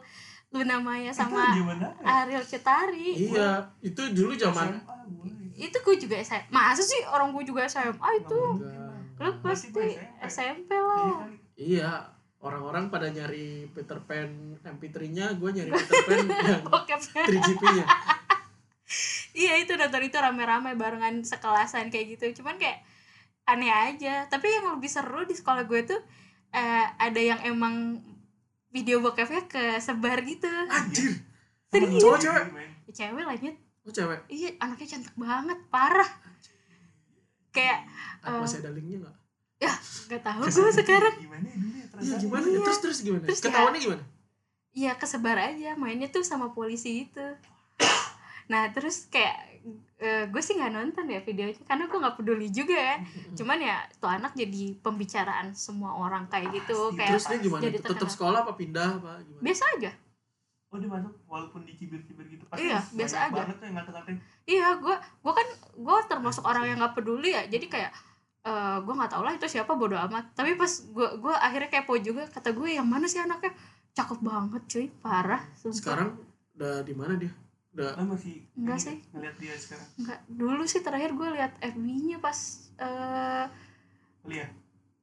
Luna 0.50 0.80
Maya 0.80 1.12
sama 1.12 1.54
gimana 1.54 1.92
Ariel 2.02 2.42
Cetari. 2.42 3.14
Iya 3.30 3.70
itu 3.84 4.02
dulu 4.16 4.34
zaman 4.34 4.80
itu 5.60 5.76
gue 5.76 5.96
juga 6.00 6.16
SMA 6.24 6.48
masa 6.50 6.80
sih 6.80 7.04
orang 7.06 7.36
gue 7.36 7.44
juga 7.44 7.68
SMA 7.68 8.10
itu? 8.24 8.42
Enggak. 8.64 9.20
lu 9.20 9.32
pasti 9.44 9.68
gue 9.76 10.00
SMP. 10.24 10.72
Iya 10.72 10.82
lah. 10.88 11.28
iya 11.60 11.92
orang-orang 12.40 12.88
pada 12.88 13.12
nyari 13.12 13.68
Peter 13.76 14.00
Pan 14.08 14.56
MP3-nya 14.64 15.36
gue 15.36 15.50
nyari 15.52 15.70
Peter 15.76 16.00
Pan 16.08 16.18
yang 16.48 16.64
bokepnya. 16.64 17.24
3GP-nya 17.28 17.86
iya 19.34 19.58
itu 19.58 19.74
nonton 19.74 20.02
itu 20.02 20.16
rame-rame 20.16 20.74
barengan 20.74 21.22
sekelasan 21.22 21.88
kayak 21.88 22.16
gitu. 22.16 22.42
Cuman 22.42 22.56
kayak 22.56 22.82
aneh 23.46 23.70
aja. 23.70 24.26
Tapi 24.26 24.50
yang 24.50 24.72
lebih 24.72 24.88
seru 24.88 25.24
di 25.24 25.34
sekolah 25.34 25.64
gue 25.64 25.82
tuh 25.86 26.02
eh, 26.52 26.86
ada 26.98 27.18
yang 27.18 27.40
emang 27.44 28.02
video 28.70 29.00
bokepnya 29.00 29.46
kesebar 29.46 30.22
gitu. 30.24 30.50
Anjir. 30.68 31.18
Serius? 31.68 32.02
cowok 32.02 32.18
cewek. 32.20 32.46
Ya, 32.84 32.92
cewek 32.96 33.24
lahnya 33.24 33.52
oh 33.80 33.92
cewek? 33.92 34.20
Iya 34.28 34.50
anaknya 34.60 34.88
cantik 34.90 35.16
banget 35.16 35.60
parah. 35.70 36.10
Kayak 37.50 37.86
Eh. 38.20 38.36
masih 38.36 38.60
ada 38.60 38.70
linknya 38.70 39.00
nggak? 39.02 39.16
gak 40.10 40.22
tahu 40.24 40.42
gue 40.42 40.72
sekarang. 40.74 41.16
Gimana 41.20 41.46
ya 41.46 41.56
dulu 41.56 41.76
ya 41.76 41.86
transaksi? 41.88 42.22
gimana 42.22 42.42
ya? 42.42 42.50
Iya. 42.50 42.62
terus 42.64 42.80
terus 42.80 43.00
gimana? 43.00 43.24
Terus 43.26 43.38
ya- 43.38 43.46
ketahuannya 43.46 43.82
gimana? 43.82 44.04
Iya 44.72 44.92
kesebar 44.96 45.38
aja. 45.38 45.70
Mainnya 45.76 46.08
tuh 46.08 46.22
sama 46.22 46.50
polisi 46.50 47.06
itu 47.06 47.26
nah 48.50 48.68
terus 48.74 49.06
kayak 49.08 49.50
gue 50.00 50.42
sih 50.42 50.56
nggak 50.56 50.72
nonton 50.72 51.12
ya 51.12 51.20
videonya 51.20 51.60
karena 51.68 51.92
gue 51.92 52.00
nggak 52.00 52.16
peduli 52.16 52.48
juga 52.48 52.80
kan 52.80 53.00
cuman 53.36 53.60
ya 53.60 53.78
tuh 54.00 54.08
anak 54.08 54.32
jadi 54.32 54.80
pembicaraan 54.80 55.52
semua 55.52 55.92
orang 56.00 56.24
kayak 56.32 56.56
gitu 56.56 56.96
Pasti. 56.96 56.98
kayak 56.98 57.10
terus 57.12 57.26
dia 57.28 57.40
gimana? 57.44 57.62
jadi 57.68 57.78
tetap 57.84 57.90
terkenal. 58.00 58.14
sekolah 58.16 58.40
apa 58.48 58.54
pindah 58.56 58.90
apa 58.96 59.12
gimana? 59.28 59.44
Biasa 59.44 59.64
aja. 59.76 59.92
Oh 60.70 60.78
dia 60.78 60.86
masuk 60.86 61.14
walaupun 61.26 61.62
dicibir-cibir 61.66 62.26
gitu. 62.30 62.46
Pasti 62.46 62.70
Iya, 62.70 62.78
banyak 62.80 62.96
biasa 62.96 63.16
aja. 63.20 63.34
banget 63.36 63.56
tuh 63.58 63.66
yang 63.66 63.76
ngata-ngatain. 63.76 64.18
Iya 64.48 64.68
gue 64.80 64.96
gue 65.02 65.34
kan 65.36 65.48
gue 65.76 65.98
termasuk 66.08 66.44
orang 66.48 66.64
yang 66.70 66.78
nggak 66.80 66.96
peduli 66.96 67.30
ya. 67.36 67.44
Jadi 67.50 67.66
kayak 67.68 67.92
eh 68.48 68.78
gue 68.80 68.94
nggak 68.96 69.12
tau 69.12 69.24
lah 69.28 69.34
itu 69.36 69.48
siapa 69.52 69.76
bodo 69.76 70.00
amat. 70.00 70.32
Tapi 70.32 70.56
pas 70.56 70.72
gue 70.72 71.08
gue 71.20 71.34
akhirnya 71.36 71.70
kepo 71.74 72.00
juga. 72.00 72.24
Kata 72.32 72.56
gue 72.56 72.70
yang 72.72 72.88
mana 72.88 73.04
sih 73.10 73.20
anaknya? 73.20 73.52
Cakep 73.92 74.24
banget 74.24 74.64
cuy. 74.70 74.88
Parah 75.04 75.42
sumpah. 75.60 75.76
sekarang 75.76 76.10
udah 76.56 76.86
di 76.88 76.94
mana 76.96 77.20
dia 77.20 77.34
udah 77.72 77.96
lo 77.96 78.04
masih 78.10 78.42
Enggak 78.56 78.80
sih. 78.80 78.98
ngeliat 79.10 79.36
dia 79.38 79.54
sekarang 79.54 79.88
nggak 79.96 80.20
dulu 80.28 80.64
sih 80.64 80.80
terakhir 80.80 81.12
gue 81.12 81.30
liat 81.32 81.54
FB-nya 81.60 82.18
pas 82.18 82.38
eh 82.78 83.46
lihat 84.26 84.52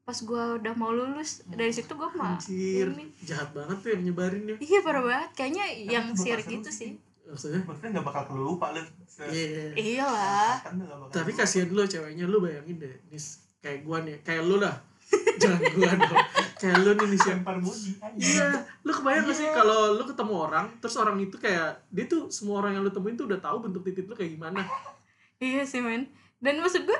pas 0.02 0.18
gue 0.20 0.44
udah 0.56 0.74
mau 0.74 0.90
lulus 0.90 1.42
dari 1.46 1.70
situ 1.70 1.90
gue 1.90 2.10
mah 2.12 2.36
Anjir, 2.36 2.90
ini 2.92 3.10
jahat 3.20 3.50
banget 3.50 3.78
tuh 3.80 3.90
yang 3.90 4.02
nyebarin 4.04 4.44
ya. 4.44 4.56
iya 4.60 4.78
parah 4.80 5.02
banget 5.02 5.30
kayaknya 5.34 5.64
yang 5.84 6.06
itu 6.08 6.14
bakal 6.14 6.24
sirik 6.24 6.46
seru 6.46 6.56
itu 6.56 6.70
sih. 6.70 6.90
sih 6.92 6.92
Maksudnya? 7.26 7.60
maksudnya 7.60 7.90
nggak 7.92 8.06
bakal 8.06 8.22
lupa 8.32 8.66
lu 8.70 8.82
Se- 9.06 9.26
Iya. 9.26 9.74
iyalah 9.74 10.60
kan 10.60 10.74
Tapi 11.08 11.30
kasihan 11.32 11.66
lu 11.68 11.82
ceweknya 11.82 12.22
lu 12.24 12.38
bayangin 12.38 12.76
deh, 12.76 12.94
nis 13.08 13.42
kayak 13.58 13.82
gua 13.82 13.98
nih, 13.98 14.20
kayak 14.20 14.44
lu 14.44 14.60
lah. 14.60 14.78
Jangan 15.42 15.58
gua 15.72 15.90
dong. 15.96 16.18
Kayak 16.56 16.76
lu 16.80 16.90
nih 16.94 17.06
nis 17.06 17.20
yang 17.22 17.38
lempar 17.38 17.56
body 17.58 17.90
Iya, 18.16 18.46
lu 18.80 18.90
kebayang 18.90 19.24
gak 19.24 19.36
sih 19.36 19.44
Iya. 19.44 19.54
kalau 19.54 19.92
lu 19.92 20.04
ketemu 20.04 20.34
orang, 20.40 20.66
terus 20.78 20.96
orang 20.96 21.16
itu 21.18 21.36
kayak 21.36 21.84
dia 21.88 22.04
tuh 22.04 22.28
semua 22.28 22.60
orang 22.60 22.72
yang 22.74 22.82
lu 22.82 22.88
temuin 22.88 23.12
tuh 23.12 23.28
udah 23.28 23.36
tahu 23.36 23.60
bentuk 23.60 23.84
titik 23.84 24.04
lu 24.04 24.14
kayak 24.14 24.32
gimana. 24.32 24.64
iya 25.38 25.60
sih 25.62 25.78
men 25.78 26.08
dan 26.36 26.60
maksud 26.60 26.84
gue 26.84 26.98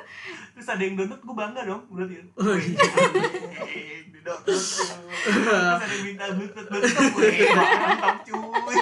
terus 0.51 0.65
ada 0.67 0.77
yang 0.77 0.93
download 0.93 1.21
gue 1.21 1.35
bangga 1.35 1.61
dong 1.63 1.81
berarti 1.89 2.15
Oh 2.33 2.53
iya. 2.53 2.77
Terus 4.43 4.91
ada 5.31 5.85
yang 5.87 6.03
minta 6.03 6.25
bluetooth 6.33 6.67
bluetooth 6.67 7.09
gue 7.13 7.29
mantap 7.55 8.17
cuy 8.21 8.77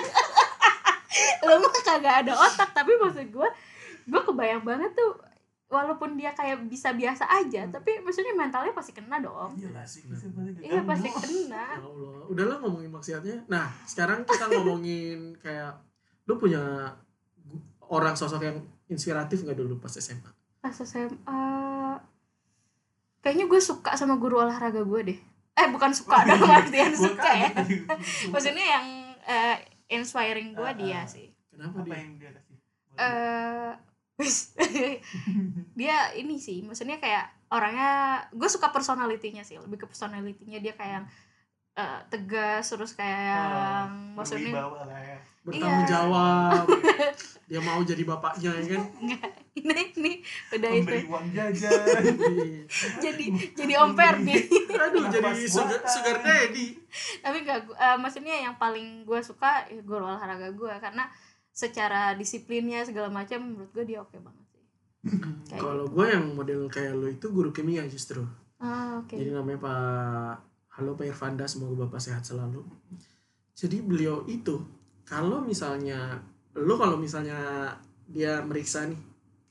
lo 1.45 1.53
mah 1.55 1.71
kagak 1.77 2.15
ada 2.25 2.33
otak 2.33 2.69
tapi 2.71 2.91
maksud 2.97 3.27
gue 3.29 3.47
gue 4.05 4.21
kebayang 4.23 4.63
banget 4.63 4.91
tuh 4.91 5.11
walaupun 5.65 6.13
dia 6.13 6.29
kayak 6.31 6.69
bisa 6.69 6.93
biasa 6.93 7.25
aja 7.25 7.65
tapi 7.73 7.97
maksudnya 8.05 8.37
mentalnya 8.37 8.71
pasti 8.71 8.93
kena 8.93 9.17
dong. 9.17 9.57
Iya 9.57 9.81
sih? 9.83 10.05
Pasti 10.05 10.29
iya 10.61 10.81
diganggu. 10.81 10.89
pasti 10.93 11.09
kena. 11.09 11.65
Ya 11.77 11.81
Allah, 11.81 12.21
udahlah 12.29 12.57
ngomongin 12.61 12.91
maksiatnya. 12.93 13.49
Nah, 13.49 13.67
sekarang 13.83 14.23
kita 14.23 14.45
ngomongin 14.53 15.33
kayak 15.41 15.73
lu 16.25 16.37
punya 16.37 16.93
orang 17.85 18.13
sosok 18.13 18.41
yang 18.41 18.57
inspiratif 18.87 19.41
nggak 19.41 19.57
dulu 19.57 19.77
pas 19.77 19.93
SMA? 19.93 20.29
pas 20.57 20.73
SMA 20.73 21.45
kayaknya 23.21 23.45
gue 23.45 23.61
suka 23.61 23.93
sama 23.93 24.17
guru 24.17 24.41
olahraga 24.41 24.81
gue 24.81 25.01
deh. 25.13 25.19
Eh 25.55 25.67
bukan 25.69 25.93
suka 25.93 26.25
dalam 26.25 26.45
artian 26.45 26.93
suka 26.93 27.29
ya. 27.31 27.49
Maksudnya 28.33 28.65
yang 28.65 28.85
eh, 29.25 29.57
inspiring 29.89 30.53
gue 30.53 30.65
Ah, 30.65 30.73
dia 30.73 31.01
ah. 31.01 31.03
sih. 31.05 31.29
Kenapa 31.49 31.81
apa 31.81 31.85
dia? 31.85 31.97
yang 32.01 32.11
dia 32.17 32.31
kasih? 32.33 32.55
Eh 32.57 33.71
wis. 33.73 33.94
dia 35.79 35.97
ini 36.15 36.35
sih 36.37 36.63
maksudnya 36.63 36.97
kayak 36.97 37.27
orangnya 37.51 37.91
gue 38.31 38.47
suka 38.47 38.71
personalitinya 38.71 39.43
sih 39.43 39.59
lebih 39.59 39.83
ke 39.83 39.87
personalitinya 39.87 40.57
dia 40.57 40.71
kayak 40.71 40.91
yang 40.93 41.05
eh, 41.75 41.99
tegas 42.07 42.65
terus 42.65 42.95
kayak 42.95 43.19
yang 43.21 43.89
maksudnya 44.15 44.51
ya 44.55 45.19
Bertanggung 45.45 45.85
Iya. 45.85 45.91
jawab. 45.93 46.65
dia 47.49 47.61
mau 47.61 47.77
jadi 47.77 48.01
bapaknya 48.01 48.49
ya 48.57 48.65
kan? 48.73 48.83
ini 49.53 49.77
ini 49.93 50.13
udah 50.49 50.69
itu 50.73 50.81
memberi 50.81 51.05
uang 51.05 51.27
jajan 51.29 52.01
Iya. 52.01 52.65
jadi 52.97 53.25
jadi 53.53 53.73
omper 53.77 54.25
nih 54.25 54.41
Aduh, 54.89 55.05
jadi 55.05 55.45
sugar, 55.45 55.85
sugar 55.85 56.17
daddy. 56.19 56.73
tapi 57.21 57.45
enggak 57.45 57.69
eh, 57.69 57.97
maksudnya 58.01 58.41
yang 58.41 58.57
paling 58.57 59.05
gue 59.05 59.21
suka 59.21 59.69
ya 59.69 59.77
guru 59.85 60.01
olahraga 60.01 60.49
gue 60.49 60.73
karena 60.81 61.05
secara 61.55 62.11
disiplinnya 62.19 62.83
segala 62.83 63.07
macam 63.07 63.39
menurut 63.39 63.71
gue 63.71 63.85
dia 63.87 64.03
oke 64.03 64.19
banget 64.19 64.45
sih 64.51 64.63
Kalau 65.63 65.87
gitu. 65.87 65.95
gue 65.95 66.05
yang 66.11 66.25
model 66.35 66.61
kayak 66.67 66.93
lo 66.93 67.07
itu 67.07 67.31
guru 67.31 67.49
kimia 67.55 67.87
justru. 67.87 68.21
ah 68.59 68.99
oke 68.99 69.15
Jadi 69.15 69.31
namanya 69.31 69.59
Pak 69.63 70.33
Halo 70.75 70.91
Pak 70.99 71.07
Irfanda, 71.07 71.47
semoga 71.47 71.87
Bapak 71.87 72.03
sehat 72.03 72.27
selalu. 72.27 72.59
Jadi 73.55 73.79
beliau 73.79 74.27
itu 74.27 74.59
kalau 75.07 75.39
misalnya 75.39 76.19
lo 76.59 76.75
kalau 76.75 76.99
misalnya 76.99 77.71
dia 78.03 78.43
meriksa 78.43 78.83
nih 78.91 78.99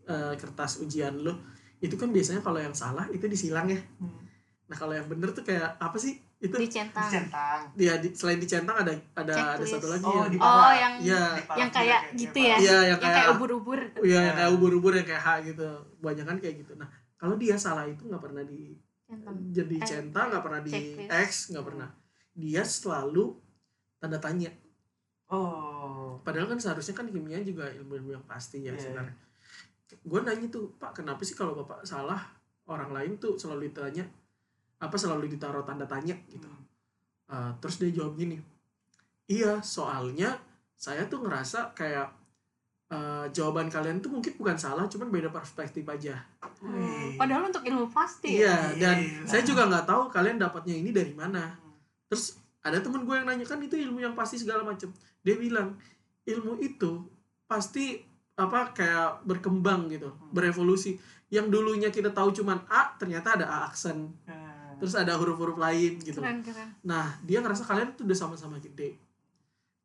eh, 0.05 0.35
kertas 0.37 0.85
ujian 0.85 1.17
lo, 1.17 1.33
itu 1.81 1.97
kan 1.97 2.13
biasanya 2.13 2.45
kalau 2.45 2.61
yang 2.61 2.77
salah 2.77 3.09
itu 3.09 3.25
disilang 3.25 3.73
ya. 3.73 3.81
Nah 4.69 4.77
kalau 4.77 4.93
yang 4.93 5.09
bener 5.09 5.33
tuh 5.33 5.45
kayak 5.45 5.81
apa 5.81 5.97
sih? 5.97 6.21
Itu 6.45 6.55
dicentang 6.55 7.09
centang 7.09 7.61
dia 7.73 7.97
di, 7.97 8.13
selain 8.13 8.37
dicentang 8.37 8.77
ada 8.77 8.93
ada 9.15 9.33
ada 9.33 9.33
Checklist. 9.57 9.73
satu 9.75 9.89
lagi 9.89 10.05
oh 10.05 10.13
yang 10.15 10.29
di 10.29 10.37
Oh, 10.37 10.73
yang- 10.75 10.97
Iya. 11.01 11.25
yang 11.55 11.71
kayak 11.71 12.01
gitu 12.13 12.39
ya 12.39 12.57
Iya, 12.57 12.79
yang 12.87 12.99
kayak 12.99 13.15
kayak 13.17 13.29
ubur-ubur 13.33 13.81
Iya, 13.99 14.19
yang 14.21 14.35
kayak 14.35 14.47
Nah. 14.47 14.55
ubur-ubur 14.55 14.93
yang 14.93 15.07
kayak 15.07 15.23
H 15.23 15.29
gitu. 15.47 15.69
Banyak 15.99 16.25
kan 16.25 16.37
kayak 16.37 16.57
gitu. 16.61 16.73
Nah, 16.75 16.89
kalau 17.15 17.35
dia 17.35 17.57
salah 17.57 17.85
itu 17.85 18.03
nggak 18.03 18.21
pernah 18.21 18.43
di 18.43 18.77
centang 19.03 19.37
jadi 19.51 19.77
Eh, 19.77 19.87
centang, 19.87 20.27
nggak 20.29 20.43
pernah 20.43 20.61
di 20.61 20.71
checklist. 20.71 21.11
X, 21.11 21.31
nggak 21.51 21.65
pernah. 21.65 21.89
Dia 22.33 22.63
selalu 22.63 23.25
tanda 23.97 24.19
tanya. 24.19 24.53
oh 25.27 26.21
Padahal 26.21 26.47
kan 26.47 26.59
seharusnya 26.59 26.95
kan 26.95 27.07
kimia 27.07 27.41
juga 27.41 27.69
ilmu-ilmu 27.71 28.11
yang 28.13 28.25
pasti 28.25 28.61
ya 28.61 28.71
Iya, 28.71 28.81
sebenarnya. 28.83 29.17
Gue 30.03 30.21
nanya 30.21 30.49
tuh, 30.49 30.75
Pak, 30.75 30.97
kenapa 30.97 31.21
sih 31.21 31.33
kalau 31.33 31.55
Bapak 31.55 31.83
salah 31.83 32.21
orang 32.65 32.91
lain 32.91 33.13
tuh 33.17 33.35
selalu 33.35 33.69
ditanya 33.69 34.05
apa 34.79 34.97
selalu 34.99 35.31
ditaruh 35.35 35.63
tanda 35.67 35.85
tanya 35.87 36.15
gitu. 36.29 36.49
Uh, 37.25 37.51
terus 37.59 37.81
dia 37.81 37.91
jawab 37.91 38.21
gini, 38.21 38.37
iya 39.27 39.65
soalnya 39.65 40.37
saya 40.77 41.09
tuh 41.09 41.25
ngerasa 41.25 41.73
kayak 41.73 42.13
uh, 42.93 43.27
jawaban 43.33 43.73
kalian 43.73 44.05
tuh 44.05 44.13
mungkin 44.13 44.37
bukan 44.37 44.61
salah, 44.61 44.85
cuman 44.87 45.09
beda 45.09 45.33
perspektif 45.33 45.85
aja. 45.89 46.21
Wih. 46.65 47.21
padahal 47.21 47.53
untuk 47.53 47.65
ilmu 47.65 47.93
pasti 47.93 48.41
ya. 48.41 48.73
Iya, 48.73 48.81
dan 48.81 48.97
Gila. 49.05 49.29
saya 49.29 49.43
juga 49.45 49.63
nggak 49.69 49.85
tahu 49.85 50.03
kalian 50.09 50.37
dapatnya 50.41 50.75
ini 50.81 50.91
dari 50.93 51.13
mana. 51.13 51.53
Terus 52.09 52.41
ada 52.65 52.81
temen 52.81 53.05
gue 53.05 53.13
yang 53.13 53.29
nanya 53.29 53.45
kan 53.45 53.61
itu 53.61 53.77
ilmu 53.77 54.01
yang 54.01 54.17
pasti 54.17 54.41
segala 54.41 54.65
macem. 54.65 54.89
Dia 55.21 55.37
bilang 55.37 55.77
ilmu 56.25 56.57
itu 56.65 57.05
pasti 57.45 58.01
apa 58.35 58.73
kayak 58.73 59.29
berkembang 59.29 59.93
gitu, 59.93 60.13
berevolusi. 60.33 60.97
Yang 61.29 61.47
dulunya 61.53 61.91
kita 61.93 62.15
tahu 62.15 62.33
cuman 62.33 62.65
A, 62.73 62.97
ternyata 62.97 63.37
ada 63.37 63.47
A 63.49 63.59
aksen. 63.69 64.09
Nah, 64.25 64.54
Terus 64.81 64.95
ada 64.95 65.13
huruf-huruf 65.15 65.57
lain 65.57 65.99
gitu. 66.01 66.19
keren 66.19 66.41
keren 66.41 66.69
Nah, 66.83 67.19
dia 67.23 67.39
ngerasa 67.41 67.63
kalian 67.65 67.95
tuh 67.95 68.05
udah 68.05 68.19
sama-sama 68.19 68.57
gede. 68.59 68.97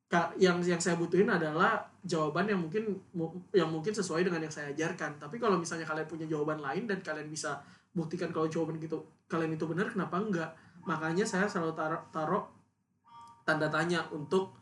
Kak, 0.09 0.41
yang 0.41 0.57
yang 0.65 0.81
saya 0.81 0.97
butuhin 0.97 1.29
adalah 1.29 1.85
jawaban 2.01 2.49
yang 2.49 2.57
mungkin 2.57 2.97
mu- 3.13 3.45
yang 3.53 3.69
mungkin 3.69 3.93
sesuai 3.93 4.25
dengan 4.25 4.41
yang 4.41 4.49
saya 4.49 4.73
ajarkan. 4.73 5.21
Tapi 5.21 5.37
kalau 5.37 5.61
misalnya 5.61 5.85
kalian 5.85 6.09
punya 6.09 6.25
jawaban 6.25 6.57
lain 6.57 6.89
dan 6.89 6.97
kalian 6.99 7.29
bisa 7.29 7.61
buktikan 7.93 8.33
kalau 8.33 8.49
jawaban 8.49 8.81
gitu 8.81 8.97
kalian 9.29 9.53
itu 9.53 9.69
benar, 9.69 9.85
kenapa 9.93 10.17
enggak? 10.17 10.49
Makanya 10.81 11.21
saya 11.21 11.45
selalu 11.45 11.77
taruh, 11.77 12.01
taruh 12.09 12.43
tanda 13.45 13.69
tanya 13.69 14.01
untuk 14.09 14.57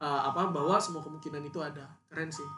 uh, 0.00 0.20
apa 0.24 0.48
bahwa 0.48 0.80
semua 0.80 1.04
kemungkinan 1.04 1.44
itu 1.44 1.60
ada. 1.60 1.84
Keren 2.08 2.32
sih. 2.32 2.48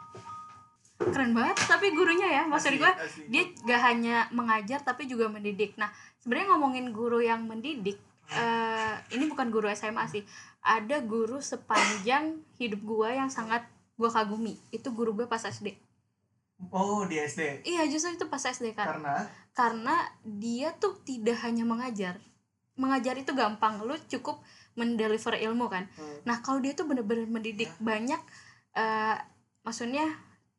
keren 0.98 1.30
banget 1.30 1.54
tapi 1.62 1.94
gurunya 1.94 2.26
ya 2.26 2.42
maksud 2.42 2.74
gue 2.74 2.92
dia 3.30 3.46
gak 3.62 3.82
hanya 3.86 4.26
mengajar 4.34 4.82
tapi 4.82 5.06
juga 5.06 5.30
mendidik 5.30 5.78
nah 5.78 5.86
sebenarnya 6.28 6.52
ngomongin 6.52 6.92
guru 6.92 7.24
yang 7.24 7.48
mendidik 7.48 7.96
eh, 8.36 8.94
ini 9.16 9.24
bukan 9.32 9.48
guru 9.48 9.72
SMA 9.72 10.04
sih. 10.12 10.20
Ada 10.60 11.00
guru 11.00 11.40
sepanjang 11.40 12.44
hidup 12.60 12.84
gue 12.84 13.08
yang 13.16 13.32
sangat 13.32 13.64
gue 13.96 14.10
kagumi. 14.12 14.60
Itu 14.68 14.92
guru 14.92 15.16
gue 15.16 15.24
pas 15.24 15.40
SD 15.40 15.88
oh 16.74 17.06
di 17.06 17.16
SD 17.22 17.62
iya 17.62 17.86
justru 17.86 18.18
itu 18.18 18.26
pas 18.26 18.42
SD 18.42 18.74
kan 18.74 18.98
karena? 18.98 19.16
Karena 19.54 19.94
dia 20.22 20.74
tuh 20.78 20.98
tidak 21.02 21.42
hanya 21.42 21.66
mengajar. 21.66 22.22
Mengajar 22.78 23.18
itu 23.18 23.34
gampang. 23.34 23.82
Lu 23.82 23.98
cukup 24.06 24.38
mendeliver 24.78 25.34
ilmu 25.34 25.66
kan? 25.66 25.90
Hmm. 25.98 26.18
nah 26.22 26.38
kalau 26.38 26.62
dia 26.62 26.74
tuh 26.74 26.86
bener-bener 26.86 27.26
mendidik 27.26 27.70
banyak 27.82 28.18
eh, 28.78 29.16
maksudnya 29.66 30.06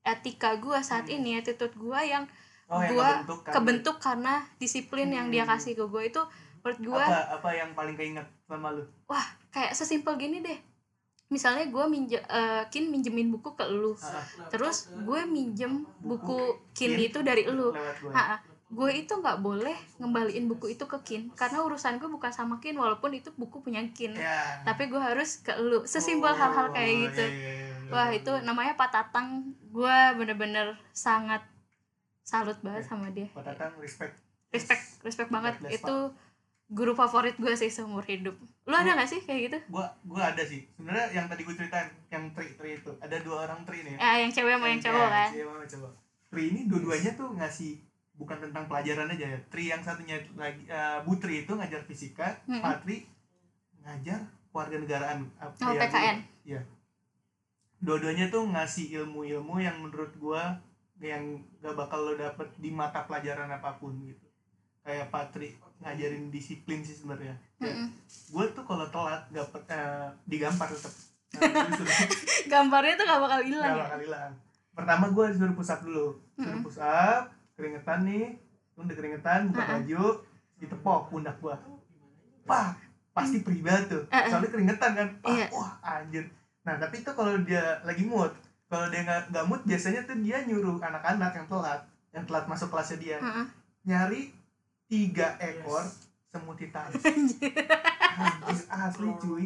etika 0.03 0.59
gua 0.59 0.83
saat 0.83 1.07
Hmm. 1.07 1.23
ini 1.23 1.39
attitude 1.39 1.75
gua 1.79 2.03
yang 2.03 2.27
oh 2.69 2.79
Gua 2.87 3.09
kebentuk 3.17 3.39
karena- 3.39 3.53
kebentuk 3.55 3.95
karena 3.97 4.33
disiplin 4.55 5.09
yang 5.09 5.27
dia 5.27 5.41
Hmm. 5.41 5.51
kasih 5.51 5.73
ke 5.73 5.83
gue 5.83 6.03
itu 6.05 6.21
menurut 6.59 6.79
gua 6.83 7.01
apa 7.01 7.19
apa 7.35 7.49
yang 7.51 7.69
paling 7.73 7.95
keinget 7.95 8.27
sama 8.45 8.69
lu? 8.69 8.83
Kayak 9.49 9.73
sesimpel 9.73 10.15
gini 10.15 10.39
deh. 10.39 10.59
Misalnya 11.27 11.65
gue 11.65 11.85
minje 11.85 12.17
eh, 12.19 12.63
kin 12.67 12.87
minjemin 12.87 13.29
buku 13.29 13.53
ke 13.53 13.65
lu. 13.65 13.93
Terus 14.47 14.77
gue 14.95 15.21
minjem 15.25 15.81
buku 15.99 16.37
kin 16.71 16.93
itu 16.95 17.21
dari 17.21 17.45
lu. 17.45 17.69
gue 17.69 18.09
Ha, 18.11 18.37
gue 18.67 18.89
itu 18.95 19.09
nggak 19.11 19.37
boleh 19.39 19.73
ngembaliin 19.97 20.45
buku 20.45 20.69
itu 20.69 20.85
ke 20.85 20.97
kin. 20.99 21.21
Karena 21.31 21.61
urusan 21.61 21.97
gue 21.97 22.05
bukan 22.07 22.29
sama 22.29 22.57
kin 22.57 22.73
walaupun 22.75 23.09
itu 23.11 23.29
buku 23.31 23.59
punya 23.59 23.81
kin. 23.89 24.13
Ya 24.13 24.61
tapi 24.63 24.85
gue 24.85 24.97
harus 24.99 25.37
ke 25.39 25.53
lu. 25.55 25.81
Sesimpel 25.83 26.29
Oh, 26.29 26.35
hal-hal 26.35 26.69
kayak 26.69 26.93
gitu. 27.07 27.23
iya, 27.23 27.29
iya, 27.31 27.53
iya, 27.55 27.67
iya, 27.79 27.91
wah 27.91 28.09
itu 28.11 28.31
namanya 28.43 28.73
Pak 28.73 28.89
Tatang 28.91 29.27
gue 29.63 29.97
bener-bener 30.15 30.77
sangat 30.91 31.41
salut 32.29 32.57
banget 32.59 32.83
sama 32.83 33.09
dia. 33.09 33.25
Pak 33.29 33.41
Tatang 33.43 33.73
respect. 33.77 34.13
Respect 34.49 34.83
respect 35.01 35.29
banget. 35.29 35.57
Bless, 35.57 35.73
itu 35.75 35.95
guru 36.69 36.93
favorit 36.93 37.33
gue 37.35 37.53
sih 37.55 37.67
seumur 37.67 38.01
hidup. 38.03 38.37
Lu 38.63 38.75
ada 38.75 38.93
nggak 38.93 39.05
sih 39.07 39.19
kayak 39.19 39.41
gitu? 39.43 39.57
Gua 39.71 39.89
gua 40.03 40.29
ada 40.29 40.43
sih. 40.43 40.69
Sebenarnya 40.71 41.09
yang 41.11 41.25
tadi 41.25 41.41
gue 41.41 41.55
ceritain 41.55 41.89
yang 42.07 42.29
tri 42.29 42.53
tri 42.53 42.77
itu. 42.77 42.91
Ada 42.99 43.17
dua 43.19 43.43
orang 43.43 43.61
tri 43.63 43.81
nih. 43.81 43.97
Ya 43.97 44.13
ya 44.15 44.15
yang 44.19 44.31
cewek 44.31 44.53
sama 44.53 44.67
yang 44.67 44.77
cowok 44.79 45.01
Ya, 45.01 45.09
kan? 45.09 45.29
cewek 45.31 45.49
sama 45.49 45.65
cowok. 45.67 45.91
Tri 46.29 46.43
ini 46.47 46.61
dua-duanya 46.65 47.11
tuh 47.15 47.29
ngasih 47.33 47.71
bukan 48.13 48.37
tentang 48.39 48.63
pelajaran 48.65 49.09
aja 49.09 49.25
ya. 49.27 49.39
Tri 49.49 49.63
yang 49.65 49.81
satunya 49.81 50.21
lagi 50.35 50.61
eh, 50.63 50.97
Bu 51.01 51.17
Tri 51.17 51.41
itu 51.41 51.51
ngajar 51.51 51.81
fisika 51.83 52.37
Mm-mm. 52.45 52.61
Pak 52.61 52.85
Tri 52.85 53.09
ngajar 53.81 54.21
warga 54.49 54.77
negaraan 54.77 55.25
Oh, 55.39 55.73
PKN. 55.73 56.17
ya 56.43 56.61
dua-duanya 57.79 58.27
tuh 58.27 58.43
ngasih 58.45 58.91
ilmu-ilmu 58.93 59.55
yang 59.57 59.79
menurut 59.79 60.11
gua 60.17 60.59
yang 61.01 61.23
gak 61.57 61.73
bakal 61.73 61.99
lo 62.01 62.13
dapet 62.13 62.47
di 62.55 62.69
mata 62.69 63.03
pelajaran 63.03 63.47
apa 63.49 63.75
pun 63.75 63.95
gitu. 64.01 64.27
Kayak 64.79 65.07
Patri 65.09 65.53
ngajarin 65.79 66.27
disiplin 66.27 66.79
sih 66.81 66.93
sebenarnya. 66.93 67.35
Kayak 67.55 67.75
Mm-mm. 67.77 67.87
gue 68.29 68.45
tuh 68.51 68.63
kalau 68.63 68.85
telat 68.87 69.23
pe- 69.29 69.67
eh, 69.67 70.07
digampar 70.25 70.67
tetap 70.67 70.91
gambarnya 72.47 72.93
tuh 72.95 73.05
gak 73.05 73.21
bakal 73.21 73.39
hilang 73.39 73.63
nggak 73.63 73.75
ya? 73.75 73.83
bakal 73.85 73.99
hilang. 74.01 74.31
Pertama 74.71 75.05
gue 75.09 75.25
disuruh 75.29 75.53
push 75.53 75.69
up 75.69 75.81
dulu 75.81 76.07
suruh 76.33 76.61
up 76.79 77.23
keringetan 77.53 77.99
nih 78.01 78.33
lu 78.73 78.81
udah 78.81 78.95
keringetan 78.95 79.39
buka 79.49 79.63
baju 79.67 80.03
ditepok 80.55 81.01
pundak 81.09 81.35
gue 81.37 81.55
wah 82.45 82.71
pasti 83.11 83.39
perih 83.39 83.61
banget 83.61 83.85
tuh. 83.89 84.03
Soalnya 84.09 84.49
keringetan 84.49 84.91
kan. 84.93 85.07
Wah, 85.19 85.29
Iya. 85.29 85.45
wah 85.51 85.71
anjir. 85.81 86.25
Nah 86.61 86.75
tapi 86.75 86.99
itu 86.99 87.11
kalau 87.11 87.35
dia 87.39 87.61
lagi 87.83 88.03
mood 88.03 88.31
kalau 88.69 88.85
dia 88.93 89.01
nggak 89.01 89.33
nggak 89.33 89.45
mood 89.49 89.61
biasanya 89.65 90.05
tuh 90.05 90.17
dia 90.21 90.45
nyuruh 90.45 90.77
anak-anak 90.77 91.31
yang 91.33 91.47
telat 91.49 91.81
yang 92.13 92.23
telat 92.29 92.45
masuk 92.45 92.69
kelasnya 92.69 92.97
dia 93.01 93.17
Heeh. 93.17 93.45
nyari 93.89 94.21
tiga 94.85 95.35
ekor 95.41 95.83
semut 96.29 96.57
hitam 96.61 96.85
Anjir, 98.19 98.67
asli 98.67 99.07
cuy. 99.15 99.45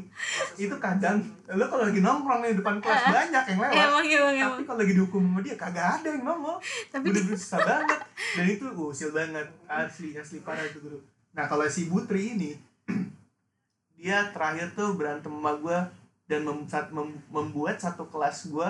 Itu 0.57 0.75
kadang 0.81 1.21
lo 1.45 1.61
kalau 1.69 1.85
lagi 1.85 2.01
nongkrong 2.01 2.41
nih 2.41 2.57
depan 2.57 2.81
kelas 2.81 3.05
banyak 3.05 3.43
yang 3.53 3.59
lewat. 3.61 3.75
Emang 3.77 4.05
emang 4.09 4.33
emang. 4.33 4.51
tapi 4.57 4.63
kalau 4.65 4.79
lagi 4.81 4.93
dihukum 4.97 5.21
sama 5.29 5.39
dia 5.45 5.53
kagak 5.53 5.87
ada 6.01 6.09
yang 6.09 6.23
nongol. 6.25 6.57
Tapi 6.89 7.05
bener-bener 7.05 7.37
susah 7.37 7.61
banget. 7.61 7.99
Dan 8.33 8.45
itu 8.49 8.65
usil 8.73 9.09
banget. 9.13 9.45
Asli 9.69 10.17
asli 10.17 10.41
parah 10.41 10.65
itu 10.65 10.81
guru. 10.81 10.97
Nah 11.37 11.45
kalau 11.45 11.69
si 11.69 11.85
Butri 11.85 12.33
ini 12.33 12.57
dia 13.99 14.33
terakhir 14.33 14.73
tuh 14.73 14.97
berantem 14.97 15.29
sama 15.29 15.53
gue 15.53 15.77
dan 16.25 16.41
mem- 16.41 16.65
mem- 16.65 17.21
membuat 17.29 17.77
satu 17.77 18.09
kelas 18.09 18.49
gue 18.49 18.69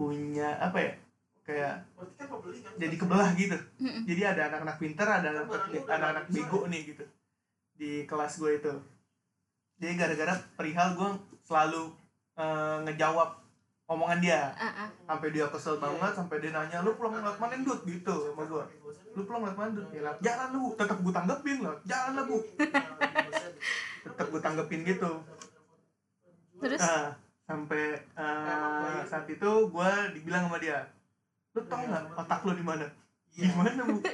punya 0.00 0.56
apa 0.56 0.80
ya 0.80 0.92
kayak 1.44 1.74
jadi 2.80 2.96
kebelah 2.96 3.36
gitu. 3.36 3.58
Jadi 4.08 4.22
ada 4.24 4.48
anak-anak 4.48 4.80
pinter 4.80 5.04
ada 5.04 5.28
anak-anak 5.28 5.84
anak-anak 5.84 6.24
bego 6.32 6.64
nih 6.72 6.96
gitu. 6.96 7.04
Di 7.76 8.08
kelas 8.08 8.40
gue 8.40 8.56
itu. 8.56 8.72
Jadi 9.76 9.92
gara-gara 10.00 10.40
perihal 10.56 10.96
gue 10.96 11.10
selalu 11.44 11.92
eh, 12.40 12.76
ngejawab 12.88 13.36
omongan 13.90 14.18
dia. 14.24 14.56
Ah, 14.56 14.86
ah. 14.86 14.88
sampai 15.04 15.28
dia 15.36 15.44
kesel 15.52 15.76
banget 15.76 16.16
sampai 16.16 16.40
dia 16.40 16.54
nanya 16.54 16.80
lu 16.80 16.96
pulang 16.96 17.20
lewat 17.20 17.36
mana 17.36 17.60
dut? 17.60 17.84
gitu 17.84 18.32
sama 18.32 18.46
gua. 18.46 18.64
Lu 19.18 19.26
pulang 19.26 19.42
lewat 19.44 19.56
mana 19.58 19.70
dut? 19.76 19.86
Ya 19.90 20.14
jalan 20.22 20.48
lu 20.54 20.62
tetap 20.78 20.96
gua 21.02 21.12
tanggepin 21.12 21.58
lah. 21.60 21.76
Jalan 21.84 22.12
lah 22.14 22.24
bu. 22.24 22.38
Tetap 24.06 24.26
gua 24.30 24.40
tanggepin 24.40 24.80
gitu. 24.86 25.10
Terus? 26.62 26.80
Nah 26.80 27.29
sampai 27.50 27.82
eh, 28.14 28.98
saat 29.02 29.26
itu 29.26 29.50
gua 29.68 29.90
dibilang 30.10 30.46
sama 30.46 30.56
dia 30.56 30.86
lu 31.50 31.60
tau 31.66 31.82
nggak 31.82 32.14
otak 32.14 32.46
lu 32.46 32.54
di 32.54 32.62
mana 32.62 32.86
di 33.26 33.42
mana 33.50 33.82
bu? 33.82 33.98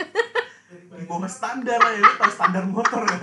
Di 0.67 1.05
bawah 1.05 1.29
standar 1.29 1.79
lah 1.79 1.93
ya 1.93 2.01
lu 2.01 2.13
tau 2.17 2.27
standar 2.29 2.65
motor 2.65 3.05
ya 3.05 3.19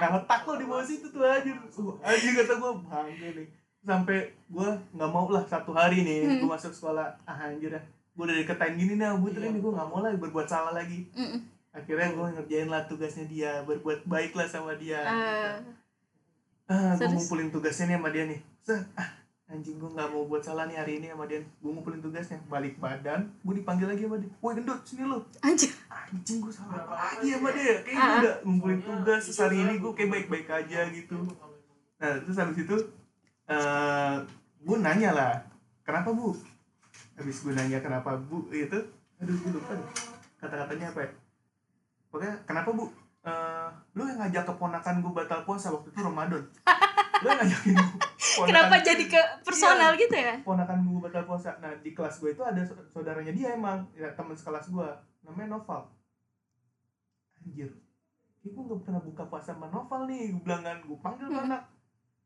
nah 0.00 0.18
otak 0.18 0.42
lu 0.42 0.56
di 0.56 0.66
bawah 0.66 0.82
situ 0.82 1.06
tuh 1.08 1.22
aja 1.22 1.52
uh, 1.52 1.94
aja 2.02 2.28
kata 2.34 2.54
gua 2.56 2.72
bangga 2.80 3.28
nih. 3.38 3.46
Sampai 3.82 4.18
gua 4.48 4.74
nggak 4.90 5.10
mau 5.10 5.28
lah 5.28 5.44
satu 5.44 5.70
hari 5.70 6.02
nih 6.02 6.24
Hmm. 6.24 6.38
gua 6.40 6.56
masuk 6.56 6.72
sekolah 6.72 7.12
ah 7.22 7.38
anjir 7.38 7.70
dah 7.70 7.84
gua 8.16 8.26
udah 8.26 8.34
dikatain 8.34 8.74
gini 8.74 8.96
nih 8.96 9.14
bu 9.14 9.30
nih 9.30 9.60
gua 9.60 9.72
nggak 9.78 9.88
mau 9.88 10.00
lagi 10.00 10.18
berbuat 10.18 10.48
salah 10.48 10.72
lagi. 10.72 11.06
Mm-mm. 11.14 11.38
akhirnya 11.70 12.08
gua 12.12 12.26
ngerjain 12.32 12.66
lah 12.66 12.82
tugasnya 12.84 13.24
dia 13.26 13.62
berbuat 13.62 14.02
baik 14.04 14.32
lah 14.34 14.48
sama 14.48 14.74
dia 14.74 15.00
Eh, 15.06 15.54
ah 16.66 16.92
gua 16.92 16.98
terus? 16.98 17.14
ngumpulin 17.14 17.48
tugasnya 17.48 17.92
nih 17.92 17.96
sama 18.00 18.08
dia 18.10 18.24
nih. 18.26 18.40
Ah 18.96 19.08
anjing 19.52 19.76
gua 19.76 19.92
nggak 19.92 20.08
mau 20.08 20.24
buat 20.24 20.40
salah 20.40 20.64
nih 20.64 20.80
hari 20.80 20.92
ini 20.96 21.12
sama 21.12 21.28
dia 21.28 21.44
gua 21.60 21.70
ngumpulin 21.76 22.00
tugasnya. 22.00 22.40
Balik 22.48 22.80
badan 22.80 23.28
gua 23.44 23.52
dipanggil 23.52 23.84
lagi 23.84 24.02
sama 24.08 24.16
dia 24.16 24.30
woi 24.40 24.52
gendut 24.56 24.80
sini 24.82 25.04
lu. 25.04 25.18
Anjir 25.44 25.70
anjing 25.92 26.38
gue 26.40 26.52
salah 26.52 26.80
apa 26.80 26.94
lagi 26.96 27.28
sama 27.30 27.48
dia 27.52 27.74
kayak 27.84 27.94
gue 27.94 28.00
Ah. 28.00 28.18
udah 28.20 28.34
ngumpulin 28.48 28.80
tugas 28.80 29.22
terus 29.28 29.38
hari 29.38 29.56
ini 29.60 29.74
gue 29.76 29.92
kayak 29.92 30.10
baik-baik 30.10 30.48
aja 30.48 30.80
gitu. 30.90 31.16
nah 31.96 32.18
terus 32.18 32.34
habis 32.34 32.58
itu 32.58 32.76
eh 33.46 34.16
gue 34.64 34.76
nanya 34.80 35.10
lah 35.12 35.32
kenapa 35.84 36.10
bu? 36.10 36.32
Habis 37.14 37.36
gue 37.44 37.52
nanya 37.52 37.78
kenapa 37.78 38.16
bu? 38.16 38.48
Itu 38.48 38.80
aduh 39.20 39.36
gue 39.36 39.50
lupa 39.52 39.72
deh 39.76 39.88
kata-katanya 40.40 40.86
apa 40.90 41.00
ya. 41.06 41.10
Pokoknya 42.08 42.34
kenapa 42.42 42.72
bu 42.72 42.84
Eh, 43.22 43.68
lu 43.92 44.02
yang 44.02 44.18
ngajak 44.18 44.42
keponakan 44.44 44.98
gue 44.98 45.12
batal 45.12 45.40
puasa 45.42 45.70
waktu 45.70 45.88
itu 45.88 46.00
Ramadan. 46.00 46.42
Lu 47.22 47.30
yang 47.30 47.38
ngajakin 47.38 47.74
gue 47.78 47.98
kenapa 48.42 48.82
jadi 48.82 49.04
ke 49.06 49.20
personal 49.40 49.94
gitu 49.94 50.10
ya? 50.10 50.42
Ponakan 50.42 50.82
gue 50.82 50.98
batal 51.00 51.22
puasa. 51.22 51.54
Nah 51.56 51.70
di 51.78 51.90
kelas 51.92 52.18
gue 52.18 52.30
itu 52.30 52.42
ada 52.42 52.58
sa- 52.60 52.82
saudaranya 52.88 53.30
dia 53.30 53.54
emang 53.54 53.86
ya 53.92 54.10
teman 54.10 54.34
sekelas 54.34 54.66
gue 54.68 54.88
namanya 55.22 55.54
Noval. 55.54 55.86
Anjir. 57.38 57.70
Ini 58.42 58.50
gue 58.50 58.64
gak 58.66 58.82
pernah 58.82 58.98
buka 59.00 59.22
puasa 59.24 59.54
sama 59.54 59.70
Noval 59.70 60.06
nih. 60.06 60.34
Gue 60.34 60.42
bilang 60.42 60.62
kan 60.62 60.78
gue 60.80 60.98
panggil 60.98 61.28
Hmm. 61.28 61.46
anak. 61.46 61.62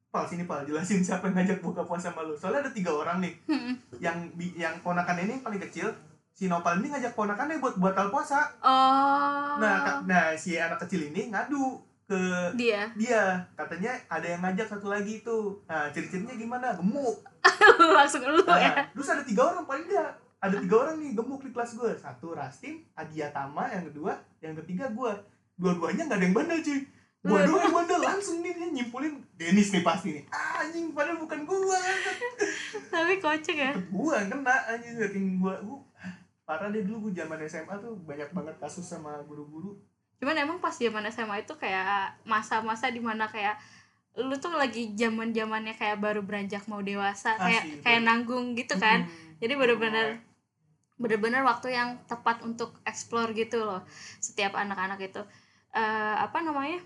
Pal 0.08 0.24
sini 0.24 0.48
Pal. 0.48 0.64
Jelasin 0.64 1.04
siapa 1.04 1.28
yang 1.28 1.36
ngajak 1.36 1.60
buka 1.60 1.84
puasa 1.84 2.08
sama 2.08 2.24
lu. 2.24 2.32
Soalnya 2.32 2.64
ada 2.64 2.72
tiga 2.72 2.88
orang 2.90 3.20
nih. 3.20 3.36
Mm-mm. 3.44 3.74
yang 3.98 4.16
yang 4.54 4.74
ponakan 4.80 5.18
ini 5.18 5.36
yang 5.36 5.44
paling 5.44 5.60
kecil 5.60 5.92
si 6.36 6.52
Noval 6.52 6.84
ini 6.84 6.92
ngajak 6.92 7.16
ponakannya 7.16 7.64
buat 7.64 7.80
batal 7.80 8.12
puasa. 8.12 8.44
Oh. 8.60 9.56
Nah 9.56 10.04
nah 10.04 10.36
si 10.36 10.60
anak 10.60 10.84
kecil 10.84 11.08
ini 11.08 11.32
ngadu 11.32 11.80
ke 12.04 12.20
dia? 12.60 12.92
dia. 12.92 13.40
Katanya 13.56 13.96
ada 14.12 14.28
yang 14.28 14.44
ngajak 14.44 14.68
satu 14.68 14.92
lagi 14.92 15.24
tuh. 15.24 15.64
Nah 15.64 15.88
ciri-cirinya 15.96 16.36
gimana? 16.36 16.76
Gemuk. 16.76 17.24
Langsung 17.96 18.20
lu 18.20 18.44
ya? 18.44 18.68
Nah, 18.68 18.84
terus 18.92 19.08
ada 19.08 19.24
tiga 19.24 19.48
orang 19.48 19.64
paling 19.64 19.88
enggak 19.88 20.12
ada 20.36 20.56
tiga 20.60 20.76
orang 20.84 21.00
nih 21.00 21.16
gemuk 21.16 21.40
di 21.40 21.50
kelas 21.50 21.72
gue 21.80 21.90
satu 21.96 22.36
Rastim 22.36 22.84
Adia 22.92 23.32
Tama 23.32 23.72
yang 23.72 23.88
kedua 23.88 24.20
yang 24.44 24.52
ketiga 24.60 24.92
gue 24.92 25.12
dua-duanya 25.56 26.04
nggak 26.04 26.20
ada 26.20 26.26
yang 26.28 26.36
bandel 26.36 26.60
cuy. 26.60 26.80
Gue 27.26 27.40
doang 27.42 27.64
yang 27.64 27.74
bandel. 27.74 28.00
Langsung 28.04 28.44
nih 28.44 28.52
dia 28.54 28.68
nyimpulin 28.70 29.24
Denis 29.40 29.72
nih 29.72 29.80
pasti 29.80 30.20
nih. 30.20 30.24
Ah, 30.28 30.62
anjing 30.68 30.92
padahal 30.92 31.16
bukan 31.16 31.48
gue 31.48 31.80
tapi 32.92 33.14
kocak 33.24 33.56
ya. 33.56 33.72
Gue 33.88 34.16
kena 34.28 34.56
anjing 34.68 34.94
saking 35.00 35.40
gue 35.40 35.54
gue 35.64 35.78
parah 36.46 36.70
deh 36.70 36.86
dulu 36.86 37.10
gue 37.10 37.18
zaman 37.18 37.42
SMA 37.50 37.74
tuh 37.82 37.98
banyak 38.06 38.30
banget 38.30 38.56
kasus 38.62 38.86
sama 38.86 39.18
guru-guru. 39.26 39.74
Cuman 40.22 40.38
emang 40.38 40.58
pas 40.62 40.72
zaman 40.72 41.02
SMA 41.10 41.42
itu 41.42 41.52
kayak 41.58 42.22
masa-masa 42.22 42.88
di 42.88 43.02
mana 43.02 43.26
kayak 43.26 43.58
lu 44.16 44.32
tuh 44.40 44.54
lagi 44.56 44.96
zaman 44.96 45.34
zamannya 45.34 45.76
kayak 45.76 46.00
baru 46.00 46.24
beranjak 46.24 46.64
mau 46.72 46.80
dewasa 46.80 47.36
kayak 47.36 47.62
Asli, 47.68 47.82
kayak 47.84 48.00
nanggung 48.06 48.56
gitu 48.56 48.78
kan. 48.80 49.04
Hmm. 49.04 49.36
jadi 49.36 49.52
bener-bener 49.60 50.24
bener-bener 50.96 51.44
waktu 51.44 51.76
yang 51.76 52.00
tepat 52.08 52.40
untuk 52.40 52.72
explore 52.88 53.36
gitu 53.36 53.60
loh 53.60 53.84
setiap 54.22 54.56
anak-anak 54.56 55.02
itu. 55.04 55.20
Eh, 55.76 56.16
apa 56.16 56.40
namanya? 56.40 56.80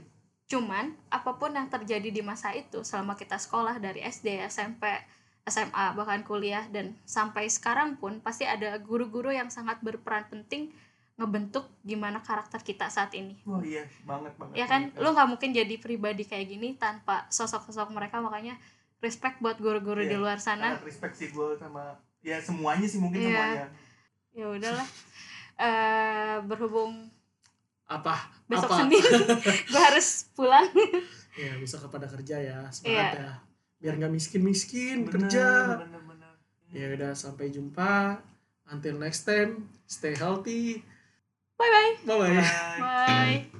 Cuman 0.50 0.98
apa 1.14 1.38
pun 1.38 1.54
yang 1.54 1.70
terjadi 1.70 2.10
di 2.10 2.22
masa 2.26 2.50
itu 2.50 2.82
selama 2.82 3.14
kita 3.14 3.38
sekolah 3.38 3.78
dari 3.78 4.02
SD 4.02 4.50
SMP 4.50 4.82
SMA 5.42 5.64
bahkan 5.92 6.20
kuliah 6.20 6.66
dan 6.68 6.92
sampai 7.02 7.46
sekarang 7.46 7.96
pun 7.96 8.18
pasti 8.18 8.44
ada 8.44 8.76
guru-guru 8.78 9.30
yang 9.30 9.48
sangat 9.48 9.80
berperan 9.80 10.24
penting 10.26 10.68
ngebentuk 11.16 11.68
gimana 11.80 12.18
karakter 12.18 12.58
kita 12.58 12.88
saat 12.88 13.12
ini 13.12 13.36
Wah 13.42 13.60
iya 13.60 13.84
banget 14.02 14.32
banget. 14.34 14.54
ya 14.54 14.64
kan 14.64 14.88
banget. 14.88 15.00
lu 15.00 15.08
nggak 15.10 15.28
mungkin 15.28 15.50
jadi 15.50 15.74
pribadi 15.76 16.24
kayak 16.24 16.48
gini 16.48 16.68
tanpa 16.74 17.28
sosok-sosok 17.28 17.88
mereka 17.90 18.18
makanya 18.18 18.56
respect 18.98 19.36
buat 19.38 19.56
guru-guru 19.56 20.00
di 20.00 20.12
Iya, 20.12 20.16
luar 20.18 20.38
sana 20.38 20.76
sangat 20.76 20.84
respect 20.86 21.14
sih 21.14 21.28
gue 21.28 21.56
sama 21.56 21.92
ya 22.20 22.36
semuanya 22.38 22.84
sih 22.84 22.96
mungkin 22.96 23.16
Iya. 23.18 23.28
semuanya. 23.28 23.66
ya 24.30 24.46
udahlah 24.48 24.88
eh 25.58 26.36
berhubung 26.42 27.08
apa 27.84 28.16
besok 28.46 28.70
apa 28.70 28.76
Senin 28.80 29.02
gue 29.72 29.82
harus 29.82 30.08
pulang 30.30 30.68
ya 31.34 31.52
bisa 31.56 31.76
kepada 31.76 32.06
kerja 32.06 32.36
ya 32.38 32.58
Iya. 32.62 32.70
semangat 32.70 33.12
ya 33.18 33.30
biar 33.80 33.96
nggak 33.96 34.12
miskin 34.12 34.44
miskin 34.44 35.08
Bener, 35.08 35.12
kerja. 35.12 35.48
Bener 35.80 36.02
bener. 36.04 36.32
ya 36.70 36.86
udah 36.94 37.12
sampai 37.16 37.48
jumpa. 37.50 38.20
Until 38.70 39.00
next 39.00 39.26
time 39.26 39.66
stay 39.88 40.14
healthy. 40.14 40.84
Bye 41.58 41.68
bye 41.68 41.92
bye 42.06 42.16
bye. 42.20 42.44
Bye. 42.78 43.59